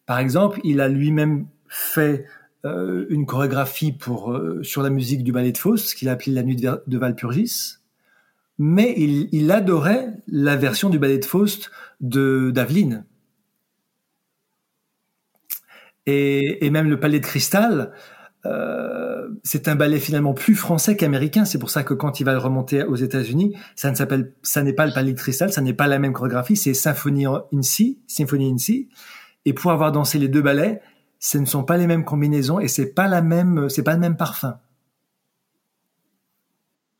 [0.07, 2.27] Par exemple, il a lui-même fait
[2.65, 6.33] euh, une chorégraphie pour euh, sur la musique du ballet de Faust, qu'il a appelé
[6.33, 7.79] La Nuit de Valpurgis,
[8.59, 11.71] mais il, il, adorait la version du ballet de Faust
[12.01, 13.05] de d'Aveline.
[16.07, 17.93] Et, et, même le Palais de Cristal,
[18.45, 21.45] euh, c'est un ballet finalement plus français qu'américain.
[21.45, 24.73] C'est pour ça que quand il va remonter aux États-Unis, ça ne s'appelle, ça n'est
[24.73, 27.99] pas le Palais de Cristal, ça n'est pas la même chorégraphie, c'est Symphonie in C,
[28.07, 28.89] Symphonie in C.
[29.45, 30.81] Et pour avoir dansé les deux ballets,
[31.19, 34.01] ce ne sont pas les mêmes combinaisons et c'est pas la même, c'est pas le
[34.01, 34.59] même parfum.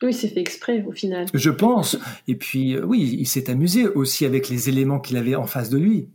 [0.03, 1.27] Oui, c'est fait exprès au final.
[1.33, 1.97] Je pense.
[2.27, 5.69] Et puis, euh, oui, il s'est amusé aussi avec les éléments qu'il avait en face
[5.69, 6.09] de lui.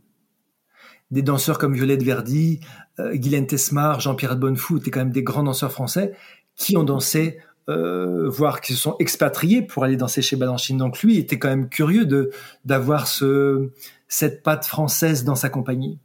[1.09, 2.59] Des danseurs comme Violette Verdi,
[2.99, 6.13] euh, Guylaine Tesmar, Jean-Pierre Bonnefou étaient quand même des grands danseurs français
[6.55, 10.77] qui ont dansé, euh, voire qui se sont expatriés pour aller danser chez Balanchine.
[10.77, 12.29] Donc lui était quand même curieux de
[12.65, 13.71] d'avoir ce
[14.07, 15.99] cette patte française dans sa compagnie.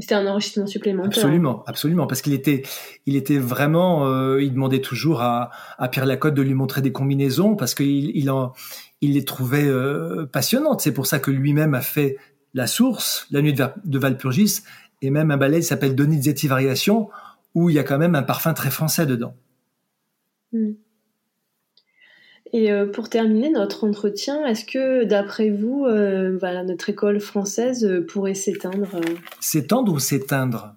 [0.00, 1.12] C'était un enrichissement supplémentaire.
[1.12, 2.62] Absolument, absolument, parce qu'il était,
[3.06, 6.90] il était vraiment, euh, il demandait toujours à, à Pierre Lacotte de lui montrer des
[6.90, 8.52] combinaisons parce qu'il il en,
[9.00, 10.80] il les trouvait euh, passionnantes.
[10.80, 12.16] C'est pour ça que lui-même a fait
[12.54, 14.60] La Source, La Nuit de, Valpurgis,
[15.02, 17.08] et même un ballet qui s'appelle Donizetti Variation,
[17.54, 19.34] où il y a quand même un parfum très français dedans.
[20.52, 20.72] Hmm.
[22.52, 27.84] Et euh, pour terminer notre entretien, est-ce que d'après vous, euh, voilà, notre école française
[27.84, 28.88] euh, pourrait s'éteindre
[29.38, 30.74] S'étendre ou s'éteindre?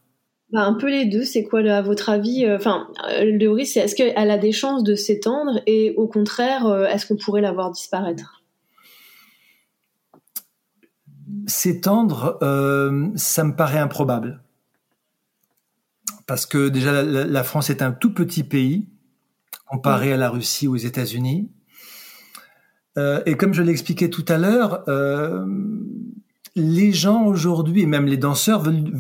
[0.52, 1.24] Bah, Un peu les deux.
[1.24, 4.94] C'est quoi, à votre avis Enfin, le risque, c'est est-ce qu'elle a des chances de
[4.94, 8.44] s'étendre et au contraire, est-ce qu'on pourrait la voir disparaître?
[11.48, 12.38] S'étendre,
[13.16, 14.44] ça me paraît improbable.
[16.28, 18.88] Parce que déjà, la, la France est un tout petit pays
[19.66, 21.50] comparé à la Russie ou aux États-Unis.
[22.98, 25.46] Euh, et comme je l'expliquais tout à l'heure, euh,
[26.56, 28.94] les gens aujourd'hui, et même les danseurs, veulent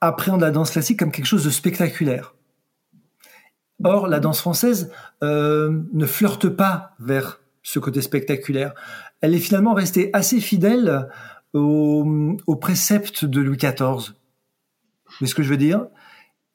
[0.00, 2.34] appréhender la danse classique comme quelque chose de spectaculaire.
[3.84, 4.90] Or, la danse française
[5.22, 8.74] euh, ne flirte pas vers ce côté spectaculaire.
[9.20, 11.08] Elle est finalement restée assez fidèle
[11.52, 14.14] aux au préceptes de Louis XIV.
[15.20, 15.86] Vous ce que je veux dire?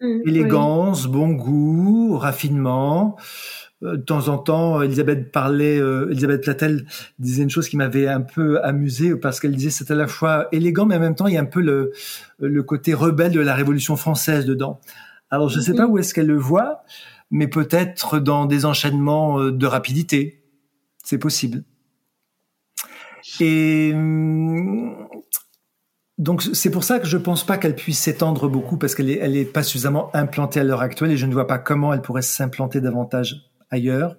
[0.02, 3.18] Mmh, Élégance, bon goût, raffinement.
[3.84, 6.86] Euh, de temps en temps, Elisabeth parlait, euh, Elisabeth Platel
[7.20, 10.48] disait une chose qui m'avait un peu amusé parce qu'elle disait c'est à la fois
[10.52, 11.92] élégant mais en même temps il y a un peu le,
[12.40, 14.80] le côté rebelle de la Révolution française dedans.
[15.30, 16.84] Alors je ne sais pas où est-ce qu'elle le voit,
[17.30, 20.44] mais peut-être dans des enchaînements euh, de rapidité,
[21.04, 21.64] c'est possible.
[23.40, 24.96] Et hum,
[26.18, 29.20] donc c'est pour ça que je pense pas qu'elle puisse s'étendre beaucoup parce qu'elle est,
[29.20, 32.02] elle est pas suffisamment implantée à l'heure actuelle et je ne vois pas comment elle
[32.02, 34.18] pourrait s'implanter davantage ailleurs.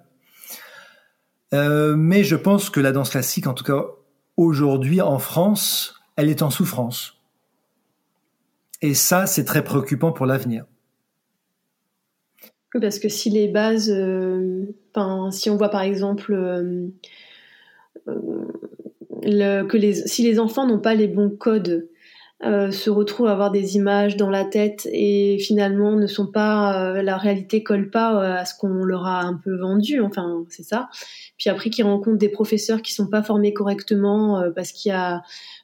[1.53, 3.85] Euh, mais je pense que la danse classique, en tout cas
[4.37, 7.17] aujourd'hui en France, elle est en souffrance.
[8.81, 10.65] Et ça, c'est très préoccupant pour l'avenir.
[12.79, 14.65] Parce que si les bases, euh,
[15.31, 16.87] si on voit par exemple euh,
[19.65, 21.89] que si les enfants n'ont pas les bons codes
[22.45, 26.93] euh, se retrouvent à avoir des images dans la tête et finalement ne sont pas
[26.95, 30.45] euh, la réalité colle pas euh, à ce qu'on leur a un peu vendu enfin
[30.47, 30.87] c'est ça.
[31.37, 35.21] Puis après qu'ils rencontrent des professeurs qui sont pas formés correctement parce qu'il y a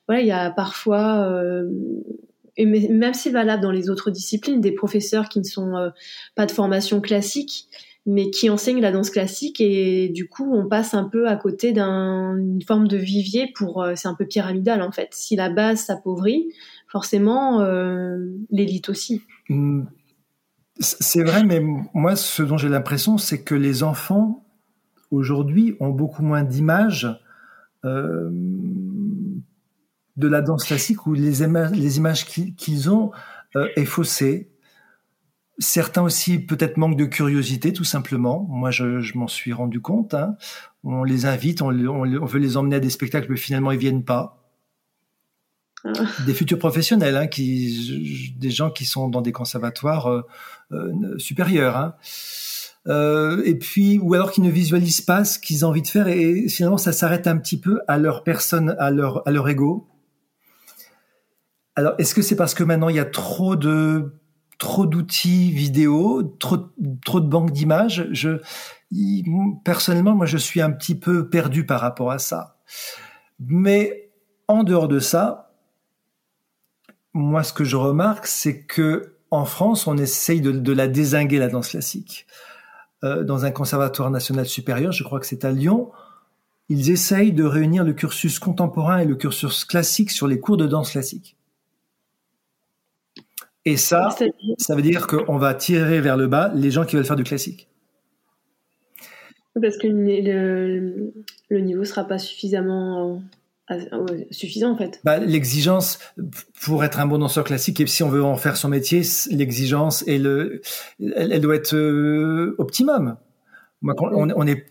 [0.10, 1.26] voilà il y a parfois
[2.58, 5.92] et même c'est valable dans les autres disciplines des professeurs qui ne sont
[6.36, 7.70] pas de formation classique
[8.06, 11.74] mais qui enseignent la danse classique et du coup on passe un peu à côté
[11.74, 15.10] d'une forme de vivier pour euh, c'est un peu pyramidal en fait.
[15.12, 16.52] Si la base s'appauvrit,
[16.88, 18.18] forcément euh,
[18.52, 19.22] l'élite aussi.
[19.50, 19.84] Hmm.
[20.80, 21.62] C'est vrai, mais
[21.94, 24.46] moi ce dont j'ai l'impression c'est que les enfants
[25.12, 27.08] aujourd'hui ont beaucoup moins d'images
[27.86, 28.30] euh,
[30.18, 33.12] de la danse classique où les, les images qu'ils ont
[33.56, 34.50] euh, est faussée.
[35.58, 38.46] Certains aussi peut-être manquent de curiosité, tout simplement.
[38.50, 40.14] Moi, je, je m'en suis rendu compte.
[40.14, 40.36] Hein.
[40.84, 44.04] On les invite, on, on, veut les emmener à des spectacles, mais finalement, ils viennent
[44.04, 44.52] pas.
[45.86, 45.92] Ah.
[46.26, 50.26] Des futurs professionnels, hein, qui, des gens qui sont dans des conservatoires euh,
[50.72, 51.78] euh, supérieurs.
[51.78, 51.96] Hein.
[52.88, 56.08] Euh, et puis, ou alors qui ne visualisent pas ce qu'ils ont envie de faire,
[56.08, 59.88] et finalement, ça s'arrête un petit peu à leur personne, à leur, à leur ego.
[61.76, 64.14] Alors, est-ce que c'est parce que maintenant il y a trop de
[64.58, 66.58] trop d'outils vidéo, trop,
[67.04, 68.08] trop de banques d'images.
[68.12, 68.40] Je,
[69.64, 72.58] personnellement, moi, je suis un petit peu perdu par rapport à ça.
[73.40, 74.10] Mais
[74.48, 75.54] en dehors de ça,
[77.14, 81.50] moi, ce que je remarque, c'est que en France, on essaye de, la désinguer, la
[81.50, 82.26] danse classique.
[83.04, 85.92] Euh, dans un conservatoire national supérieur, je crois que c'est à Lyon,
[86.70, 90.68] ils essayent de réunir le cursus contemporain et le cursus classique sur les cours de
[90.68, 91.38] danse classique.
[93.66, 94.16] Et ça,
[94.58, 97.24] ça veut dire qu'on va tirer vers le bas les gens qui veulent faire du
[97.24, 97.68] classique.
[99.60, 101.14] Parce que le,
[101.50, 103.22] le niveau sera pas suffisamment
[103.72, 103.80] euh,
[104.30, 105.02] suffisant en fait.
[105.04, 105.98] Bah, l'exigence
[106.62, 109.02] pour être un bon danseur classique et si on veut en faire son métier,
[109.32, 110.62] l'exigence et le,
[111.00, 113.18] elle, doit être euh, optimum.
[113.82, 114.66] Moi, on n'est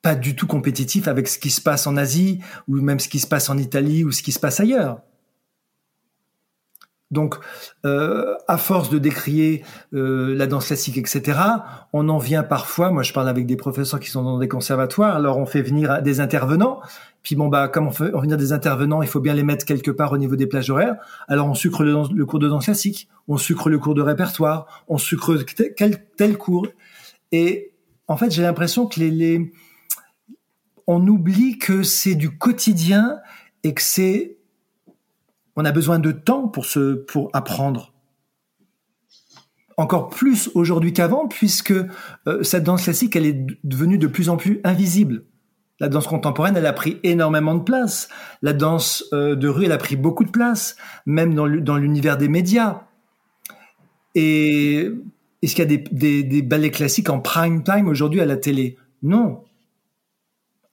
[0.00, 3.18] pas du tout compétitif avec ce qui se passe en Asie ou même ce qui
[3.18, 5.02] se passe en Italie ou ce qui se passe ailleurs.
[7.12, 7.36] Donc,
[7.84, 9.62] euh, à force de décrier
[9.92, 11.38] euh, la danse classique, etc.,
[11.92, 12.90] on en vient parfois.
[12.90, 15.14] Moi, je parle avec des professeurs qui sont dans des conservatoires.
[15.14, 16.80] Alors, on fait venir des intervenants.
[17.22, 19.90] Puis bon, bah, comme on fait venir des intervenants, il faut bien les mettre quelque
[19.90, 20.96] part au niveau des plages horaires.
[21.28, 24.96] Alors, on sucre le, cours de danse classique, on sucre le cours de répertoire, on
[24.96, 25.36] sucre
[25.76, 26.66] tel, tel cours.
[27.30, 27.74] Et
[28.08, 29.52] en fait, j'ai l'impression que les, les,
[30.86, 33.18] on oublie que c'est du quotidien
[33.64, 34.38] et que c'est
[35.56, 37.92] on a besoin de temps pour se, pour apprendre.
[39.76, 44.36] Encore plus aujourd'hui qu'avant, puisque euh, cette danse classique, elle est devenue de plus en
[44.36, 45.24] plus invisible.
[45.80, 48.08] La danse contemporaine, elle a pris énormément de place.
[48.42, 50.76] La danse euh, de rue, elle a pris beaucoup de place,
[51.06, 52.82] même dans l'univers des médias.
[54.14, 54.90] Et
[55.40, 58.36] est-ce qu'il y a des, des, des ballets classiques en prime time aujourd'hui à la
[58.36, 58.76] télé?
[59.02, 59.42] Non.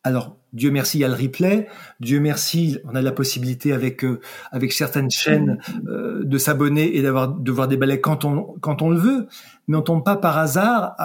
[0.03, 1.67] Alors, Dieu merci, il y a le replay.
[1.99, 4.19] Dieu merci, on a la possibilité avec euh,
[4.51, 8.81] avec certaines chaînes euh, de s'abonner et d'avoir de voir des ballets quand on quand
[8.81, 9.27] on le veut.
[9.67, 10.95] Mais on tombe pas par hasard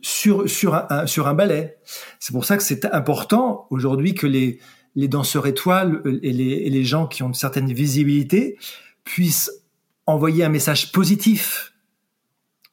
[0.00, 1.78] sur sur un, sur un ballet.
[2.20, 4.60] C'est pour ça que c'est important aujourd'hui que les
[4.94, 8.56] les danseurs étoiles et les, et les gens qui ont une certaine visibilité
[9.02, 9.50] puissent
[10.06, 11.72] envoyer un message positif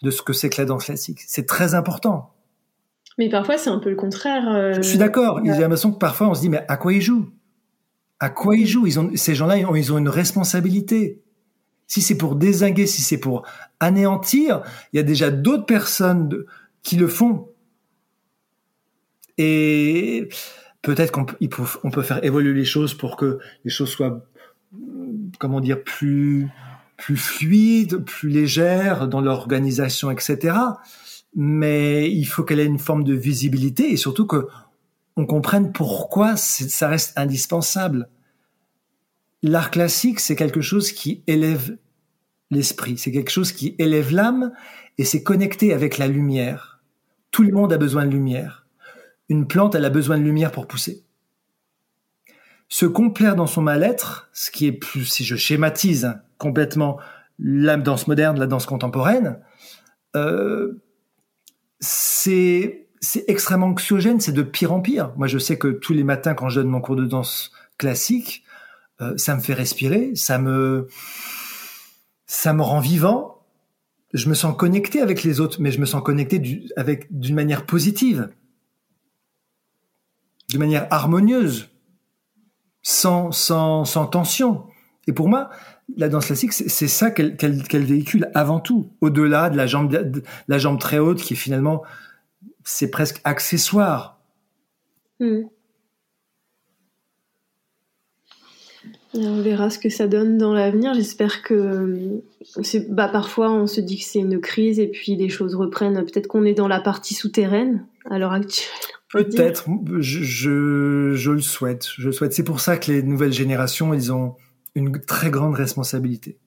[0.01, 1.21] de ce que c'est que la danse classique.
[1.25, 2.33] C'est très important.
[3.17, 4.47] Mais parfois, c'est un peu le contraire.
[4.49, 5.39] Euh, Je suis d'accord.
[5.43, 7.29] J'ai l'impression que parfois, on se dit, mais à quoi ils jouent?
[8.19, 8.88] À quoi ils jouent?
[8.88, 11.21] Ils ont, Ces gens-là, ils ont une responsabilité.
[11.88, 13.45] Si c'est pour désinguer, si c'est pour
[13.79, 14.61] anéantir,
[14.93, 16.45] il y a déjà d'autres personnes
[16.83, 17.49] qui le font.
[19.38, 20.29] Et
[20.81, 24.25] peut-être qu'on peut, on peut faire évoluer les choses pour que les choses soient,
[25.38, 26.47] comment dire, plus,
[26.95, 30.53] plus fluides, plus légères dans l'organisation, etc
[31.35, 34.47] mais il faut qu'elle ait une forme de visibilité et surtout que
[35.17, 38.09] on comprenne pourquoi ça reste indispensable.
[39.43, 41.77] L'art classique, c'est quelque chose qui élève
[42.49, 44.51] l'esprit, c'est quelque chose qui élève l'âme
[44.97, 46.81] et c'est connecté avec la lumière.
[47.31, 48.67] Tout le monde a besoin de lumière.
[49.29, 51.03] Une plante, elle a besoin de lumière pour pousser.
[52.67, 56.99] Se complaire dans son mal-être, ce qui est plus, si je schématise hein, complètement
[57.39, 59.39] la danse moderne, la danse contemporaine,
[60.15, 60.81] euh,
[61.81, 65.11] c'est c'est extrêmement anxiogène, c'est de pire en pire.
[65.17, 68.43] Moi, je sais que tous les matins, quand je donne mon cours de danse classique,
[69.01, 70.87] euh, ça me fait respirer, ça me
[72.27, 73.39] ça me rend vivant.
[74.13, 77.33] Je me sens connecté avec les autres, mais je me sens connecté du, avec d'une
[77.33, 78.29] manière positive,
[80.51, 81.69] de manière harmonieuse,
[82.83, 84.67] sans sans sans tension.
[85.07, 85.49] Et pour moi,
[85.97, 87.35] la danse classique, c'est ça qu'elle
[87.84, 89.95] véhicule avant tout, au-delà de la jambe,
[90.47, 91.84] la jambe très haute qui finalement,
[92.63, 94.19] c'est presque accessoire.
[95.19, 95.43] Hmm.
[99.13, 100.93] On verra ce que ça donne dans l'avenir.
[100.93, 102.22] J'espère que
[102.89, 105.95] bah, parfois on se dit que c'est une crise et puis les choses reprennent.
[106.05, 108.69] Peut-être qu'on est dans la partie souterraine à l'heure actuelle.
[109.11, 109.68] Peut-être,
[109.99, 111.89] je, je, je, le souhaite.
[111.97, 112.31] Je le souhaite.
[112.31, 114.35] C'est pour ça que les nouvelles générations, ils ont,
[114.76, 116.39] une très grande responsabilité.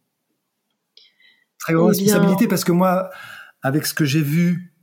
[1.59, 3.11] Très grande eh responsabilité parce que moi,
[3.63, 4.75] avec ce que j'ai vu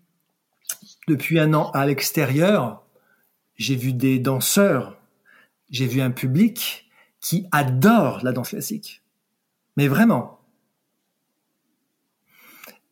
[1.07, 2.85] depuis un an à l'extérieur,
[3.55, 4.97] j'ai vu des danseurs,
[5.69, 6.89] j'ai vu un public
[7.19, 9.03] qui adore la danse classique.
[9.77, 10.39] Mais vraiment.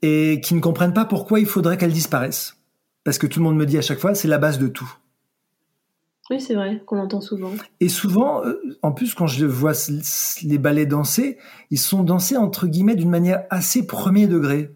[0.02, 2.58] Et qui ne comprennent pas pourquoi il faudrait qu'elle disparaisse.
[3.04, 4.92] Parce que tout le monde me dit à chaque fois, c'est la base de tout.
[6.30, 7.52] Oui, c'est vrai, qu'on entend souvent.
[7.80, 9.74] Et souvent, euh, en plus, quand je vois
[10.44, 11.38] les ballets danser,
[11.72, 14.72] ils sont dansés entre guillemets d'une manière assez premier degré.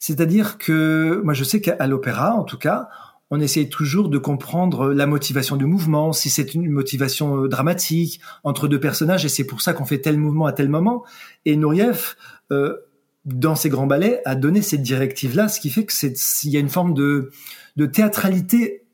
[0.00, 2.88] C'est-à-dire que, moi je sais qu'à l'opéra, en tout cas,
[3.30, 8.20] on essaye toujours de comprendre la motivation du mouvement, si c'est une motivation euh, dramatique
[8.42, 11.04] entre deux personnages, et c'est pour ça qu'on fait tel mouvement à tel moment.
[11.44, 12.16] Et Nourieff,
[12.50, 12.76] euh,
[13.24, 16.14] dans ses grands ballets, a donné cette directive-là, ce qui fait que c'est,
[16.44, 17.30] y a une forme de,
[17.76, 18.87] de théâtralité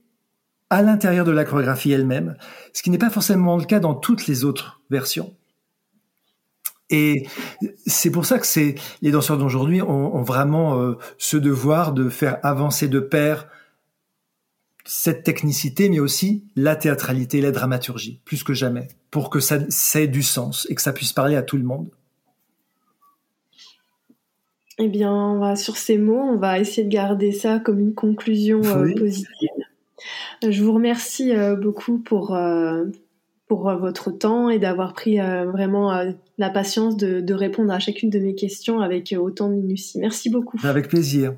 [0.71, 2.37] à l'intérieur de la chorégraphie elle-même,
[2.73, 5.35] ce qui n'est pas forcément le cas dans toutes les autres versions.
[6.91, 7.27] Et
[7.87, 12.39] c'est pour ça que c'est les danseurs d'aujourd'hui ont, vraiment euh, ce devoir de faire
[12.43, 13.49] avancer de pair
[14.85, 19.59] cette technicité, mais aussi la théâtralité, la dramaturgie, plus que jamais, pour que ça,
[19.95, 21.89] ait du sens et que ça puisse parler à tout le monde.
[24.79, 28.93] Eh bien, sur ces mots, on va essayer de garder ça comme une conclusion euh,
[28.95, 29.49] positive.
[30.43, 32.85] Je vous remercie euh, beaucoup pour, euh,
[33.51, 35.93] euh, votre temps et d'avoir pris vraiment
[36.39, 39.99] la patience de, de, répondre à chacune de mes questions avec autant de minutie.
[40.01, 40.59] Merci beaucoup.
[40.65, 41.35] Avec plaisir.